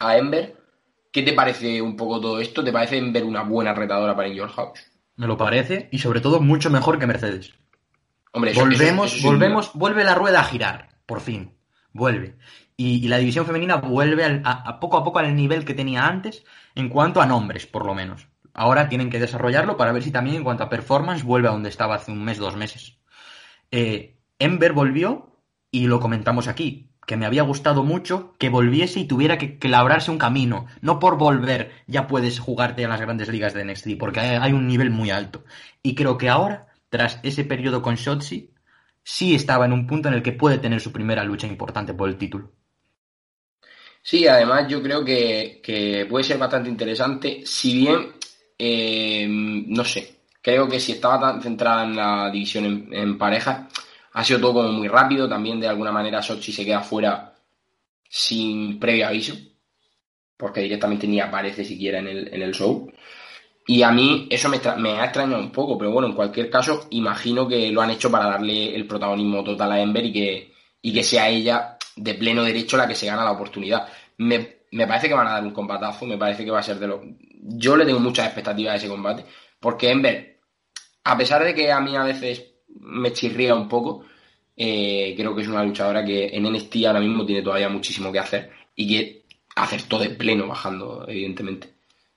a 0.00 0.18
Ember. 0.18 0.56
¿Qué 1.18 1.24
te 1.24 1.32
parece 1.32 1.82
un 1.82 1.96
poco 1.96 2.20
todo 2.20 2.38
esto? 2.38 2.62
¿Te 2.62 2.70
parece 2.70 2.96
Ember 2.96 3.24
una 3.24 3.42
buena 3.42 3.74
retadora 3.74 4.14
para 4.14 4.28
Your 4.28 4.48
House? 4.50 4.78
Me 5.16 5.26
lo 5.26 5.36
parece, 5.36 5.88
y 5.90 5.98
sobre 5.98 6.20
todo 6.20 6.40
mucho 6.40 6.70
mejor 6.70 6.96
que 6.96 7.08
Mercedes. 7.08 7.54
Hombre, 8.30 8.52
volvemos, 8.54 9.20
volvemos, 9.20 9.72
vuelve 9.74 10.04
la 10.04 10.14
rueda 10.14 10.38
a 10.38 10.44
girar, 10.44 10.90
por 11.06 11.20
fin. 11.20 11.56
Vuelve. 11.92 12.36
Y, 12.76 13.08
la 13.08 13.18
división 13.18 13.46
femenina 13.46 13.78
vuelve 13.78 14.42
a, 14.44 14.78
poco 14.78 14.96
a 14.96 15.02
poco 15.02 15.18
al 15.18 15.34
nivel 15.34 15.64
que 15.64 15.74
tenía 15.74 16.06
antes, 16.06 16.44
en 16.76 16.88
cuanto 16.88 17.20
a 17.20 17.26
nombres, 17.26 17.66
por 17.66 17.84
lo 17.84 17.96
menos. 17.96 18.28
Ahora 18.54 18.88
tienen 18.88 19.10
que 19.10 19.18
desarrollarlo 19.18 19.76
para 19.76 19.90
ver 19.90 20.04
si 20.04 20.12
también 20.12 20.36
en 20.36 20.44
cuanto 20.44 20.62
a 20.62 20.70
performance 20.70 21.24
vuelve 21.24 21.48
a 21.48 21.50
donde 21.50 21.68
estaba 21.68 21.96
hace 21.96 22.12
un 22.12 22.22
mes, 22.22 22.38
dos 22.38 22.54
meses. 22.54 22.96
Eh, 23.72 24.20
Ember 24.38 24.72
volvió 24.72 25.36
y 25.72 25.88
lo 25.88 25.98
comentamos 25.98 26.46
aquí, 26.46 26.87
que 27.08 27.16
me 27.16 27.24
había 27.24 27.42
gustado 27.42 27.84
mucho 27.84 28.34
que 28.38 28.50
volviese 28.50 29.00
y 29.00 29.06
tuviera 29.06 29.38
que, 29.38 29.56
labrarse 29.66 30.10
un 30.10 30.18
camino. 30.18 30.66
No 30.82 30.98
por 30.98 31.16
volver 31.16 31.72
ya 31.86 32.06
puedes 32.06 32.38
jugarte 32.38 32.84
a 32.84 32.88
las 32.88 33.00
grandes 33.00 33.30
ligas 33.30 33.54
de 33.54 33.64
NXT, 33.64 33.96
porque 33.98 34.20
hay, 34.20 34.52
un 34.52 34.68
nivel 34.68 34.90
muy 34.90 35.08
alto. 35.08 35.42
Y 35.82 35.94
creo 35.94 36.18
que 36.18 36.28
ahora, 36.28 36.66
tras 36.90 37.18
ese 37.22 37.44
periodo 37.44 37.80
con 37.80 37.94
Shotzi, 37.94 38.50
sí 39.02 39.34
estaba 39.34 39.64
en 39.64 39.72
un 39.72 39.86
punto 39.86 40.08
en 40.08 40.14
el 40.16 40.22
que 40.22 40.32
puede 40.32 40.58
tener 40.58 40.82
su 40.82 40.92
primera 40.92 41.24
lucha 41.24 41.46
importante 41.46 41.94
por 41.94 42.10
el 42.10 42.18
título. 42.18 42.52
Sí, 44.02 44.26
además 44.26 44.68
yo 44.68 44.82
creo 44.82 45.02
que, 45.02 46.06
puede 46.10 46.24
ser 46.24 46.36
bastante 46.36 46.68
interesante, 46.68 47.40
si 47.46 47.74
bien 47.74 48.12
eh, 48.58 49.26
no 49.28 49.82
sé, 49.82 50.18
creo 50.42 50.68
que 50.68 50.78
si 50.78 50.92
estaba 50.92 51.18
tan 51.18 51.40
centrada 51.40 51.84
en 51.84 51.96
la 51.96 52.30
división 52.30 52.90
en, 52.92 53.16
pareja, 53.16 53.66
ha 54.12 54.24
sido 54.24 54.40
todo 54.40 54.54
como 54.54 54.72
muy 54.72 54.88
rápido. 54.88 55.28
También 55.28 55.60
de 55.60 55.68
alguna 55.68 55.92
manera 55.92 56.22
Sochi 56.22 56.52
se 56.52 56.64
queda 56.64 56.80
fuera 56.80 57.34
sin 58.08 58.78
previo 58.78 59.06
aviso, 59.06 59.34
porque 60.36 60.60
directamente 60.60 61.06
ni 61.06 61.20
aparece 61.20 61.64
siquiera 61.64 61.98
en 61.98 62.08
el, 62.08 62.34
en 62.34 62.42
el 62.42 62.54
show. 62.54 62.90
Y 63.66 63.82
a 63.82 63.90
mí 63.90 64.26
eso 64.30 64.48
me, 64.48 64.60
me, 64.78 64.98
ha 64.98 65.04
extrañado 65.04 65.42
un 65.42 65.52
poco, 65.52 65.76
pero 65.76 65.90
bueno, 65.90 66.08
en 66.08 66.14
cualquier 66.14 66.48
caso, 66.48 66.86
imagino 66.90 67.46
que 67.46 67.70
lo 67.70 67.82
han 67.82 67.90
hecho 67.90 68.10
para 68.10 68.26
darle 68.26 68.74
el 68.74 68.86
protagonismo 68.86 69.44
total 69.44 69.72
a 69.72 69.80
Ember 69.80 70.06
y 70.06 70.12
que, 70.12 70.52
y 70.80 70.92
que 70.92 71.02
sea 71.02 71.28
ella 71.28 71.76
de 71.94 72.14
pleno 72.14 72.44
derecho 72.44 72.78
la 72.78 72.88
que 72.88 72.94
se 72.94 73.06
gana 73.06 73.24
la 73.24 73.32
oportunidad. 73.32 73.86
Me, 74.16 74.60
me 74.72 74.86
parece 74.86 75.08
que 75.08 75.14
van 75.14 75.26
a 75.26 75.32
dar 75.32 75.44
un 75.44 75.52
combatazo, 75.52 76.06
me 76.06 76.16
parece 76.16 76.46
que 76.46 76.50
va 76.50 76.60
a 76.60 76.62
ser 76.62 76.78
de 76.78 76.86
lo, 76.86 77.02
yo 77.40 77.76
le 77.76 77.84
tengo 77.84 78.00
muchas 78.00 78.26
expectativas 78.26 78.72
a 78.72 78.76
ese 78.76 78.88
combate. 78.88 79.26
Porque 79.60 79.90
Ember, 79.90 80.40
a 81.04 81.16
pesar 81.18 81.44
de 81.44 81.54
que 81.54 81.70
a 81.70 81.80
mí 81.80 81.94
a 81.96 82.04
veces 82.04 82.44
me 82.80 83.12
chirría 83.12 83.54
un 83.54 83.68
poco, 83.68 84.04
eh, 84.56 85.14
creo 85.16 85.34
que 85.34 85.42
es 85.42 85.48
una 85.48 85.62
luchadora 85.62 86.04
que 86.04 86.28
en 86.28 86.44
NXT 86.44 86.76
ahora 86.86 87.00
mismo 87.00 87.24
tiene 87.24 87.42
todavía 87.42 87.68
muchísimo 87.68 88.12
que 88.12 88.18
hacer 88.18 88.50
y 88.74 88.88
que 88.88 89.22
hacer 89.56 89.82
todo 89.82 90.00
de 90.00 90.10
pleno 90.10 90.46
bajando, 90.46 91.04
evidentemente. 91.08 91.72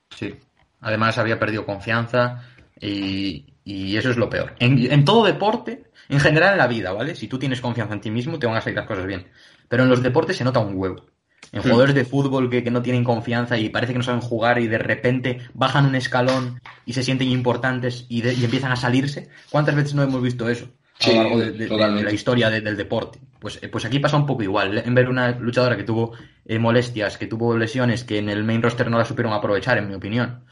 Sí. 0.10 0.34
Además 0.82 1.17
había 1.17 1.39
perdido 1.39 1.65
confianza 1.65 2.43
y, 2.80 3.45
eso 3.65 4.10
es 4.10 4.17
lo 4.17 4.30
peor. 4.30 4.56
En, 4.60 4.91
en, 4.91 5.06
todo 5.06 5.24
deporte, 5.24 5.84
en 6.10 6.19
general 6.19 6.54
en 6.54 6.58
la 6.58 6.67
vida, 6.67 6.91
¿vale? 6.91 7.15
Si 7.15 7.28
tú 7.28 7.38
tienes 7.38 7.62
confianza 7.62 7.93
en 7.93 8.02
ti 8.02 8.10
mismo, 8.10 8.39
te 8.39 8.47
van 8.47 8.58
a 8.58 8.62
salir 8.62 8.78
las 8.78 8.88
cosas 8.88 9.06
bien. 9.06 9.28
Pero 9.67 9.84
en 9.84 9.89
los 9.89 10.02
deportes 10.02 10.36
se 10.36 10.43
nota 10.43 10.60
un 10.60 10.76
huevo 10.76 11.06
en 11.51 11.62
jugadores 11.62 11.95
de 11.95 12.06
fútbol 12.06 12.49
que, 12.49 12.71
no 12.71 12.82
tienen 12.82 13.04
confianza 13.04 13.58
y 13.58 13.69
parece 13.69 13.93
que 13.93 13.99
no 13.99 14.06
saben 14.06 14.21
jugar 14.21 14.60
y 14.60 14.67
de 14.67 14.77
repente 14.77 15.41
bajan 15.54 15.86
un 15.86 15.95
escalón 15.95 16.62
y 16.86 16.93
se 16.93 17.04
sienten 17.04 17.30
importantes 17.30 18.06
y, 18.10 18.27
empiezan 18.43 18.71
a 18.71 18.75
salirse. 18.75 19.30
¿Cuántas 19.49 19.75
veces 19.75 19.93
no 19.93 20.04
hemos 20.04 20.21
visto 20.21 20.49
eso? 20.49 20.69
a 21.01 21.08
lo 21.10 21.23
largo 21.23 21.39
de, 21.39 22.04
la 22.04 22.12
historia 22.12 22.49
del 22.49 22.77
deporte. 22.77 23.19
Pues, 23.39 23.58
eh, 23.63 23.69
pues 23.69 23.86
aquí 23.86 23.97
pasa 23.97 24.17
un 24.17 24.27
poco 24.27 24.43
igual. 24.43 24.77
En 24.77 24.93
ver 24.93 25.10
una 25.10 25.32
luchadora 25.32 25.75
que 25.75 25.84
tuvo 25.84 26.13
eh, 26.45 26.60
molestias, 26.60 27.17
que 27.17 27.25
tuvo 27.25 27.58
lesiones, 27.58 28.04
que 28.04 28.19
en 28.19 28.30
el 28.30 28.43
main 28.43 28.62
roster 28.62 28.89
no 28.89 28.99
la 28.99 29.06
supieron 29.06 29.34
aprovechar, 29.34 29.80
en 29.80 29.88
mi 29.88 29.95
opinión, 29.95 30.43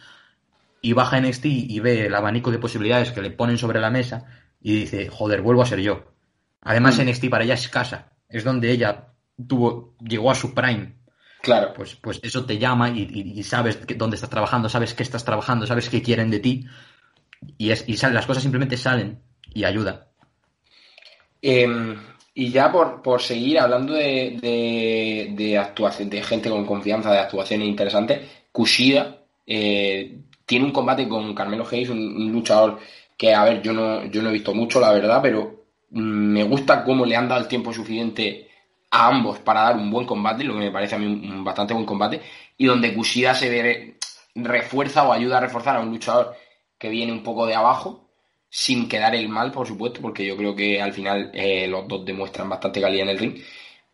y 0.81 0.93
baja 0.93 1.19
en 1.19 1.27
NXT 1.27 1.45
y 1.45 1.79
ve 1.81 2.07
el 2.07 2.15
abanico 2.15 2.49
de 2.49 2.57
posibilidades 2.57 3.11
que 3.11 3.21
le 3.21 3.29
ponen 3.29 3.59
sobre 3.59 3.79
la 3.79 3.91
mesa 3.91 4.25
y 4.59 4.73
dice, 4.73 5.07
joder, 5.07 5.41
vuelvo 5.41 5.61
a 5.61 5.67
ser 5.67 5.81
yo. 5.81 6.11
Además, 6.61 6.97
mm. 6.97 7.09
NXT 7.09 7.29
para 7.29 7.43
ella 7.43 7.53
es 7.53 7.69
casa. 7.69 8.13
Es 8.27 8.43
donde 8.43 8.71
ella 8.71 9.09
tuvo, 9.47 9.95
llegó 9.99 10.31
a 10.31 10.35
su 10.35 10.53
prime. 10.53 10.95
Claro. 11.41 11.73
Pues, 11.73 11.95
pues 11.95 12.19
eso 12.21 12.45
te 12.45 12.57
llama 12.57 12.89
y, 12.89 13.41
sabes 13.43 13.79
dónde 13.97 14.15
estás 14.15 14.29
trabajando, 14.29 14.67
sabes 14.67 14.93
qué 14.93 15.03
estás 15.03 15.23
trabajando, 15.23 15.65
sabes 15.65 15.89
qué 15.89 16.01
quieren 16.01 16.29
de 16.29 16.39
ti. 16.39 16.65
Y, 17.57 17.71
es, 17.71 17.85
y 17.87 17.95
las 17.95 18.25
cosas 18.25 18.43
simplemente 18.43 18.75
salen 18.75 19.19
y 19.53 19.63
ayuda. 19.63 20.07
Em, 21.41 21.97
y 22.33 22.51
ya 22.51 22.71
por, 22.71 23.01
por 23.01 23.21
seguir 23.21 23.59
hablando 23.59 23.93
de, 23.93 25.29
de, 25.35 25.57
actuación, 25.57 26.09
de 26.09 26.21
gente 26.21 26.49
con 26.49 26.65
confianza, 26.65 27.11
de 27.11 27.19
actuaciones 27.19 27.67
interesantes, 27.67 28.19
Kushida 28.51 29.17
eh, 29.47 30.19
tiene 30.45 30.65
un 30.65 30.71
combate 30.71 31.07
con 31.07 31.33
Carmelo 31.33 31.65
Hayes, 31.69 31.89
un, 31.89 32.31
luchador 32.31 32.79
que, 33.17 33.33
a 33.33 33.43
ver, 33.45 33.61
yo 33.61 33.71
no, 33.73 34.05
yo 34.05 34.21
no 34.21 34.29
he 34.29 34.33
visto 34.33 34.53
mucho, 34.53 34.79
la 34.79 34.91
verdad, 34.91 35.21
pero 35.21 35.65
mm, 35.91 35.99
me 35.99 36.43
gusta 36.43 36.83
cómo 36.83 37.05
le 37.05 37.15
han 37.15 37.29
dado 37.29 37.41
el 37.41 37.47
tiempo 37.47 37.73
suficiente 37.73 38.48
a 38.91 39.07
ambos 39.07 39.39
para 39.39 39.61
dar 39.61 39.75
un 39.75 39.91
buen 39.91 40.05
combate, 40.05 40.43
lo 40.43 40.53
que 40.53 40.59
me 40.59 40.71
parece 40.71 40.95
a 40.95 40.99
mí 40.99 41.05
un 41.05 41.43
bastante 41.43 41.73
buen 41.73 41.85
combate, 41.85 42.21
y 42.57 42.65
donde 42.65 42.93
Kushida 42.93 43.35
se 43.35 43.49
ve, 43.49 43.97
refuerza 44.35 45.07
o 45.07 45.13
ayuda 45.13 45.37
a 45.37 45.41
reforzar 45.41 45.77
a 45.77 45.81
un 45.81 45.89
luchador 45.89 46.35
que 46.77 46.89
viene 46.89 47.11
un 47.11 47.23
poco 47.23 47.45
de 47.45 47.55
abajo, 47.55 48.09
sin 48.49 48.89
quedar 48.89 49.15
el 49.15 49.29
mal, 49.29 49.51
por 49.51 49.67
supuesto, 49.67 50.01
porque 50.01 50.25
yo 50.25 50.35
creo 50.35 50.55
que 50.55 50.81
al 50.81 50.93
final 50.93 51.29
eh, 51.33 51.67
los 51.67 51.87
dos 51.87 52.03
demuestran 52.05 52.49
bastante 52.49 52.81
calidad 52.81 53.03
en 53.03 53.09
el 53.09 53.19
ring. 53.19 53.37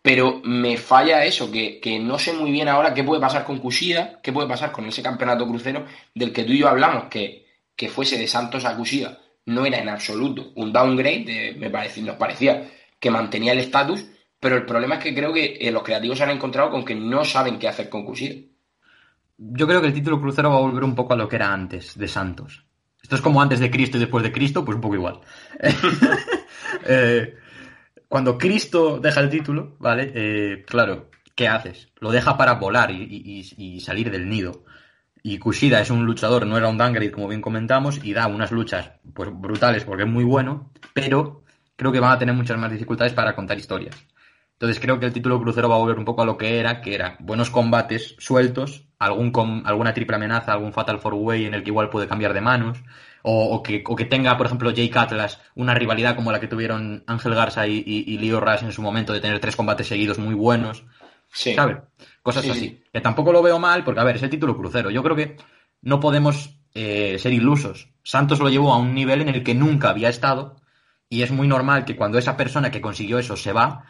Pero 0.02 0.40
me 0.44 0.78
falla 0.78 1.26
eso, 1.26 1.52
que, 1.52 1.80
que, 1.82 2.00
no 2.00 2.20
sé 2.20 2.32
muy 2.34 2.52
bien 2.52 2.70
ahora 2.70 2.94
qué 2.94 3.04
puede 3.04 3.20
pasar 3.20 3.44
con 3.44 3.58
Kushida, 3.60 4.20
qué 4.22 4.32
puede 4.32 4.48
pasar 4.48 4.72
con 4.72 4.86
ese 4.86 5.02
campeonato 5.02 5.48
crucero 5.48 5.86
del 6.14 6.32
que 6.32 6.44
tú 6.44 6.54
y 6.54 6.60
yo 6.60 6.70
hablamos, 6.70 7.06
que, 7.06 7.46
que 7.76 7.90
fuese 7.90 8.18
de 8.18 8.28
Santos 8.28 8.66
a 8.66 8.78
Kushida. 8.78 9.20
No 9.46 9.66
era 9.66 9.80
en 9.80 9.90
absoluto 9.90 10.52
un 10.56 10.72
downgrade, 10.72 11.56
me 11.58 11.70
parecía, 11.70 12.04
nos 12.04 12.18
parecía 12.18 12.70
que 13.00 13.12
mantenía 13.12 13.52
el 13.54 13.60
estatus, 13.60 14.06
pero 14.40 14.58
el 14.58 14.66
problema 14.66 14.96
es 14.96 15.04
que 15.04 15.16
creo 15.16 15.34
que 15.34 15.58
eh, 15.60 15.72
los 15.72 15.84
creativos 15.84 16.18
se 16.18 16.24
han 16.24 16.32
encontrado 16.32 16.70
con 16.70 16.86
que 16.86 16.96
no 16.96 17.24
saben 17.26 17.60
qué 17.60 17.68
hacer 17.68 17.90
con 17.90 18.06
Kushida. 18.06 18.42
Yo 19.38 19.68
creo 19.68 19.82
que 19.82 19.88
el 19.88 19.94
título 19.94 20.22
crucero 20.22 20.50
va 20.50 20.58
a 20.58 20.62
volver 20.62 20.84
un 20.84 20.96
poco 20.96 21.14
a 21.14 21.18
lo 21.18 21.28
que 21.28 21.36
era 21.36 21.52
antes 21.52 21.98
de 21.98 22.08
Santos. 22.08 22.66
Esto 23.02 23.16
es 23.16 23.22
como 23.22 23.42
antes 23.42 23.60
de 23.60 23.70
Cristo 23.70 23.98
y 23.98 24.00
después 24.00 24.24
de 24.24 24.32
Cristo, 24.32 24.66
pues 24.66 24.76
un 24.76 24.82
poco 24.82 24.96
igual. 24.96 25.20
eh, 26.86 27.36
cuando 28.08 28.38
Cristo 28.38 29.00
deja 29.00 29.20
el 29.20 29.30
título, 29.30 29.76
¿vale? 29.80 30.12
Eh, 30.16 30.64
claro, 30.66 31.10
¿qué 31.36 31.48
haces? 31.48 31.90
Lo 32.00 32.12
deja 32.12 32.38
para 32.38 32.54
volar 32.54 32.92
y, 32.92 33.04
y, 33.04 33.46
y, 33.58 33.80
salir 33.82 34.10
del 34.10 34.28
nido. 34.28 34.64
Y 35.22 35.38
Kushida 35.38 35.82
es 35.82 35.90
un 35.90 36.06
luchador, 36.06 36.48
no 36.48 36.58
era 36.58 36.70
un 36.70 36.78
downgrade, 36.78 37.12
como 37.12 37.28
bien 37.28 37.42
comentamos, 37.42 38.04
y 38.04 38.14
da 38.14 38.28
unas 38.28 38.52
luchas 38.52 38.92
pues 39.14 39.30
brutales 39.34 39.84
porque 39.84 40.04
es 40.04 40.10
muy 40.10 40.24
bueno, 40.24 40.72
pero 40.94 41.44
creo 41.76 41.92
que 41.92 42.00
van 42.00 42.14
a 42.14 42.18
tener 42.18 42.34
muchas 42.34 42.58
más 42.58 42.72
dificultades 42.72 43.14
para 43.14 43.36
contar 43.36 43.58
historias. 43.58 43.96
Entonces 44.56 44.80
creo 44.80 45.00
que 45.00 45.06
el 45.06 45.14
título 45.14 45.40
crucero 45.42 45.68
va 45.68 45.76
a 45.76 45.80
volver 45.80 46.00
un 46.00 46.06
poco 46.06 46.22
a 46.22 46.26
lo 46.26 46.38
que 46.38 46.60
era, 46.60 46.82
que 46.82 46.96
era 46.96 47.18
buenos 47.20 47.50
combates 47.50 48.16
sueltos, 48.20 48.86
algún 49.00 49.64
alguna 49.66 49.94
triple 49.94 50.16
amenaza, 50.16 50.54
algún 50.54 50.72
Fatal 50.72 51.00
Four 51.00 51.16
Way 51.16 51.46
en 51.46 51.54
el 51.54 51.64
que 51.64 51.72
igual 51.72 51.90
puede 51.90 52.08
cambiar 52.08 52.34
de 52.34 52.40
manos, 52.40 52.82
o, 53.22 53.62
que, 53.64 53.84
o 53.86 53.96
que, 53.96 54.06
tenga, 54.06 54.38
por 54.38 54.46
ejemplo, 54.46 54.70
Jake 54.72 54.98
Atlas 54.98 55.42
una 55.56 55.74
rivalidad 55.74 56.16
como 56.16 56.32
la 56.32 56.40
que 56.40 56.48
tuvieron 56.48 57.04
Ángel 57.08 57.34
Garza 57.34 57.68
y, 57.68 57.84
y, 57.86 58.18
Leo 58.20 58.40
Rush 58.40 58.64
en 58.64 58.72
su 58.72 58.82
momento, 58.82 59.14
de 59.14 59.20
tener 59.20 59.40
tres 59.40 59.56
combates 59.56 59.88
seguidos 59.88 60.20
muy 60.20 60.36
buenos. 60.36 60.86
Sí. 61.34 61.56
¿Sabes? 61.56 61.78
Cosas 62.22 62.48
así. 62.48 62.84
Que 62.94 63.02
tampoco 63.02 63.34
lo 63.34 63.42
veo 63.42 63.58
mal, 63.58 63.84
porque, 63.84 64.00
a 64.00 64.04
ver, 64.04 64.18
es 64.18 64.24
el 64.24 64.30
título 64.30 64.56
crucero. 64.56 64.92
Yo 64.92 65.02
creo 65.02 65.16
que 65.16 65.38
no 65.82 66.00
podemos 66.00 66.60
eh, 66.76 67.18
ser 67.18 67.34
ilusos. 67.34 67.90
Santos 68.04 68.40
lo 68.40 68.50
llevó 68.50 68.72
a 68.72 68.78
un 68.78 68.94
nivel 68.94 69.22
en 69.22 69.30
el 69.30 69.44
que 69.44 69.56
nunca 69.56 69.90
había 69.90 70.10
estado, 70.10 70.62
y 71.10 71.24
es 71.24 71.32
muy 71.32 71.48
normal 71.48 71.84
que 71.84 71.96
cuando 71.96 72.20
esa 72.20 72.38
persona 72.38 72.70
que 72.70 72.82
consiguió 72.82 73.18
eso 73.18 73.36
se 73.36 73.54
va, 73.54 73.86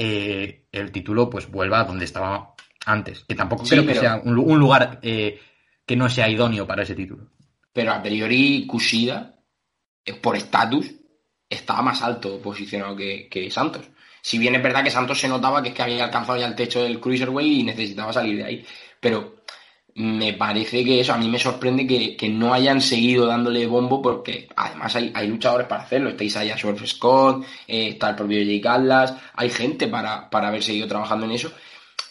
eh, 0.00 0.68
el 0.70 0.92
título 0.92 1.28
pues 1.28 1.50
vuelva 1.50 1.80
a 1.80 1.84
donde 1.84 2.04
estaba 2.04 2.54
antes. 2.86 3.24
Que 3.24 3.34
tampoco 3.34 3.64
creo 3.64 3.84
que 3.84 3.96
sea 3.96 4.20
un, 4.24 4.34
lugar 4.34 5.00
eh, 5.02 5.40
que 5.84 5.96
no 5.96 6.08
sea 6.08 6.28
idóneo 6.28 6.68
para 6.68 6.84
ese 6.84 6.94
título. 6.94 7.32
Pero 7.72 7.92
a 7.92 8.00
priori 8.00 8.64
Kushida, 8.64 9.40
eh, 10.04 10.14
por 10.14 10.36
estatus, 10.36 10.94
estaba 11.50 11.82
más 11.82 12.00
alto 12.02 12.40
posicionado 12.40 12.94
que, 12.94 13.48
Santos. 13.50 13.90
Si 14.22 14.38
bien 14.38 14.54
es 14.54 14.62
verdad 14.62 14.84
que 14.84 14.90
Santos 14.90 15.18
se 15.18 15.28
notaba 15.28 15.62
que 15.62 15.70
es 15.70 15.74
que 15.74 15.82
había 15.82 16.04
alcanzado 16.04 16.38
ya 16.38 16.46
el 16.46 16.54
techo 16.54 16.84
del 16.84 17.00
Cruiserweight 17.00 17.60
y 17.60 17.64
necesitaba 17.64 18.12
salir 18.12 18.36
de 18.36 18.44
ahí. 18.44 18.66
Pero 19.00 19.37
me 19.98 20.32
parece 20.32 20.84
que 20.84 21.00
eso, 21.00 21.12
a 21.12 21.18
mí 21.18 21.28
me 21.28 21.40
sorprende 21.40 21.84
que, 21.84 22.28
no 22.28 22.54
hayan 22.54 22.80
seguido 22.80 23.26
dándole 23.26 23.66
bombo 23.66 24.00
porque 24.00 24.48
además 24.54 24.94
hay, 24.94 25.26
luchadores 25.26 25.66
para 25.66 25.82
hacerlo. 25.82 26.10
Está 26.10 26.22
Isaiah 26.22 26.56
Swerve 26.56 26.86
Scott, 26.86 27.44
eh, 27.66 27.88
está 27.88 28.10
el 28.10 28.16
propio 28.16 28.38
Atlas, 28.70 29.14
hay 29.34 29.50
gente 29.50 29.88
para, 29.88 30.30
para 30.30 30.48
haber 30.48 30.62
seguido 30.62 30.86
trabajando 30.86 31.26
en 31.26 31.32
eso. 31.32 31.50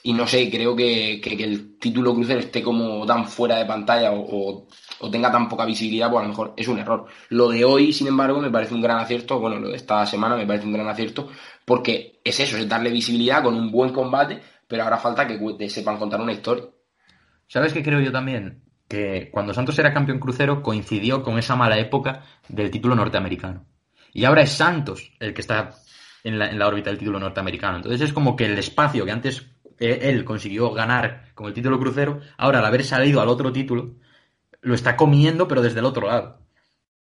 Y 0.03 0.11
no 0.13 0.27
sé, 0.27 0.49
creo 0.51 0.75
que, 0.75 1.21
que, 1.21 1.41
el 1.41 1.77
título 1.79 2.13
crucero 2.13 2.39
esté 2.41 2.61
como 2.61 3.05
tan 3.05 3.25
fuera 3.25 3.57
de 3.57 3.65
pantalla 3.65 4.11
o, 4.11 4.67
o, 4.99 5.09
tenga 5.09 5.31
tan 5.31 5.47
poca 5.47 5.65
visibilidad, 5.65 6.09
pues 6.11 6.21
a 6.21 6.23
lo 6.23 6.29
mejor 6.29 6.53
es 6.57 6.67
un 6.67 6.79
error. 6.79 7.07
Lo 7.29 7.49
de 7.49 7.63
hoy, 7.63 7.93
sin 7.93 8.07
embargo, 8.07 8.41
me 8.41 8.51
parece 8.51 8.73
un 8.73 8.81
gran 8.81 8.99
acierto. 8.99 9.39
Bueno, 9.39 9.59
lo 9.59 9.69
de 9.69 9.77
esta 9.77 10.05
semana 10.05 10.35
me 10.35 10.45
parece 10.45 10.65
un 10.65 10.73
gran 10.73 10.87
acierto 10.89 11.29
porque 11.65 12.19
es 12.23 12.39
eso, 12.39 12.57
es 12.57 12.67
darle 12.67 12.89
visibilidad 12.89 13.43
con 13.43 13.55
un 13.55 13.71
buen 13.71 13.93
combate, 13.93 14.41
pero 14.67 14.83
ahora 14.83 14.97
falta 14.97 15.25
que 15.25 15.69
sepan 15.69 15.97
contar 15.97 16.19
una 16.21 16.33
historia. 16.33 16.65
¿Sabes 17.47 17.73
qué 17.73 17.81
creo 17.81 18.01
yo 18.01 18.11
también? 18.11 18.61
Que 18.87 19.29
cuando 19.31 19.53
Santos 19.53 19.79
era 19.79 19.93
campeón 19.93 20.19
crucero 20.19 20.61
coincidió 20.61 21.23
con 21.23 21.37
esa 21.39 21.55
mala 21.55 21.77
época 21.77 22.23
del 22.47 22.71
título 22.71 22.95
norteamericano. 22.95 23.65
Y 24.13 24.25
ahora 24.25 24.41
es 24.41 24.51
Santos 24.51 25.11
el 25.19 25.33
que 25.33 25.41
está 25.41 25.71
en 26.23 26.39
la, 26.39 26.67
órbita 26.67 26.89
del 26.89 26.99
título 26.99 27.19
norteamericano. 27.19 27.77
Entonces 27.77 28.01
es 28.01 28.13
como 28.13 28.35
que 28.35 28.45
el 28.45 28.57
espacio 28.57 29.05
que 29.05 29.11
antes 29.11 29.47
eh, 29.79 29.99
él 30.03 30.25
consiguió 30.25 30.71
ganar 30.71 31.31
con 31.33 31.47
el 31.47 31.53
título 31.53 31.79
crucero, 31.79 32.19
ahora 32.37 32.59
al 32.59 32.65
haber 32.65 32.83
salido 32.83 33.21
al 33.21 33.29
otro 33.29 33.51
título, 33.51 33.95
lo 34.61 34.75
está 34.75 34.95
comiendo 34.97 35.47
pero 35.47 35.61
desde 35.61 35.79
el 35.79 35.85
otro 35.85 36.07
lado. 36.07 36.41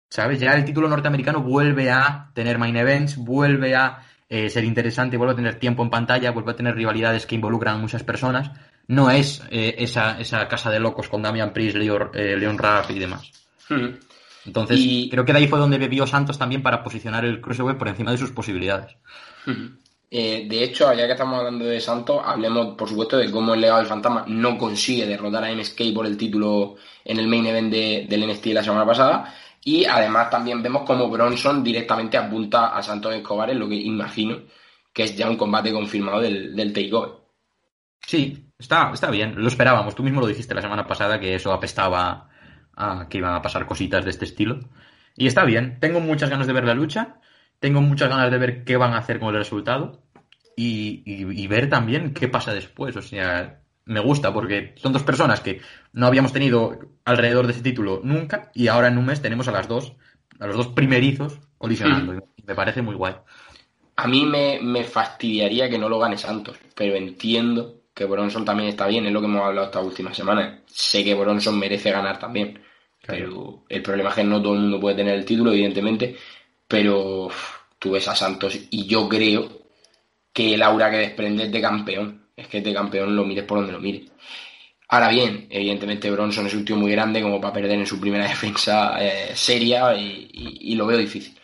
¿Sabes? 0.09 0.39
Ya 0.39 0.53
el 0.53 0.65
título 0.65 0.89
norteamericano 0.89 1.41
vuelve 1.41 1.91
a 1.91 2.31
tener 2.33 2.57
main 2.57 2.75
events, 2.75 3.15
vuelve 3.17 3.75
a 3.75 4.03
eh, 4.27 4.49
ser 4.49 4.63
interesante, 4.63 5.17
vuelve 5.17 5.33
a 5.33 5.35
tener 5.35 5.55
tiempo 5.55 5.83
en 5.83 5.89
pantalla, 5.89 6.31
vuelve 6.31 6.51
a 6.51 6.55
tener 6.55 6.75
rivalidades 6.75 7.25
que 7.25 7.35
involucran 7.35 7.75
a 7.75 7.79
muchas 7.79 8.03
personas 8.03 8.51
no 8.89 9.11
es 9.11 9.43
eh, 9.51 9.75
esa, 9.77 10.19
esa, 10.19 10.47
casa 10.47 10.71
de 10.71 10.79
locos 10.79 11.09
con 11.09 11.21
Damian 11.21 11.53
Priest, 11.53 11.77
Leon, 11.77 12.09
eh, 12.13 12.35
Leon 12.35 12.57
Rapp 12.57 12.89
y 12.89 12.97
demás. 12.97 13.31
Hmm. 13.69 13.89
Entonces, 14.45 14.79
creo 15.11 15.23
que 15.23 15.31
de 15.31 15.39
ahí 15.39 15.47
fue 15.47 15.59
donde 15.59 15.77
bebió 15.77 16.07
Santos 16.07 16.39
también 16.39 16.63
para 16.63 16.83
posicionar 16.83 17.23
el 17.23 17.39
Cruiserweight 17.39 17.77
por 17.77 17.87
encima 17.87 18.11
de 18.11 18.17
sus 18.17 18.31
posibilidades. 18.31 18.95
Hmm. 19.45 19.77
Eh, 20.09 20.47
de 20.49 20.63
hecho, 20.63 20.91
ya 20.91 21.05
que 21.05 21.11
estamos 21.11 21.37
hablando 21.37 21.65
de 21.65 21.79
Santos, 21.79 22.19
hablemos, 22.25 22.75
por 22.75 22.89
supuesto, 22.89 23.17
de 23.17 23.29
cómo 23.29 23.53
el 23.53 23.61
legado 23.61 23.77
del 23.77 23.87
fantasma 23.87 24.25
no 24.27 24.57
consigue 24.57 25.05
derrotar 25.05 25.43
a 25.43 25.53
MSK 25.53 25.93
por 25.93 26.07
el 26.07 26.17
título 26.17 26.77
en 27.05 27.19
el 27.19 27.27
main 27.27 27.45
event 27.45 27.71
de, 27.71 28.07
del 28.09 28.27
NXT 28.27 28.47
la 28.47 28.63
semana 28.63 28.87
pasada. 28.87 29.35
Y 29.63 29.85
además 29.85 30.31
también 30.31 30.63
vemos 30.63 30.81
cómo 30.87 31.09
Bronson 31.09 31.63
directamente 31.63 32.17
apunta 32.17 32.69
a 32.75 32.81
Santos 32.81 33.13
Escobar 33.13 33.51
en 33.51 33.59
lo 33.59 33.69
que 33.69 33.75
imagino 33.75 34.39
que 34.91 35.03
es 35.03 35.15
ya 35.15 35.29
un 35.29 35.37
combate 35.37 35.71
confirmado 35.71 36.21
del, 36.21 36.55
del 36.55 36.73
takeover. 36.73 37.11
Sí, 38.01 38.48
Está, 38.59 38.91
está 38.93 39.09
bien, 39.09 39.35
lo 39.37 39.47
esperábamos. 39.47 39.95
Tú 39.95 40.03
mismo 40.03 40.19
lo 40.19 40.27
dijiste 40.27 40.53
la 40.53 40.61
semana 40.61 40.85
pasada 40.85 41.17
que 41.17 41.33
eso 41.33 41.53
apestaba 41.53 42.29
a 42.75 43.07
que 43.09 43.19
iban 43.19 43.33
a 43.33 43.41
pasar 43.41 43.65
cositas 43.65 44.03
de 44.03 44.11
este 44.11 44.25
estilo. 44.25 44.59
Y 45.15 45.27
está 45.27 45.45
bien. 45.45 45.79
Tengo 45.79 46.01
muchas 46.01 46.29
ganas 46.29 46.45
de 46.45 46.53
ver 46.53 46.65
la 46.65 46.73
lucha. 46.73 47.19
Tengo 47.59 47.81
muchas 47.81 48.09
ganas 48.09 48.29
de 48.29 48.37
ver 48.37 48.65
qué 48.65 48.75
van 48.75 48.93
a 48.93 48.97
hacer 48.97 49.19
con 49.19 49.29
el 49.29 49.39
resultado. 49.39 50.03
Y, 50.57 51.47
ver 51.47 51.69
también 51.69 52.13
qué 52.13 52.27
pasa 52.27 52.53
después. 52.53 52.97
O 52.97 53.01
sea, 53.01 53.61
me 53.85 54.01
gusta 54.01 54.33
porque 54.33 54.73
son 54.75 54.91
dos 54.91 55.03
personas 55.03 55.39
que 55.39 55.61
no 55.93 56.05
habíamos 56.05 56.33
tenido 56.33 56.79
alrededor 57.05 57.45
de 57.45 57.53
ese 57.53 57.61
título 57.61 58.01
nunca. 58.03 58.51
Y 58.53 58.67
ahora 58.67 58.89
en 58.89 58.97
un 58.97 59.05
mes 59.05 59.21
tenemos 59.21 59.47
a 59.47 59.53
las 59.53 59.69
dos, 59.69 59.95
a 60.37 60.47
los 60.47 60.57
dos 60.57 60.67
primerizos 60.67 61.39
colisionando. 61.57 62.27
Me 62.45 62.55
parece 62.55 62.81
muy 62.81 62.95
guay. 62.95 63.15
A 63.95 64.07
mí 64.07 64.25
me, 64.25 64.59
me 64.61 64.83
fastidiaría 64.83 65.69
que 65.69 65.77
no 65.77 65.87
lo 65.87 65.99
gane 65.99 66.17
Santos, 66.17 66.57
pero 66.75 66.95
entiendo 66.95 67.78
que 67.99 68.05
Bronson 68.05 68.45
también 68.45 68.69
está 68.69 68.87
bien, 68.87 69.05
es 69.05 69.11
lo 69.11 69.19
que 69.19 69.25
hemos 69.25 69.45
hablado 69.45 69.67
estas 69.67 69.83
últimas 69.83 70.15
semanas. 70.15 70.61
Sé 70.67 71.03
que 71.03 71.13
Bronson 71.13 71.59
merece 71.59 71.91
ganar 71.91 72.17
también, 72.17 72.57
pero 73.05 73.65
el 73.67 73.81
problema 73.81 74.09
es 74.09 74.15
que 74.15 74.23
no 74.23 74.41
todo 74.41 74.53
el 74.53 74.61
mundo 74.61 74.79
puede 74.79 74.95
tener 74.95 75.15
el 75.15 75.25
título, 75.25 75.51
evidentemente, 75.51 76.15
pero 76.65 77.27
tú 77.77 77.91
ves 77.91 78.07
a 78.07 78.15
Santos 78.15 78.57
y 78.71 78.87
yo 78.87 79.09
creo 79.09 79.49
que 80.31 80.53
el 80.53 80.63
aura 80.63 80.89
que 80.89 80.97
desprende 80.97 81.43
es 81.43 81.51
de 81.51 81.61
campeón. 81.61 82.29
Es 82.37 82.47
que 82.47 82.61
de 82.61 82.73
campeón 82.73 83.17
lo 83.17 83.25
mires 83.25 83.43
por 83.43 83.57
donde 83.57 83.73
lo 83.73 83.81
mires. 83.81 84.09
Ahora 84.87 85.09
bien, 85.09 85.47
evidentemente 85.49 86.09
Bronson 86.09 86.47
es 86.47 86.53
un 86.53 86.63
tío 86.63 86.77
muy 86.77 86.91
grande 86.91 87.21
como 87.21 87.41
para 87.41 87.53
perder 87.53 87.79
en 87.79 87.85
su 87.85 87.99
primera 87.99 88.27
defensa 88.29 88.95
eh, 88.97 89.35
seria 89.35 89.93
y, 89.93 90.73
lo 90.75 90.87
veo 90.87 90.97
difícil. 90.97 91.37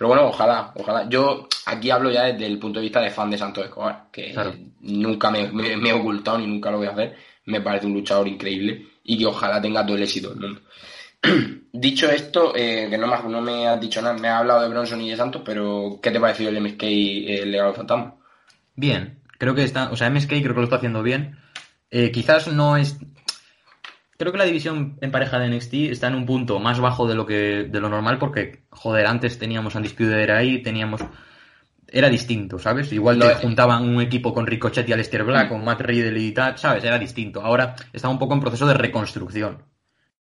Pero 0.00 0.08
bueno, 0.08 0.28
ojalá, 0.28 0.72
ojalá. 0.76 1.06
Yo 1.10 1.46
aquí 1.66 1.90
hablo 1.90 2.10
ya 2.10 2.22
desde 2.22 2.46
el 2.46 2.58
punto 2.58 2.78
de 2.78 2.84
vista 2.84 3.02
de 3.02 3.10
fan 3.10 3.28
de 3.28 3.36
Santos 3.36 3.66
Escobar, 3.66 4.06
que 4.10 4.34
nunca 4.80 5.30
me, 5.30 5.42
he 5.42 5.92
ocultado 5.92 6.38
ni 6.38 6.46
nunca 6.46 6.70
lo 6.70 6.78
voy 6.78 6.86
a 6.86 6.92
hacer. 6.92 7.16
Me 7.44 7.60
parece 7.60 7.84
un 7.84 7.92
luchador 7.92 8.26
increíble 8.26 8.86
y 9.04 9.18
que 9.18 9.26
ojalá 9.26 9.60
tenga 9.60 9.84
todo 9.84 9.98
el 9.98 10.04
éxito 10.04 10.30
del 10.30 10.40
mundo. 10.40 10.60
Dicho 11.74 12.10
esto, 12.10 12.56
eh, 12.56 12.86
que 12.88 12.96
no 12.96 13.08
me, 13.08 13.28
no 13.28 13.42
me 13.42 13.68
has 13.68 13.78
dicho 13.78 14.00
nada, 14.00 14.14
me 14.16 14.28
has 14.28 14.40
hablado 14.40 14.62
de 14.62 14.68
Bronson 14.70 15.02
y 15.02 15.10
de 15.10 15.16
Santos, 15.18 15.42
pero 15.44 16.00
¿qué 16.02 16.10
te 16.10 16.16
ha 16.16 16.20
parecido 16.22 16.48
el 16.48 16.62
MSK 16.62 16.82
el 16.82 17.50
legado 17.50 17.74
fantasma? 17.74 18.14
Bien, 18.76 19.20
creo 19.36 19.54
que 19.54 19.64
está, 19.64 19.90
o 19.90 19.96
sea, 19.96 20.08
MSK 20.08 20.28
creo 20.28 20.54
que 20.54 20.60
lo 20.60 20.64
está 20.64 20.76
haciendo 20.76 21.02
bien. 21.02 21.36
Eh, 21.90 22.10
quizás 22.10 22.48
no 22.48 22.78
es 22.78 22.96
creo 24.20 24.32
que 24.32 24.38
la 24.38 24.44
división 24.44 24.98
en 25.00 25.10
pareja 25.10 25.38
de 25.38 25.48
NXT 25.48 25.74
está 25.90 26.08
en 26.08 26.14
un 26.14 26.26
punto 26.26 26.60
más 26.60 26.78
bajo 26.78 27.08
de 27.08 27.14
lo 27.14 27.24
que 27.24 27.64
de 27.64 27.80
lo 27.80 27.88
normal 27.88 28.18
porque 28.18 28.64
joder 28.68 29.06
antes 29.06 29.38
teníamos 29.38 29.74
Undisputed 29.74 30.12
Era 30.12 30.36
ahí 30.36 30.62
teníamos 30.62 31.00
era 31.88 32.10
distinto 32.10 32.58
sabes 32.58 32.92
igual 32.92 33.18
te 33.18 33.34
juntaban 33.36 33.88
un 33.88 34.02
equipo 34.02 34.34
con 34.34 34.46
Ricochet 34.46 34.86
y 34.86 34.92
Aleister 34.92 35.24
Black 35.24 35.46
mm. 35.46 35.48
con 35.48 35.64
Matt 35.64 35.80
Riddle 35.80 36.20
y 36.20 36.32
tal 36.32 36.58
sabes 36.58 36.84
era 36.84 36.98
distinto. 36.98 37.40
Ahora 37.40 37.74
está 37.94 38.10
un 38.10 38.18
poco 38.18 38.34
en 38.34 38.40
proceso 38.40 38.66
de 38.66 38.74
reconstrucción. 38.74 39.64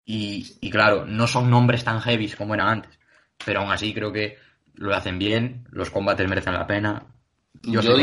Y, 0.04 0.56
y 0.60 0.70
claro 0.70 1.06
no 1.06 1.28
son 1.28 1.48
nombres 1.48 1.84
tan 1.84 2.00
heavy 2.00 2.28
como 2.30 2.54
eran 2.54 2.68
antes 2.68 2.98
pero 3.44 3.60
aún 3.60 3.70
así 3.70 3.94
creo 3.94 4.12
que 4.12 4.36
lo 4.74 4.94
hacen 4.94 5.18
bien 5.18 5.64
los 5.70 5.90
combates 5.90 6.28
merecen 6.28 6.54
la 6.54 6.66
pena. 6.66 7.06
Yo, 7.62 7.80
yo, 7.80 7.96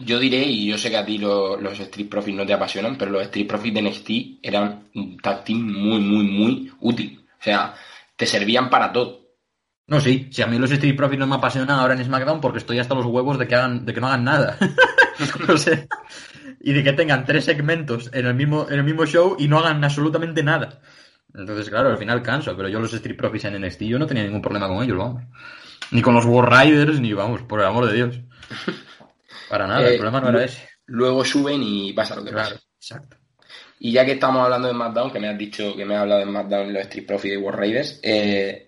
Yo 0.00 0.18
diré, 0.20 0.44
y 0.44 0.66
yo 0.68 0.78
sé 0.78 0.90
que 0.90 0.96
a 0.96 1.04
ti 1.04 1.18
lo- 1.18 1.56
los 1.60 1.78
Street 1.80 2.08
Profits 2.08 2.36
no 2.36 2.46
te 2.46 2.52
apasionan, 2.52 2.96
pero 2.96 3.10
los 3.10 3.22
Street 3.22 3.48
Profits 3.48 3.74
de 3.74 3.80
NXT 3.80 4.38
eran 4.42 4.88
un 4.94 5.16
tag 5.18 5.44
team 5.44 5.60
muy, 5.60 6.00
muy, 6.00 6.24
muy 6.24 6.72
útil. 6.80 7.26
O 7.40 7.42
sea, 7.42 7.74
te 8.16 8.24
servían 8.26 8.70
para 8.70 8.92
todo. 8.92 9.26
No, 9.88 10.00
sí, 10.00 10.28
si 10.32 10.42
a 10.42 10.46
mí 10.46 10.58
los 10.58 10.70
Street 10.70 10.96
Profits 10.96 11.18
no 11.20 11.26
me 11.26 11.36
apasionan 11.36 11.78
ahora 11.78 11.94
en 11.94 12.04
SmackDown 12.04 12.40
porque 12.40 12.58
estoy 12.58 12.78
hasta 12.78 12.94
los 12.94 13.06
huevos 13.06 13.38
de 13.38 13.48
que 13.48 13.54
hagan, 13.56 13.86
de 13.86 13.94
que 13.94 14.00
no 14.00 14.08
hagan 14.08 14.24
nada. 14.24 14.58
O 15.48 15.58
sea, 15.58 15.86
y 16.60 16.72
de 16.72 16.84
que 16.84 16.92
tengan 16.92 17.24
tres 17.24 17.44
segmentos 17.44 18.10
en 18.12 18.26
el 18.26 18.34
mismo, 18.34 18.66
en 18.68 18.78
el 18.78 18.84
mismo 18.84 19.06
show 19.06 19.36
y 19.38 19.48
no 19.48 19.58
hagan 19.58 19.82
absolutamente 19.84 20.42
nada. 20.44 20.80
Entonces, 21.34 21.70
claro, 21.70 21.90
al 21.90 21.98
final 21.98 22.22
canso, 22.22 22.56
pero 22.56 22.68
yo 22.68 22.80
los 22.80 22.92
Street 22.94 23.16
Profits 23.16 23.46
en 23.46 23.56
NXT 23.56 23.82
yo 23.82 23.98
no 23.98 24.06
tenía 24.06 24.24
ningún 24.24 24.42
problema 24.42 24.68
con 24.68 24.82
ellos, 24.84 24.98
vamos. 24.98 25.24
Ni 25.92 26.02
con 26.02 26.14
los 26.14 26.24
War 26.26 26.50
Riders, 26.50 27.00
ni 27.00 27.12
vamos, 27.14 27.42
por 27.42 27.60
el 27.60 27.66
amor 27.66 27.86
de 27.86 27.94
Dios. 27.94 28.20
Para 29.48 29.66
nada, 29.66 29.82
Eh, 29.88 29.92
el 29.94 29.98
problema 29.98 30.20
no 30.20 30.28
era 30.30 30.44
ese. 30.44 30.68
Luego 30.86 31.24
suben 31.24 31.62
y 31.62 31.92
pasa 31.92 32.16
lo 32.16 32.24
que 32.24 32.30
Claro, 32.30 32.50
pasa. 32.56 32.66
exacto. 32.76 33.16
Y 33.80 33.92
ya 33.92 34.04
que 34.04 34.12
estamos 34.12 34.42
hablando 34.42 34.68
de 34.68 34.74
SmackDown, 34.74 35.12
que 35.12 35.20
me 35.20 35.28
has 35.28 35.38
dicho 35.38 35.76
que 35.76 35.84
me 35.84 35.94
has 35.94 36.02
hablado 36.02 36.20
de 36.20 36.26
SmackDown 36.26 36.68
y 36.68 36.72
los 36.72 36.82
Street 36.82 37.06
Profits 37.06 37.34
y 37.34 37.36
War 37.36 37.56
Raiders, 37.56 38.00
eh, 38.02 38.64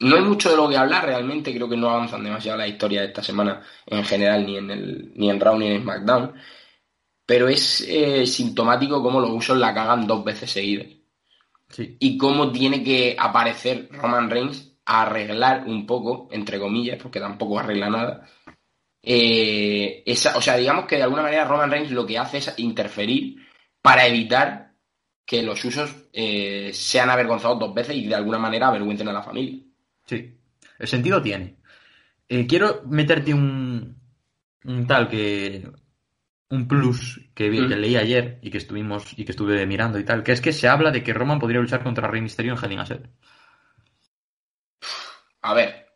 no 0.00 0.16
hay 0.16 0.22
mucho 0.22 0.50
de 0.50 0.56
lo 0.56 0.68
que 0.68 0.76
hablar 0.76 1.06
realmente, 1.06 1.54
creo 1.54 1.68
que 1.68 1.76
no 1.76 1.90
avanzan 1.90 2.24
demasiado 2.24 2.58
la 2.58 2.66
historia 2.66 3.02
de 3.02 3.06
esta 3.08 3.22
semana 3.22 3.62
en 3.86 4.04
general, 4.04 4.44
ni 4.44 4.56
en, 4.56 4.70
el, 4.70 5.12
ni 5.14 5.30
en 5.30 5.38
Raw 5.38 5.56
ni 5.56 5.68
en 5.68 5.82
SmackDown, 5.82 6.34
pero 7.24 7.48
es 7.48 7.82
eh, 7.88 8.26
sintomático 8.26 9.00
cómo 9.02 9.20
los 9.20 9.30
usos 9.30 9.56
la 9.58 9.72
cagan 9.72 10.06
dos 10.06 10.24
veces 10.24 10.50
seguidas 10.50 10.88
Sí. 11.68 11.96
y 12.00 12.18
cómo 12.18 12.50
tiene 12.52 12.82
que 12.84 13.16
aparecer 13.18 13.88
Roman 13.92 14.28
Reigns 14.28 14.74
a 14.84 15.02
arreglar 15.02 15.64
un 15.66 15.86
poco, 15.86 16.28
entre 16.32 16.58
comillas, 16.58 16.98
porque 17.00 17.18
tampoco 17.20 17.58
arregla 17.60 17.88
nada. 17.88 18.28
Eh, 19.02 20.02
esa, 20.06 20.36
o 20.36 20.40
sea, 20.42 20.56
digamos 20.56 20.86
que 20.86 20.96
de 20.96 21.02
alguna 21.02 21.22
manera 21.22 21.44
Roman 21.44 21.70
Reigns 21.70 21.90
lo 21.90 22.06
que 22.06 22.18
hace 22.18 22.38
es 22.38 22.54
interferir 22.58 23.36
para 23.80 24.06
evitar 24.06 24.72
que 25.24 25.42
los 25.42 25.64
usos 25.64 25.94
eh, 26.12 26.70
sean 26.72 27.10
avergonzados 27.10 27.58
dos 27.58 27.74
veces 27.74 27.96
y 27.96 28.06
de 28.06 28.14
alguna 28.14 28.38
manera 28.38 28.68
avergüencen 28.68 29.08
a 29.08 29.12
la 29.12 29.22
familia. 29.22 29.60
Sí, 30.06 30.36
el 30.78 30.88
sentido 30.88 31.20
tiene. 31.22 31.56
Eh, 32.28 32.46
quiero 32.46 32.82
meterte 32.86 33.32
un, 33.34 33.96
un 34.64 34.86
tal 34.86 35.08
que. 35.08 35.70
Un 36.50 36.68
plus 36.68 37.18
que, 37.34 37.48
vi- 37.48 37.62
Mm. 37.62 37.68
que 37.68 37.76
leí 37.76 37.96
ayer 37.96 38.38
y 38.42 38.50
que 38.50 38.58
estuvimos 38.58 39.18
y 39.18 39.24
que 39.24 39.32
estuve 39.32 39.64
mirando 39.66 39.98
y 39.98 40.04
tal, 40.04 40.22
que 40.22 40.32
es 40.32 40.40
que 40.42 40.52
se 40.52 40.68
habla 40.68 40.90
de 40.90 41.02
que 41.02 41.14
Roman 41.14 41.38
podría 41.38 41.60
luchar 41.62 41.82
contra 41.82 42.06
Rey 42.08 42.20
Mysterio 42.20 42.52
en 42.52 42.62
Hell 42.62 42.72
in 42.72 42.78
a 42.78 42.84
Cell. 42.86 43.06
A 45.42 45.54
ver, 45.54 45.86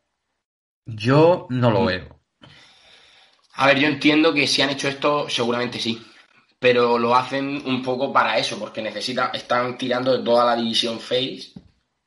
Yo 0.86 1.46
no 1.50 1.70
lo 1.70 1.82
Mm. 1.82 1.86
veo. 1.86 2.15
A 3.56 3.66
ver, 3.66 3.78
yo 3.78 3.88
entiendo 3.88 4.34
que 4.34 4.46
si 4.46 4.62
han 4.62 4.70
hecho 4.70 4.88
esto, 4.88 5.28
seguramente 5.28 5.78
sí. 5.80 5.98
Pero 6.58 6.98
lo 6.98 7.14
hacen 7.14 7.62
un 7.66 7.82
poco 7.82 8.12
para 8.12 8.38
eso, 8.38 8.58
porque 8.58 8.82
necesitan, 8.82 9.30
están 9.34 9.78
tirando 9.78 10.16
de 10.16 10.24
toda 10.24 10.44
la 10.44 10.56
división 10.56 11.00
Face 11.00 11.52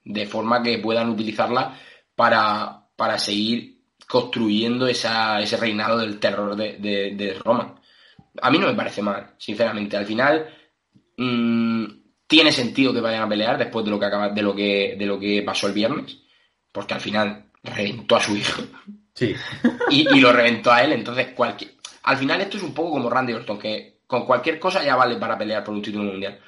de 0.04 0.26
forma 0.28 0.62
que 0.62 0.80
puedan 0.80 1.10
utilizarla 1.10 1.78
para, 2.16 2.88
para 2.95 3.18
seguir 3.18 3.80
construyendo 4.08 4.88
esa, 4.88 5.39
ese 5.39 5.58
reinado 5.58 6.00
del 6.00 6.20
terror 6.20 6.56
de, 6.56 6.78
de, 6.78 7.16
de 7.16 7.34
Roman. 7.34 7.76
A 8.41 8.50
mí 8.50 8.58
no 8.58 8.68
me 8.68 8.74
parece 8.74 9.02
mal, 9.02 9.36
sinceramente. 9.38 9.97
Al 9.97 10.06
final, 10.06 10.47
mm, 11.18 11.86
tiene 12.28 12.52
sentido 12.52 12.93
que 12.93 13.02
vayan 13.02 13.24
a 13.24 13.30
pelear 13.30 13.58
después 13.58 13.84
de 13.86 13.91
lo 13.91 14.00
que 14.00 14.06
acaba, 14.06 14.30
de 14.30 14.41
lo 14.41 14.56
que, 14.56 14.95
de 14.97 15.06
lo 15.06 15.20
que 15.20 15.41
pasó 15.41 15.68
el 15.68 15.74
viernes, 15.74 16.18
porque 16.72 16.93
al 16.93 17.02
final 17.02 17.45
reventó 17.64 18.16
a 18.16 18.22
su 18.22 18.36
hijo 18.36 18.62
Sí. 19.20 19.36
y, 19.89 20.20
lo 20.20 20.32
reventó 20.32 20.72
a 20.72 20.84
él. 20.84 20.93
Entonces, 20.93 21.28
cualquier... 21.36 21.72
al 22.03 22.17
final 22.17 22.41
esto 22.41 22.57
es 22.57 22.63
un 22.63 22.74
poco 22.74 22.91
como 22.91 23.09
Randy 23.09 23.34
Orton, 23.34 23.59
que 23.59 23.99
con 24.07 24.26
cualquier 24.26 24.59
cosa 24.59 24.84
ya 24.84 24.95
vale 24.95 25.17
para 25.17 25.38
pelear 25.38 25.63
por 25.63 25.74
un 25.76 25.82
título 25.82 26.05
mundial. 26.05 26.39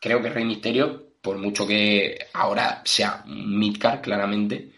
Creo 0.00 0.22
que 0.22 0.30
Rey 0.30 0.44
Misterio, 0.44 1.14
por 1.22 1.38
mucho 1.38 1.66
que 1.66 2.18
ahora 2.34 2.82
sea 2.84 3.22
un 3.26 3.58
midcard, 3.58 4.00
claramente, 4.00 4.72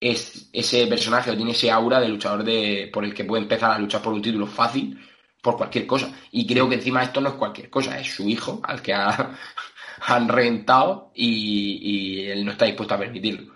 es 0.00 0.48
ese 0.52 0.86
personaje 0.86 1.30
o 1.30 1.36
tiene 1.36 1.52
ese 1.52 1.70
aura 1.70 2.00
de 2.00 2.08
luchador 2.08 2.44
de, 2.44 2.90
por 2.92 3.04
el 3.04 3.14
que 3.14 3.24
puede 3.24 3.42
empezar 3.42 3.70
a 3.72 3.78
luchar 3.78 4.02
por 4.02 4.12
un 4.12 4.22
título 4.22 4.46
fácil 4.46 4.98
por 5.42 5.56
cualquier 5.56 5.86
cosa. 5.86 6.12
Y 6.32 6.46
creo 6.46 6.68
que 6.68 6.76
encima 6.76 7.02
esto 7.02 7.20
no 7.20 7.30
es 7.30 7.34
cualquier 7.36 7.70
cosa, 7.70 7.98
es 8.00 8.12
su 8.14 8.28
hijo 8.28 8.60
al 8.64 8.82
que 8.82 8.94
ha- 8.94 9.36
han 10.06 10.28
reventado 10.28 11.12
y, 11.14 12.20
y 12.22 12.26
él 12.30 12.44
no 12.44 12.52
está 12.52 12.64
dispuesto 12.66 12.94
a 12.94 12.98
permitirlo. 12.98 13.52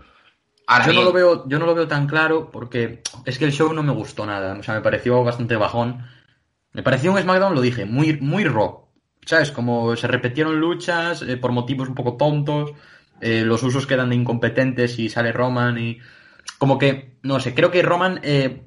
Ahora 0.67 0.87
Yo 0.87 0.93
no 0.95 1.03
lo 1.03 1.13
veo, 1.13 1.49
yo 1.49 1.59
no 1.59 1.67
lo 1.67 1.75
veo 1.75 1.87
tan 1.87 2.07
claro 2.09 2.51
porque 2.51 3.03
es 3.25 3.39
que 3.39 3.45
el 3.45 3.53
show 3.53 3.73
no 3.73 3.83
me 3.85 3.93
gustó 3.93 4.27
nada. 4.27 4.57
O 4.59 4.63
sea, 4.63 4.75
me 4.75 4.81
pareció 4.81 5.23
bastante 5.23 5.55
bajón. 5.57 6.05
Me 6.73 6.83
pareció 6.83 7.13
un 7.13 7.19
SmackDown, 7.21 7.55
lo 7.55 7.61
dije, 7.61 7.85
muy, 7.87 8.19
muy 8.21 8.45
raw. 8.45 8.87
¿Sabes? 9.25 9.51
Como 9.51 9.97
se 9.97 10.07
repitieron 10.09 10.61
luchas 10.61 11.23
eh, 11.23 11.37
por 11.37 11.53
motivos 11.53 11.89
un 11.89 11.95
poco 11.95 12.17
tontos. 12.17 12.73
eh, 13.21 13.43
los 13.45 13.63
usos 13.63 13.87
quedan 13.87 14.11
de 14.11 14.17
incompetentes 14.17 14.99
y 14.99 15.09
sale 15.09 15.33
Roman 15.33 15.79
y. 15.79 15.99
Como 16.59 16.79
que, 16.79 17.19
no 17.23 17.41
sé, 17.41 17.55
creo 17.55 17.71
que 17.71 17.83
Roman 17.83 18.21
eh, 18.23 18.63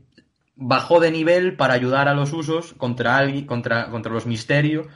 bajó 0.56 1.00
de 1.00 1.12
nivel 1.12 1.56
para 1.56 1.74
ayudar 1.74 2.08
a 2.08 2.14
los 2.14 2.34
usos 2.34 2.74
contra 2.74 3.18
alguien, 3.18 3.46
contra, 3.46 3.90
contra 3.90 4.12
los 4.12 4.26
misterios. 4.26 4.88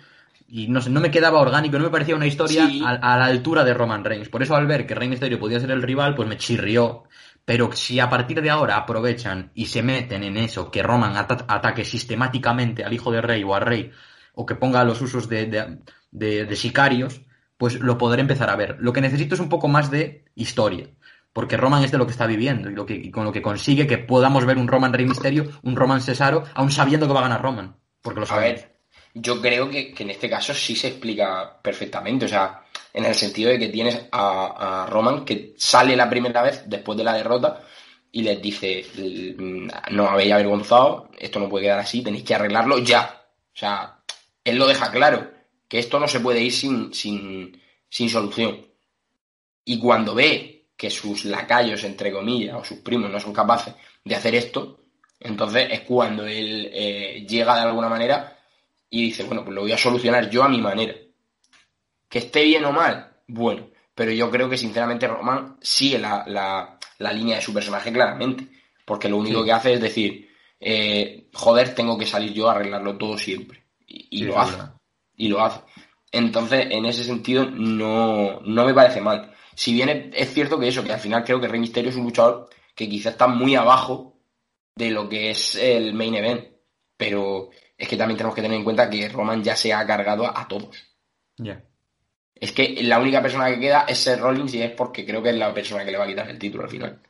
Y 0.56 0.68
no 0.68 0.82
sé, 0.82 0.92
no 0.92 1.00
me 1.00 1.10
quedaba 1.10 1.40
orgánico, 1.42 1.80
no 1.80 1.86
me 1.86 1.90
parecía 1.90 2.16
una 2.16 2.28
historia 2.28 2.68
Sí. 2.68 2.84
a, 2.86 2.90
a 2.92 3.18
la 3.18 3.26
altura 3.26 3.64
de 3.64 3.74
Roman 3.74 4.04
Reigns. 4.04 4.30
Por 4.30 4.44
eso 4.44 4.56
al 4.56 4.68
ver 4.68 4.86
que 4.86 4.94
Rey 4.94 5.10
Mysterio 5.10 5.40
podía 5.40 5.60
ser 5.60 5.72
el 5.72 5.82
rival, 5.82 6.14
pues 6.14 6.30
me 6.30 6.38
chirrió. 6.38 7.06
Pero 7.44 7.72
si 7.74 8.00
a 8.00 8.08
partir 8.08 8.40
de 8.40 8.52
ahora 8.52 8.78
aprovechan 8.78 9.50
y 9.56 9.66
se 9.66 9.82
meten 9.82 10.24
en 10.24 10.38
eso, 10.38 10.70
que 10.70 10.84
Roman 10.84 11.18
ata- 11.18 11.46
ataque 11.48 11.84
sistemáticamente 11.84 12.84
al 12.84 12.94
hijo 12.94 13.12
de 13.12 13.22
Rey 13.22 13.44
o 13.44 13.56
a 13.56 13.60
Rey, 13.60 13.92
o 14.36 14.46
que 14.46 14.54
ponga 14.56 14.84
los 14.84 15.02
usos 15.02 15.28
de, 15.28 15.48
de- 15.48 15.78
de- 16.12 16.46
de 16.46 16.56
sicarios, 16.56 17.22
pues 17.58 17.80
lo 17.80 17.98
podré 17.98 18.22
empezar 18.22 18.50
a 18.52 18.56
ver. 18.56 18.78
Lo 18.80 18.94
que 18.94 19.02
necesito 19.02 19.34
es 19.36 19.42
un 19.42 19.50
poco 19.50 19.68
más 19.68 19.90
de 19.90 20.26
historia. 20.36 20.88
Porque 21.34 21.58
Roman 21.58 21.84
es 21.84 21.92
de 21.92 21.98
lo 21.98 22.06
que 22.06 22.12
está 22.12 22.28
viviendo 22.28 22.70
y, 22.70 22.76
lo 22.76 22.86
que, 22.86 22.94
y 22.94 23.10
con 23.10 23.26
lo 23.26 23.32
que 23.32 23.42
consigue 23.42 23.88
que 23.88 23.98
podamos 23.98 24.46
ver 24.46 24.60
un 24.60 24.68
Roman 24.68 24.94
Rey 24.94 25.08
Misterio, 25.08 25.46
un 25.64 25.76
Roman 25.76 26.00
Cesaro, 26.02 26.44
aún 26.54 26.70
sabiendo 26.72 27.08
que 27.08 27.14
va 27.14 27.22
a 27.22 27.24
ganar 27.24 27.42
Roman. 27.42 27.76
Porque 28.04 28.20
lo 28.20 28.26
A 28.26 28.30
sabemos. 28.30 28.62
ver, 28.62 28.73
yo 29.14 29.42
creo 29.42 29.70
que, 29.70 29.94
que 29.94 30.04
en 30.04 30.10
este 30.10 30.30
caso 30.30 30.54
sí 30.54 30.76
se 30.76 30.90
explica 30.90 31.60
perfectamente. 31.62 32.26
O 32.26 32.30
sea, 32.30 32.64
en 32.94 33.06
el 33.06 33.16
sentido 33.16 33.52
de 33.52 33.60
que 33.60 33.70
tienes 33.70 34.08
a, 34.12 34.84
a 34.84 34.86
Roman 34.88 35.26
que 35.26 35.54
sale 35.58 35.96
la 35.96 36.10
primera 36.10 36.42
vez 36.44 36.64
después 36.68 36.98
de 36.98 37.04
la 37.04 37.14
derrota 37.14 37.62
y 38.12 38.22
les 38.22 38.42
dice, 38.42 38.86
"Mm, 39.38 39.68
no 39.92 40.08
habéis 40.08 40.34
avergonzado, 40.34 41.10
esto 41.18 41.40
no 41.40 41.50
puede 41.50 41.66
quedar 41.66 41.80
así, 41.80 42.02
tenéis 42.04 42.24
que 42.24 42.36
arreglarlo 42.36 42.80
ya. 42.80 43.24
O 43.54 43.58
sea, 43.58 44.00
él 44.44 44.58
lo 44.58 44.68
deja 44.68 44.92
claro, 44.92 45.32
que 45.68 45.80
esto 45.80 46.00
no 46.00 46.08
se 46.08 46.20
puede 46.20 46.42
ir 46.42 46.52
sin, 46.54 46.94
sin, 46.94 47.60
sin 47.90 48.10
solución. 48.10 48.68
Y 49.66 49.80
cuando 49.80 50.14
ve 50.14 50.68
que 50.78 50.90
sus 50.90 51.26
lacayos, 51.26 51.84
entre 51.84 52.12
comillas, 52.12 52.56
o 52.56 52.64
sus 52.64 52.80
primos 52.80 53.10
no 53.10 53.20
son 53.20 53.34
capaces 53.34 53.74
de 54.04 54.16
hacer 54.16 54.36
esto, 54.36 54.80
entonces 55.20 55.68
es 55.72 55.82
cuando 55.82 56.26
él 56.28 56.70
eh, 56.74 57.26
llega 57.28 57.56
de 57.56 57.62
alguna 57.62 57.90
manera 57.90 58.33
y 58.96 59.02
dice, 59.06 59.24
bueno, 59.24 59.44
pues 59.44 59.56
lo 59.56 59.62
voy 59.62 59.72
a 59.72 59.78
solucionar 59.78 60.30
yo 60.30 60.44
a 60.44 60.50
mi 60.50 60.62
manera. 60.62 60.94
Que 62.10 62.20
esté 62.20 62.44
bien 62.44 62.64
o 62.66 62.72
mal, 62.72 63.12
bueno, 63.28 63.70
pero 63.96 64.12
yo 64.12 64.30
creo 64.30 64.48
que 64.50 64.58
sinceramente 64.58 65.08
Roman 65.08 65.58
sigue 65.62 65.98
la, 65.98 66.24
la- 66.28 66.78
la 67.00 67.12
línea 67.12 67.38
de 67.38 67.42
su 67.42 67.52
personaje 67.54 67.92
claramente, 67.92 68.48
porque 68.86 69.10
lo 69.10 69.18
único 69.18 69.40
Sí. 69.40 69.46
que 69.46 69.52
hace 69.52 69.74
es 69.74 69.82
decir, 69.82 70.30
eh, 70.60 71.28
joder, 71.34 71.74
tengo 71.74 71.98
que 71.98 72.06
salir 72.06 72.34
yo 72.34 72.48
a 72.48 72.52
arreglarlo 72.54 72.98
todo 72.98 73.18
siempre. 73.18 73.64
Y, 73.88 74.08
y 74.12 74.18
Sí, 74.20 74.26
lo 74.26 74.40
hace, 74.40 74.52
verdad. 74.58 74.76
y 75.18 75.28
lo 75.28 75.44
hace. 75.44 75.62
Entonces, 76.12 76.68
en 76.70 76.86
ese 76.86 77.04
sentido, 77.04 77.50
no, 77.50 78.40
no 78.42 78.66
me 78.66 78.74
parece 78.76 79.02
mal. 79.02 79.34
Si 79.56 79.74
bien 79.74 80.12
es, 80.14 80.34
cierto 80.34 80.60
que 80.60 80.68
eso, 80.68 80.84
que 80.84 80.94
al 80.94 81.00
final 81.00 81.24
creo 81.24 81.42
que 81.42 81.48
Rey 81.48 81.60
Mysterio 81.60 81.90
es 81.90 81.96
un 81.96 82.04
luchador 82.04 82.48
que 82.76 82.88
quizá 82.88 83.10
está 83.10 83.26
muy 83.28 83.56
abajo 83.56 84.20
de 84.76 84.92
lo 84.92 85.10
que 85.10 85.32
es 85.32 85.56
el 85.56 85.94
main 85.96 86.14
event, 86.16 86.46
pero 86.96 87.50
es 87.84 87.90
que 87.90 87.98
también 87.98 88.18
tenemos 88.18 88.36
que 88.36 88.42
tener 88.42 88.58
en 88.58 88.64
cuenta 88.64 88.90
que 88.90 89.10
Roman 89.10 89.44
ya 89.44 89.56
se 89.56 89.74
ha 89.74 89.86
cargado 89.86 90.26
a, 90.26 90.42
a 90.42 90.48
todos. 90.48 90.76
Ya. 91.38 91.62
Es 92.36 92.52
que 92.54 92.82
la 92.84 93.00
única 93.00 93.22
persona 93.22 93.50
que 93.50 93.60
queda 93.60 93.86
es 93.88 93.98
Seth 94.00 94.20
Rollins 94.20 94.54
y 94.54 94.62
es 94.62 94.72
porque 94.72 95.06
creo 95.06 95.22
que 95.22 95.30
es 95.30 95.36
la 95.36 95.54
persona 95.54 95.84
que 95.84 95.92
le 95.92 95.98
va 95.98 96.06
a 96.06 96.08
quitar 96.08 96.30
el 96.30 96.40
título 96.40 96.64
al 96.64 96.70
final. 96.70 97.02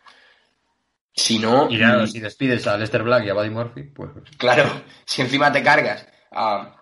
Si 1.16 1.38
no, 1.38 1.68
Y 1.70 1.78
claro, 1.78 2.04
mm, 2.04 2.08
si 2.08 2.20
despides 2.20 2.66
a 2.66 2.78
Lester 2.78 3.04
Black 3.04 3.26
y 3.26 3.30
a 3.30 3.34
Buddy 3.36 3.50
Murphy, 3.52 3.84
pues. 3.84 4.10
claro, 4.38 4.64
si 5.06 5.22
encima 5.22 5.52
te 5.52 5.62
cargas 5.62 6.08
a 6.32 6.82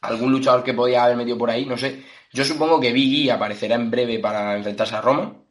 algún 0.00 0.30
luchador 0.30 0.62
que 0.62 0.74
podía 0.74 1.04
haber 1.04 1.16
metido 1.16 1.36
por 1.36 1.50
ahí, 1.50 1.66
no 1.66 1.76
sé. 1.76 2.04
Yo 2.32 2.44
supongo 2.44 2.80
que 2.80 2.92
Big 2.92 3.26
E 3.26 3.32
aparecerá 3.32 3.74
en 3.74 3.90
breve 3.90 4.20
para 4.20 4.56
enfrentarse 4.56 4.94
a 4.94 5.00
Roman, 5.00 5.42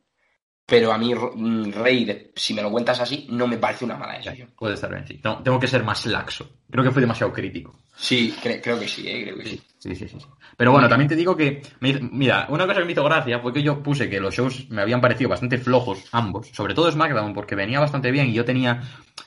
pero 0.69 0.91
a 0.91 0.97
mí 0.97 1.15
mm, 1.15 1.71
Rey, 1.71 2.31
si 2.35 2.53
me 2.53 2.61
lo 2.61 2.69
cuentas 2.69 2.99
así, 2.99 3.25
no 3.31 3.47
me 3.47 3.57
parece 3.57 3.85
una 3.85 3.95
mala 3.95 4.17
decisión. 4.17 4.49
Puede 4.57 4.73
estar 4.73 4.91
bien, 4.91 5.07
sí. 5.07 5.19
No, 5.23 5.41
tengo 5.41 5.57
que 5.59 5.67
ser 5.67 5.81
más 5.83 6.05
laxo. 6.05 6.47
Creo 6.69 6.83
que 6.83 6.91
fui 6.91 6.99
demasiado 7.01 7.31
crítico. 7.31 7.73
Sí, 7.95 8.35
cre- 8.43 8.59
creo 8.61 8.77
que 8.77 8.87
sí, 8.87 9.07
eh, 9.07 9.23
creo 9.23 9.37
que 9.37 9.45
sí. 9.45 9.61
Sí, 9.79 9.95
sí, 9.95 10.07
sí. 10.09 10.19
sí. 10.19 10.25
Pero 10.57 10.71
bueno, 10.73 10.89
también 10.89 11.07
te 11.07 11.15
digo 11.15 11.37
que, 11.37 11.61
me 11.79 11.93
mira, 12.11 12.47
una 12.49 12.67
cosa 12.67 12.79
que 12.79 12.85
me 12.85 12.91
hizo 12.91 13.03
gracia 13.03 13.39
fue 13.39 13.53
que 13.53 13.63
yo 13.63 13.81
puse 13.81 14.09
que 14.09 14.19
los 14.19 14.35
shows 14.35 14.69
me 14.69 14.81
habían 14.81 14.99
parecido 14.99 15.29
bastante 15.29 15.57
flojos, 15.57 16.03
ambos, 16.11 16.49
sobre 16.49 16.73
todo 16.73 16.91
SmackDown, 16.91 17.33
porque 17.33 17.55
venía 17.55 17.79
bastante 17.79 18.11
bien 18.11 18.27
y 18.27 18.33
yo 18.33 18.43
tenía 18.43 18.81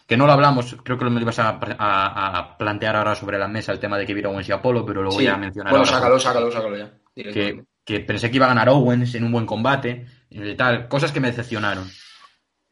que 0.06 0.16
no 0.16 0.26
lo 0.26 0.32
hablamos, 0.32 0.76
creo 0.84 0.98
que 0.98 1.04
lo 1.06 1.20
ibas 1.20 1.38
a, 1.38 1.58
a- 1.78 2.38
a 2.38 2.58
plantear 2.58 2.96
ahora 2.96 3.14
sobre 3.14 3.38
la 3.38 3.48
mesa 3.48 3.72
el 3.72 3.78
tema 3.78 3.96
de 3.96 4.04
Kevin 4.06 4.26
Owens 4.26 4.48
y 4.48 4.52
Apolo, 4.52 4.84
pero 4.84 5.02
lo 5.02 5.10
voy 5.10 5.24
Sí. 5.24 5.30
a 5.30 5.36
mencionar 5.36 5.70
Bueno, 5.72 5.86
sácalo, 5.86 6.18
sácalo, 6.18 6.50
sácalo 6.52 6.76
ya. 6.76 6.92
que, 7.14 7.64
que 7.84 8.00
pensé 8.00 8.28
que 8.30 8.36
iba 8.36 8.46
a 8.46 8.50
ganar 8.50 8.68
Owens 8.68 9.14
en 9.14 9.24
un 9.24 9.32
buen 9.32 9.46
combate 9.46 10.04
tal, 10.56 10.88
cosas 10.88 11.12
que 11.12 11.20
me 11.20 11.28
decepcionaron. 11.28 11.90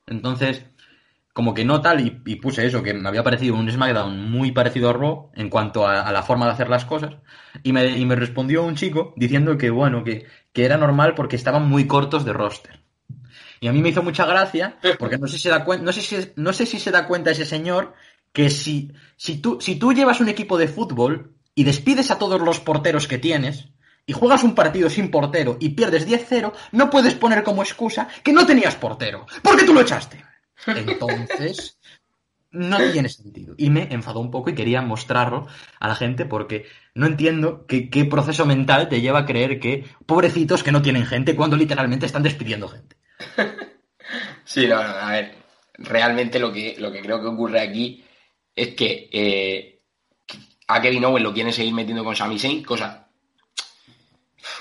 Entonces, 0.07 0.65
como 1.33 1.55
que 1.55 1.65
no 1.65 1.81
tal, 1.81 2.01
y, 2.01 2.37
puse 2.37 2.67
eso, 2.67 2.83
que 2.83 2.95
me 2.95 3.09
había 3.09 3.23
parecido 3.23 3.55
un 3.55 3.71
SmackDown 3.71 4.31
muy 4.31 4.51
parecido 4.51 4.91
a 4.91 4.93
Raw 4.93 5.31
en 5.35 5.51
cuanto 5.51 5.87
a, 5.87 6.01
a 6.01 6.13
la 6.13 6.23
forma 6.23 6.47
de 6.47 6.53
hacer 6.53 6.69
las 6.69 6.85
cosas, 6.85 7.15
y 7.63 7.73
me, 7.73 7.87
y 7.87 8.05
me 8.07 8.17
respondió 8.17 8.65
un 8.65 8.75
chico 8.75 9.15
diciendo 9.17 9.57
que, 9.57 9.71
bueno, 9.71 10.03
que, 10.03 10.27
que 10.53 10.65
era 10.65 10.77
normal 10.77 11.15
porque 11.15 11.37
estaban 11.37 11.69
muy 11.69 11.87
cortos 11.87 12.25
de 12.25 12.33
roster. 12.33 12.81
Y 13.61 13.69
a 13.69 13.73
mí 13.73 13.81
me 13.83 13.91
hizo 13.91 14.03
mucha 14.03 14.27
gracia, 14.27 14.79
porque 14.99 15.19
no 15.19 15.27
sé 15.27 15.37
si 15.37 15.45
se 15.45 15.51
da 15.51 15.65
no 15.81 15.93
sé 15.93 16.03
si, 16.03 16.17
no 16.37 16.53
sé 16.53 16.67
si 16.67 16.79
se 16.79 16.91
da 16.91 17.07
cuenta 17.07 17.31
ese 17.31 17.45
señor 17.45 17.95
que 18.33 18.51
si, 18.51 18.93
si, 19.17 19.39
tú, 19.39 19.61
si 19.61 19.77
tú 19.77 19.93
llevas 19.93 20.21
un 20.21 20.29
equipo 20.29 20.59
de 20.59 20.69
fútbol 20.69 21.35
y 21.55 21.65
despides 21.65 22.11
a 22.11 22.19
todos 22.19 22.41
los 22.41 22.61
porteros 22.61 23.09
que 23.09 23.19
tienes, 23.19 23.69
y 24.09 24.15
juegas 24.15 24.43
un 24.43 24.55
partido 24.55 24.89
sin 24.89 25.11
portero 25.11 25.59
y 25.61 25.69
pierdes 25.69 26.09
10-0, 26.09 26.53
no 26.73 26.89
puedes 26.89 27.15
poner 27.15 27.45
como 27.45 27.63
excusa 27.63 28.09
que 28.25 28.33
no 28.33 28.47
tenías 28.47 28.75
portero, 28.75 29.27
porque 29.43 29.65
tú 29.65 29.75
lo 29.75 29.83
echaste. 29.83 30.25
Entonces, 30.67 31.79
no 32.51 32.79
tiene 32.91 33.11
sentido. 33.11 33.55
Y 33.59 33.69
me 33.69 33.83
enfadó 33.91 34.21
un 34.21 34.31
poco 34.31 34.49
y 34.49 34.55
quería 34.55 34.81
mostrarlo 34.81 35.47
a 35.79 35.89
la 35.89 35.95
gente 35.95 36.25
porque 36.25 36.65
no 36.95 37.07
entiendo 37.07 37.67
qué, 37.67 38.07
proceso 38.07 38.47
mental 38.47 38.89
te 38.89 39.03
lleva 39.03 39.21
a 39.21 39.27
creer 39.27 39.61
que 39.61 39.85
pobrecitos 40.07 40.63
que 40.63 40.73
no 40.73 40.81
tienen 40.81 41.05
gente 41.05 41.37
cuando 41.37 41.57
literalmente 41.57 42.07
están 42.07 42.23
despidiendo 42.23 42.69
gente. 42.69 42.97
Sí, 44.47 44.67
no, 44.67 44.77
no, 44.77 44.89
a 44.89 45.11
ver, 45.11 45.35
realmente 45.75 46.39
lo 46.39 46.51
que, 46.51 46.77
lo 46.79 46.91
que 46.91 47.03
creo 47.03 47.21
que 47.21 47.27
ocurre 47.27 47.61
aquí 47.61 48.03
es 48.57 48.69
que 48.69 49.83
a 50.67 50.81
Kevin 50.81 51.05
Owens 51.05 51.25
lo 51.25 51.35
quieren 51.35 51.53
seguir 51.53 51.75
metiendo 51.75 52.03
con 52.03 52.17
Sami 52.17 52.39
Zayn, 52.39 52.65
cosa 52.65 53.08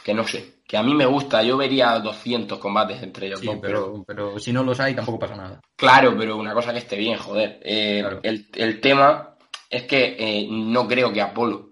que 0.07 0.13
no 0.13 0.25
sé, 0.25 0.61
que 0.65 0.77
a 0.77 0.83
mí 0.83 0.93
me 0.95 1.05
gusta, 1.05 1.43
yo 1.43 1.57
vería 1.57 1.99
200 1.99 2.57
combates 2.59 3.03
entre 3.03 3.27
ellos 3.27 3.41
Sí, 3.41 3.45
dos, 3.47 3.57
pero 3.61 3.91
pero, 3.91 4.03
pero 4.07 4.39
si 4.39 4.53
no 4.53 4.63
los 4.63 4.79
hay 4.79 4.95
tampoco 4.95 5.19
pasa 5.19 5.35
nada. 5.35 5.59
claro, 5.75 6.15
pero 6.17 6.37
una 6.37 6.53
cosa 6.53 6.71
que 6.71 6.79
esté 6.79 6.95
bien, 6.95 7.17
joder. 7.17 7.59
Eh, 7.61 7.97
Claro. 7.99 8.21
el, 8.23 8.47
el 8.55 8.79
tema 8.79 9.35
es 9.69 9.83
que 9.83 10.15
eh, 10.17 10.47
no 10.49 10.87
creo 10.87 11.11
que 11.11 11.19
Apolo 11.21 11.71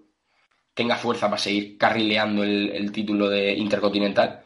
tenga 0.74 0.96
fuerza 0.96 1.30
para 1.30 1.38
seguir 1.40 1.78
carrileando 1.78 2.42
el, 2.44 2.68
el 2.74 2.92
título 2.92 3.30
de 3.30 3.54
Intercontinental. 3.54 4.42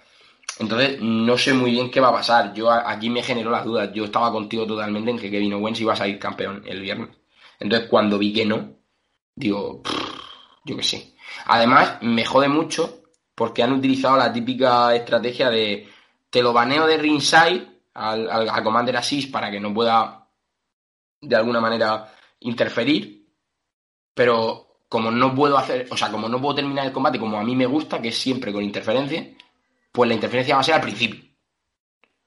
Entonces, 0.61 0.99
no 1.01 1.37
sé 1.37 1.53
muy 1.53 1.73
bien 1.73 1.91
qué 1.91 1.99
va 1.99 2.11
a 2.11 2.13
pasar. 2.13 2.55
Yo 2.55 2.71
aquí 2.71 3.11
me 3.11 3.25
generó 3.25 3.51
las 3.51 3.65
dudas. 3.65 3.91
Yo 3.93 4.05
estaba 4.05 4.31
contigo 4.31 4.67
totalmente 4.69 5.11
en 5.11 5.19
que 5.19 5.33
Kevin 5.33 5.55
Owens 5.55 5.81
iba 5.81 5.95
a 5.95 5.97
salir 5.97 6.17
campeón 6.21 6.63
el 6.65 6.81
viernes. 6.81 7.09
Entonces, 7.59 7.89
cuando 7.89 8.19
vi 8.19 8.33
que 8.33 8.45
no, 8.47 8.71
digo, 9.35 9.83
"Pff, 9.83 10.21
yo 10.67 10.77
qué 10.77 10.83
sé. 10.85 11.15
Además, 11.47 11.99
me 12.03 12.25
jode 12.25 12.47
mucho 12.49 13.00
porque 13.41 13.63
han 13.63 13.73
utilizado 13.73 14.19
la 14.19 14.31
típica 14.31 14.95
estrategia 14.95 15.49
de 15.49 15.89
te 16.29 16.43
lo 16.43 16.53
baneo 16.53 16.87
de 16.87 16.99
ringside 16.99 17.67
al, 17.95 18.31
al, 18.31 18.51
a 18.51 18.63
Commander 18.63 18.99
Assist 18.99 19.33
para 19.33 19.51
que 19.51 19.59
no 19.59 19.73
pueda 19.73 20.29
de 21.23 21.37
alguna 21.37 21.59
manera 21.59 22.13
interferir, 22.41 23.27
pero 24.13 24.83
como 24.91 25.11
no 25.11 25.35
puedo 25.35 25.57
hacer, 25.57 25.89
o 25.91 25.97
sea, 25.97 26.11
como 26.11 26.29
no 26.29 26.39
puedo 26.39 26.57
terminar 26.57 26.85
el 26.85 26.93
combate 26.93 27.19
como 27.19 27.41
a 27.41 27.43
mí 27.43 27.57
me 27.57 27.65
gusta, 27.65 28.03
que 28.03 28.09
es 28.09 28.19
siempre 28.19 28.53
con 28.53 28.63
interferencia, 28.63 29.27
pues 29.91 30.07
la 30.07 30.15
interferencia 30.17 30.57
va 30.57 30.61
a 30.61 30.65
ser 30.65 30.75
al 30.75 30.83
principio. 30.83 31.21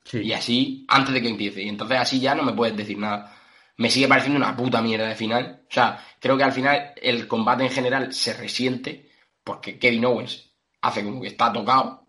Sí. 0.06 0.22
Y 0.22 0.34
así, 0.34 0.84
antes 0.90 1.14
de 1.14 1.22
que 1.22 1.30
empiece. 1.30 1.62
Y 1.62 1.70
entonces 1.70 2.00
así 2.00 2.20
ya 2.20 2.34
no 2.34 2.42
me 2.42 2.54
puedes 2.54 2.76
decir 2.76 2.98
nada. 2.98 3.38
Me 3.78 3.92
sigue 3.92 4.08
pareciendo 4.08 4.40
una 4.40 4.58
puta 4.58 4.82
mierda 4.82 5.10
de 5.10 5.16
final. 5.16 5.62
O 5.70 5.72
sea, 5.72 6.04
creo 6.20 6.36
que 6.36 6.44
al 6.44 6.54
final 6.54 6.94
el 7.00 7.28
combate 7.28 7.66
en 7.66 7.70
general 7.70 8.12
se 8.12 8.34
resiente 8.34 9.12
porque 9.44 9.78
Kevin 9.78 10.06
Owens 10.06 10.53
hace 10.84 11.04
como 11.04 11.22
que 11.22 11.30
está 11.30 11.52
tocado 11.52 12.06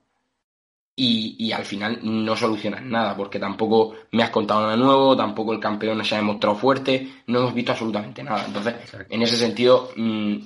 y, 0.96 1.36
y 1.38 1.52
al 1.52 1.64
final 1.64 2.00
no 2.02 2.36
solucionas 2.36 2.82
nada 2.82 3.16
porque 3.16 3.38
tampoco 3.38 3.94
me 4.12 4.22
has 4.22 4.30
contado 4.30 4.62
nada 4.62 4.76
nuevo, 4.76 5.16
tampoco 5.16 5.52
el 5.52 5.60
campeón 5.60 6.04
se 6.04 6.14
ha 6.14 6.18
demostrado 6.18 6.56
fuerte, 6.56 7.08
no 7.26 7.40
hemos 7.40 7.54
visto 7.54 7.72
absolutamente 7.72 8.22
nada. 8.22 8.44
Entonces, 8.46 8.74
Exacto. 8.74 9.14
en 9.14 9.22
ese 9.22 9.36
sentido, 9.36 9.90
mmm, 9.96 10.36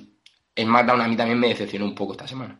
SmackDown 0.57 1.01
a 1.01 1.07
mí 1.07 1.15
también 1.15 1.39
me 1.39 1.49
decepcionó 1.49 1.85
un 1.85 1.95
poco 1.95 2.13
esta 2.13 2.27
semana. 2.27 2.59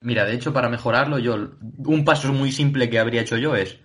Mira, 0.00 0.24
de 0.24 0.34
hecho, 0.34 0.52
para 0.52 0.68
mejorarlo, 0.68 1.18
yo 1.18 1.36
un 1.78 2.04
paso 2.04 2.32
muy 2.32 2.52
simple 2.52 2.90
que 2.90 2.98
habría 2.98 3.22
hecho 3.22 3.38
yo 3.38 3.56
es 3.56 3.78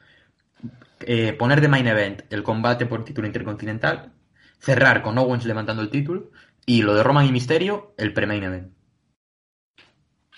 eh, 1.02 1.34
poner 1.34 1.62
de 1.62 1.70
main 1.70 1.88
event 1.88 2.24
el 2.30 2.44
combate 2.44 2.86
por 2.86 3.06
título 3.06 3.26
intercontinental, 3.26 4.12
cerrar 4.60 5.02
con 5.02 5.18
Owens 5.18 5.46
levantando 5.46 5.82
el 5.82 5.90
título 5.90 6.32
y 6.66 6.82
lo 6.82 6.94
de 6.94 7.04
Roman 7.04 7.26
y 7.26 7.32
Misterio, 7.32 7.94
el 7.98 8.14
pre-main 8.14 8.44
event. 8.44 8.79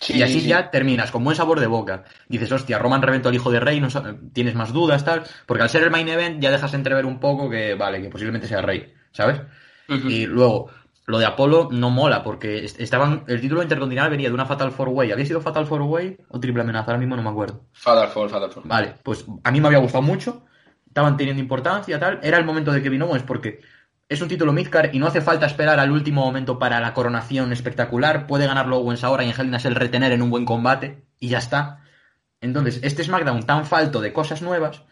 Sí, 0.01 0.17
y 0.17 0.23
así 0.23 0.41
sí. 0.41 0.47
ya 0.47 0.71
terminas 0.71 1.11
con 1.11 1.23
buen 1.23 1.37
sabor 1.37 1.59
de 1.59 1.67
boca. 1.67 2.03
Dices, 2.27 2.51
hostia, 2.51 2.79
Roman 2.79 3.01
reventó 3.03 3.29
al 3.29 3.35
hijo 3.35 3.51
de 3.51 3.59
Rey, 3.59 3.79
no 3.79 3.87
tienes 4.33 4.55
más 4.55 4.73
dudas, 4.73 5.05
tal. 5.05 5.23
Porque 5.45 5.63
al 5.63 5.69
ser 5.69 5.83
el 5.83 5.91
main 5.91 6.07
event 6.09 6.41
ya 6.41 6.49
dejas 6.51 6.73
entrever 6.73 7.05
un 7.05 7.19
poco 7.19 7.49
que, 7.49 7.75
vale, 7.75 8.01
que 8.01 8.09
posiblemente 8.09 8.47
sea 8.47 8.61
Rey, 8.61 8.93
¿sabes? 9.11 9.41
Y 9.87 10.25
luego, 10.25 10.69
lo 11.05 11.19
de 11.19 11.25
Apolo 11.25 11.67
no 11.71 11.89
mola, 11.89 12.23
porque 12.23 12.63
est- 12.65 12.79
estaban. 12.79 13.25
El 13.27 13.41
título 13.41 13.61
intercontinental 13.61 14.09
venía 14.09 14.29
de 14.29 14.33
una 14.33 14.45
Fatal 14.45 14.71
Four 14.71 14.89
Way. 14.89 15.11
¿Había 15.11 15.25
sido 15.25 15.41
Fatal 15.41 15.65
Four 15.67 15.81
Way 15.83 16.17
o 16.29 16.39
triple 16.39 16.61
amenaza? 16.63 16.87
Ahora 16.91 16.99
mismo 16.99 17.15
no 17.15 17.21
me 17.23 17.29
acuerdo. 17.29 17.65
Fatal 17.73 18.07
Fall, 18.09 18.29
Fatal 18.29 18.51
Fall. 18.51 18.63
Vale, 18.65 18.95
pues 19.03 19.25
a 19.43 19.51
mí 19.51 19.59
me 19.61 19.67
había 19.67 19.79
gustado 19.79 20.01
mucho. 20.01 20.45
Estaban 20.87 21.15
teniendo 21.17 21.41
importancia, 21.41 21.99
tal. 21.99 22.19
Era 22.23 22.37
el 22.37 22.45
momento 22.45 22.71
de 22.71 22.81
Kevin 22.81 23.01
Owens 23.03 23.23
porque 23.23 23.59
es 24.11 24.21
un 24.21 24.27
título 24.27 24.51
midcard 24.51 24.93
y 24.93 24.99
no 24.99 25.07
hace 25.07 25.21
falta 25.21 25.45
esperar 25.45 25.79
al 25.79 25.89
último 25.89 26.25
momento 26.25 26.59
para 26.59 26.81
la 26.81 26.93
coronación 26.93 27.53
espectacular. 27.53 28.27
Puede 28.27 28.45
ganarlo 28.45 28.79
Owens 28.79 29.05
ahora 29.05 29.23
y 29.23 29.29
en 29.29 29.39
Hell 29.39 29.47
in 29.47 29.55
a 29.55 29.59
Cell 29.59 29.73
retener 29.73 30.11
en 30.11 30.21
un 30.21 30.29
buen 30.29 30.43
combate 30.43 31.05
y 31.17 31.29
ya 31.29 31.37
está. 31.37 31.79
Entonces, 32.41 32.81
este 32.83 33.05
SmackDown 33.05 33.45
tan 33.45 33.65
falto 33.65 34.01
de 34.01 34.11
cosas 34.11 34.41
nuevas, 34.41 34.83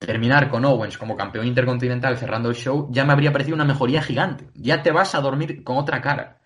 terminar 0.00 0.50
con 0.50 0.64
Owens 0.64 0.98
como 0.98 1.16
campeón 1.16 1.46
intercontinental 1.46 2.18
cerrando 2.18 2.48
el 2.48 2.56
show, 2.56 2.88
ya 2.90 3.04
me 3.04 3.12
habría 3.12 3.30
parecido 3.30 3.54
una 3.54 3.64
mejoría 3.64 4.02
gigante. 4.02 4.48
Ya 4.54 4.82
te 4.82 4.90
vas 4.90 5.14
a 5.14 5.20
dormir 5.20 5.62
con 5.62 5.76
otra 5.76 6.00
cara. 6.00 6.40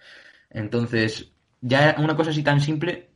Entonces, 0.50 1.32
ya 1.62 1.96
una 1.96 2.14
cosa 2.14 2.28
así 2.28 2.42
tan 2.42 2.60
simple 2.60 3.14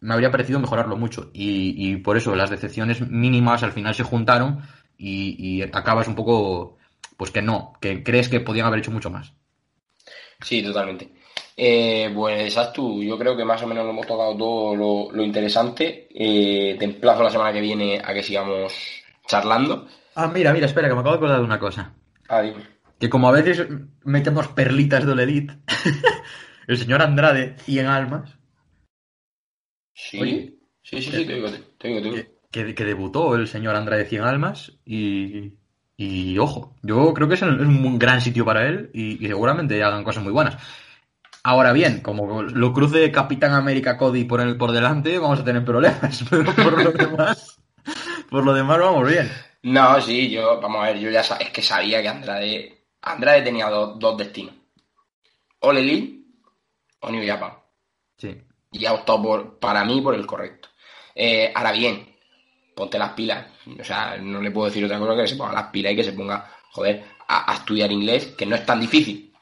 me 0.00 0.14
habría 0.14 0.32
parecido 0.32 0.58
mejorarlo 0.58 0.96
mucho. 0.96 1.30
Y, 1.32 1.98
por 1.98 2.16
eso 2.16 2.34
las 2.34 2.50
decepciones 2.50 3.08
mínimas 3.08 3.62
al 3.62 3.70
final 3.70 3.94
se 3.94 4.02
juntaron 4.02 4.62
y 4.98 5.62
acabas 5.62 6.08
un 6.08 6.16
poco, 6.16 6.75
pues 7.16 7.30
que 7.30 7.42
no, 7.42 7.72
que 7.80 8.02
crees 8.02 8.28
que 8.28 8.40
podían 8.40 8.66
haber 8.66 8.80
hecho 8.80 8.90
mucho 8.90 9.10
más. 9.10 9.32
Sí, 10.42 10.62
totalmente. 10.62 11.10
Eh, 11.56 12.10
pues 12.14 12.56
tú, 12.74 13.02
yo 13.02 13.18
creo 13.18 13.36
que 13.36 13.44
más 13.44 13.62
o 13.62 13.66
menos 13.66 13.84
lo 13.84 13.90
hemos 13.90 14.06
tocado 14.06 14.36
todo 14.36 14.76
lo, 14.76 15.10
lo 15.10 15.22
interesante. 15.24 16.08
Eh, 16.10 16.76
te 16.78 16.84
emplazo 16.84 17.22
la 17.22 17.30
semana 17.30 17.52
que 17.52 17.60
viene 17.62 18.00
a 18.04 18.12
que 18.12 18.22
sigamos 18.22 18.74
charlando. 19.26 19.88
Ah, 20.14 20.28
mira, 20.28 20.52
mira, 20.52 20.66
espera, 20.66 20.88
que 20.88 20.94
me 20.94 21.00
acabo 21.00 21.12
de 21.14 21.18
acordar 21.18 21.38
de 21.38 21.44
una 21.44 21.58
cosa. 21.58 21.94
Ah, 22.28 22.42
dime. 22.42 22.62
Que 22.98 23.08
como 23.08 23.28
a 23.28 23.32
veces 23.32 23.66
metemos 24.04 24.48
perlitas 24.48 25.04
de 25.06 25.12
Oledit, 25.12 25.52
el 26.66 26.76
señor 26.78 27.02
Andrade, 27.02 27.56
100 27.58 27.86
almas, 27.86 28.36
Sí, 29.94 30.20
Oye. 30.20 30.54
sí, 30.82 31.00
sí, 31.00 31.10
sí, 31.10 31.24
te 31.26 31.34
digo, 31.34 31.48
te 31.78 31.88
digo, 31.88 32.02
te 32.02 32.10
digo. 32.10 32.16
que, 32.50 32.74
que 32.74 32.84
debutó 32.84 33.34
el 33.34 33.48
señor 33.48 33.76
Andrade 33.76 34.04
100 34.04 34.22
almas 34.22 34.72
y, 34.84 35.54
y 35.96 36.38
ojo, 36.38 36.74
yo 36.82 37.14
creo 37.14 37.28
que 37.28 37.34
es 37.34 37.42
un, 37.42 37.54
es 37.60 37.66
un 37.66 37.98
gran 37.98 38.20
sitio 38.20 38.44
para 38.44 38.66
él 38.66 38.90
y, 38.92 39.24
y 39.24 39.28
seguramente 39.28 39.82
hagan 39.82 40.04
cosas 40.04 40.22
muy 40.22 40.32
buenas. 40.32 40.56
Ahora 41.42 41.72
bien, 41.72 42.00
como 42.00 42.42
lo 42.42 42.72
cruce 42.72 43.12
Capitán 43.12 43.52
América 43.52 43.96
Cody 43.96 44.24
por 44.24 44.40
el 44.40 44.56
por 44.56 44.72
delante, 44.72 45.18
vamos 45.18 45.38
a 45.38 45.44
tener 45.44 45.64
problemas, 45.64 46.24
pero 46.30 46.52
por 46.54 46.82
lo 46.82 46.90
demás, 46.90 47.60
por 48.28 48.44
lo 48.44 48.52
demás 48.52 48.78
vamos 48.78 49.08
bien. 49.08 49.30
No, 49.62 50.00
sí, 50.00 50.28
yo, 50.28 50.60
vamos 50.60 50.82
a 50.82 50.88
ver, 50.88 50.98
yo 50.98 51.08
ya 51.08 51.20
es 51.20 51.50
que 51.50 51.62
sabía 51.62 52.02
que 52.02 52.08
Andrade, 52.08 52.84
Andrade 53.02 53.42
tenía 53.42 53.68
dos, 53.70 53.98
dos 53.98 54.18
destinos. 54.18 54.54
All 55.60 55.78
Elite 55.78 56.24
o 57.00 57.10
New 57.10 57.26
Japan. 57.26 57.52
Sí. 58.18 58.42
Y 58.72 58.84
ha 58.84 58.92
optado 58.92 59.22
por, 59.22 59.58
para 59.58 59.84
mí 59.84 60.00
por 60.00 60.14
el 60.16 60.26
correcto. 60.26 60.68
Eh, 61.14 61.52
ahora 61.54 61.72
bien, 61.72 62.15
ponte 62.76 62.98
las 62.98 63.12
pilas. 63.14 63.46
O 63.80 63.82
sea, 63.84 64.16
no 64.20 64.40
le 64.40 64.50
puedo 64.52 64.66
decir 64.68 64.84
otra 64.84 64.98
cosa 65.00 65.16
que 65.16 65.26
se 65.26 65.36
ponga 65.36 65.52
las 65.54 65.70
pilas 65.70 65.92
y 65.92 65.96
que 65.96 66.04
se 66.04 66.12
ponga, 66.12 66.48
joder, 66.72 67.04
a, 67.26 67.50
a 67.50 67.54
estudiar 67.56 67.90
inglés, 67.90 68.34
que 68.38 68.46
no 68.46 68.54
es 68.54 68.64
tan 68.66 68.78
difícil. 68.80 69.32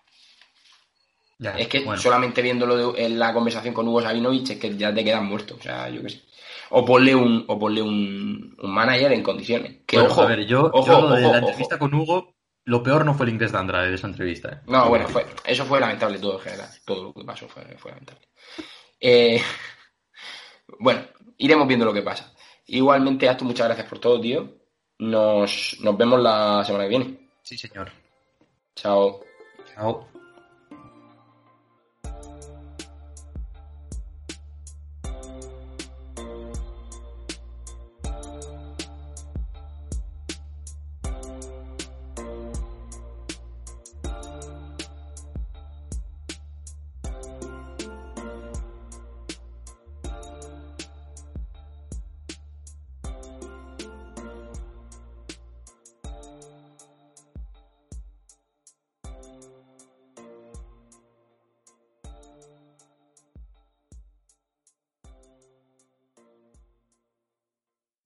Ya, 1.39 1.51
Es 1.59 1.67
que 1.69 1.81
bueno. 1.81 2.01
solamente 2.01 2.41
viéndolo 2.43 2.93
de- 2.93 3.05
en 3.07 3.19
la 3.19 3.35
conversación 3.35 3.75
con 3.75 3.89
Hugo 3.89 4.01
Sabinovich 4.01 4.51
es 4.51 4.59
que 4.59 4.77
ya 4.77 4.95
te 4.95 5.05
quedas 5.05 5.23
muerto. 5.23 5.57
O 5.59 5.63
sea, 5.63 5.89
yo 5.91 6.01
qué 6.03 6.11
sé. 6.11 6.23
O 6.71 6.85
ponle 6.85 7.15
un, 7.15 7.45
o 7.49 7.59
ponle 7.59 7.83
un, 7.83 8.57
un 8.63 8.71
manager 8.73 9.13
en 9.13 9.23
condiciones. 9.23 9.79
Que 9.87 9.97
Bueno, 9.99 10.13
ojo, 10.13 10.23
a 10.23 10.27
ver, 10.27 10.47
yo, 10.47 10.71
ojo, 10.73 10.87
yo 10.87 11.01
lo 11.03 11.09
de 11.15 11.25
ojo, 11.25 11.33
la 11.33 11.39
ojo. 11.41 11.49
entrevista 11.49 11.79
con 11.79 11.93
Hugo, 11.93 12.35
lo 12.65 12.83
peor 12.83 13.05
no 13.05 13.15
fue 13.15 13.27
el 13.27 13.33
inglés 13.33 13.51
de 13.53 13.59
Andrade 13.59 13.89
de 13.91 13.97
esa 13.97 14.07
entrevista. 14.07 14.49
¿eh? 14.49 14.61
No, 14.69 14.89
bueno, 14.89 15.09
fue, 15.09 15.27
eso 15.45 15.65
fue 15.67 15.81
lamentable 15.81 16.19
todo 16.21 16.35
en 16.35 16.41
general. 16.45 16.69
Todo 16.87 17.03
lo 17.05 17.13
que 17.13 17.25
pasó 17.25 17.49
fue, 17.49 17.65
fue 17.79 17.91
lamentable. 17.91 18.27
Eh, 19.01 19.43
bueno, 20.79 21.03
iremos 21.37 21.67
viendo 21.67 21.85
lo 21.85 21.93
que 21.93 22.03
pasa. 22.03 22.33
Igualmente, 22.67 23.29
Astu, 23.29 23.45
muchas 23.45 23.67
gracias 23.67 23.89
por 23.89 23.99
todo, 23.99 24.21
tío. 24.21 24.49
Nos, 24.99 25.77
nos 25.81 25.97
vemos 25.97 26.21
la 26.21 26.65
semana 26.65 26.85
que 26.85 26.91
viene. 26.91 27.29
Sí, 27.43 27.59
señor. 27.59 27.91
Chao. 28.75 29.21
Chao. 29.75 30.14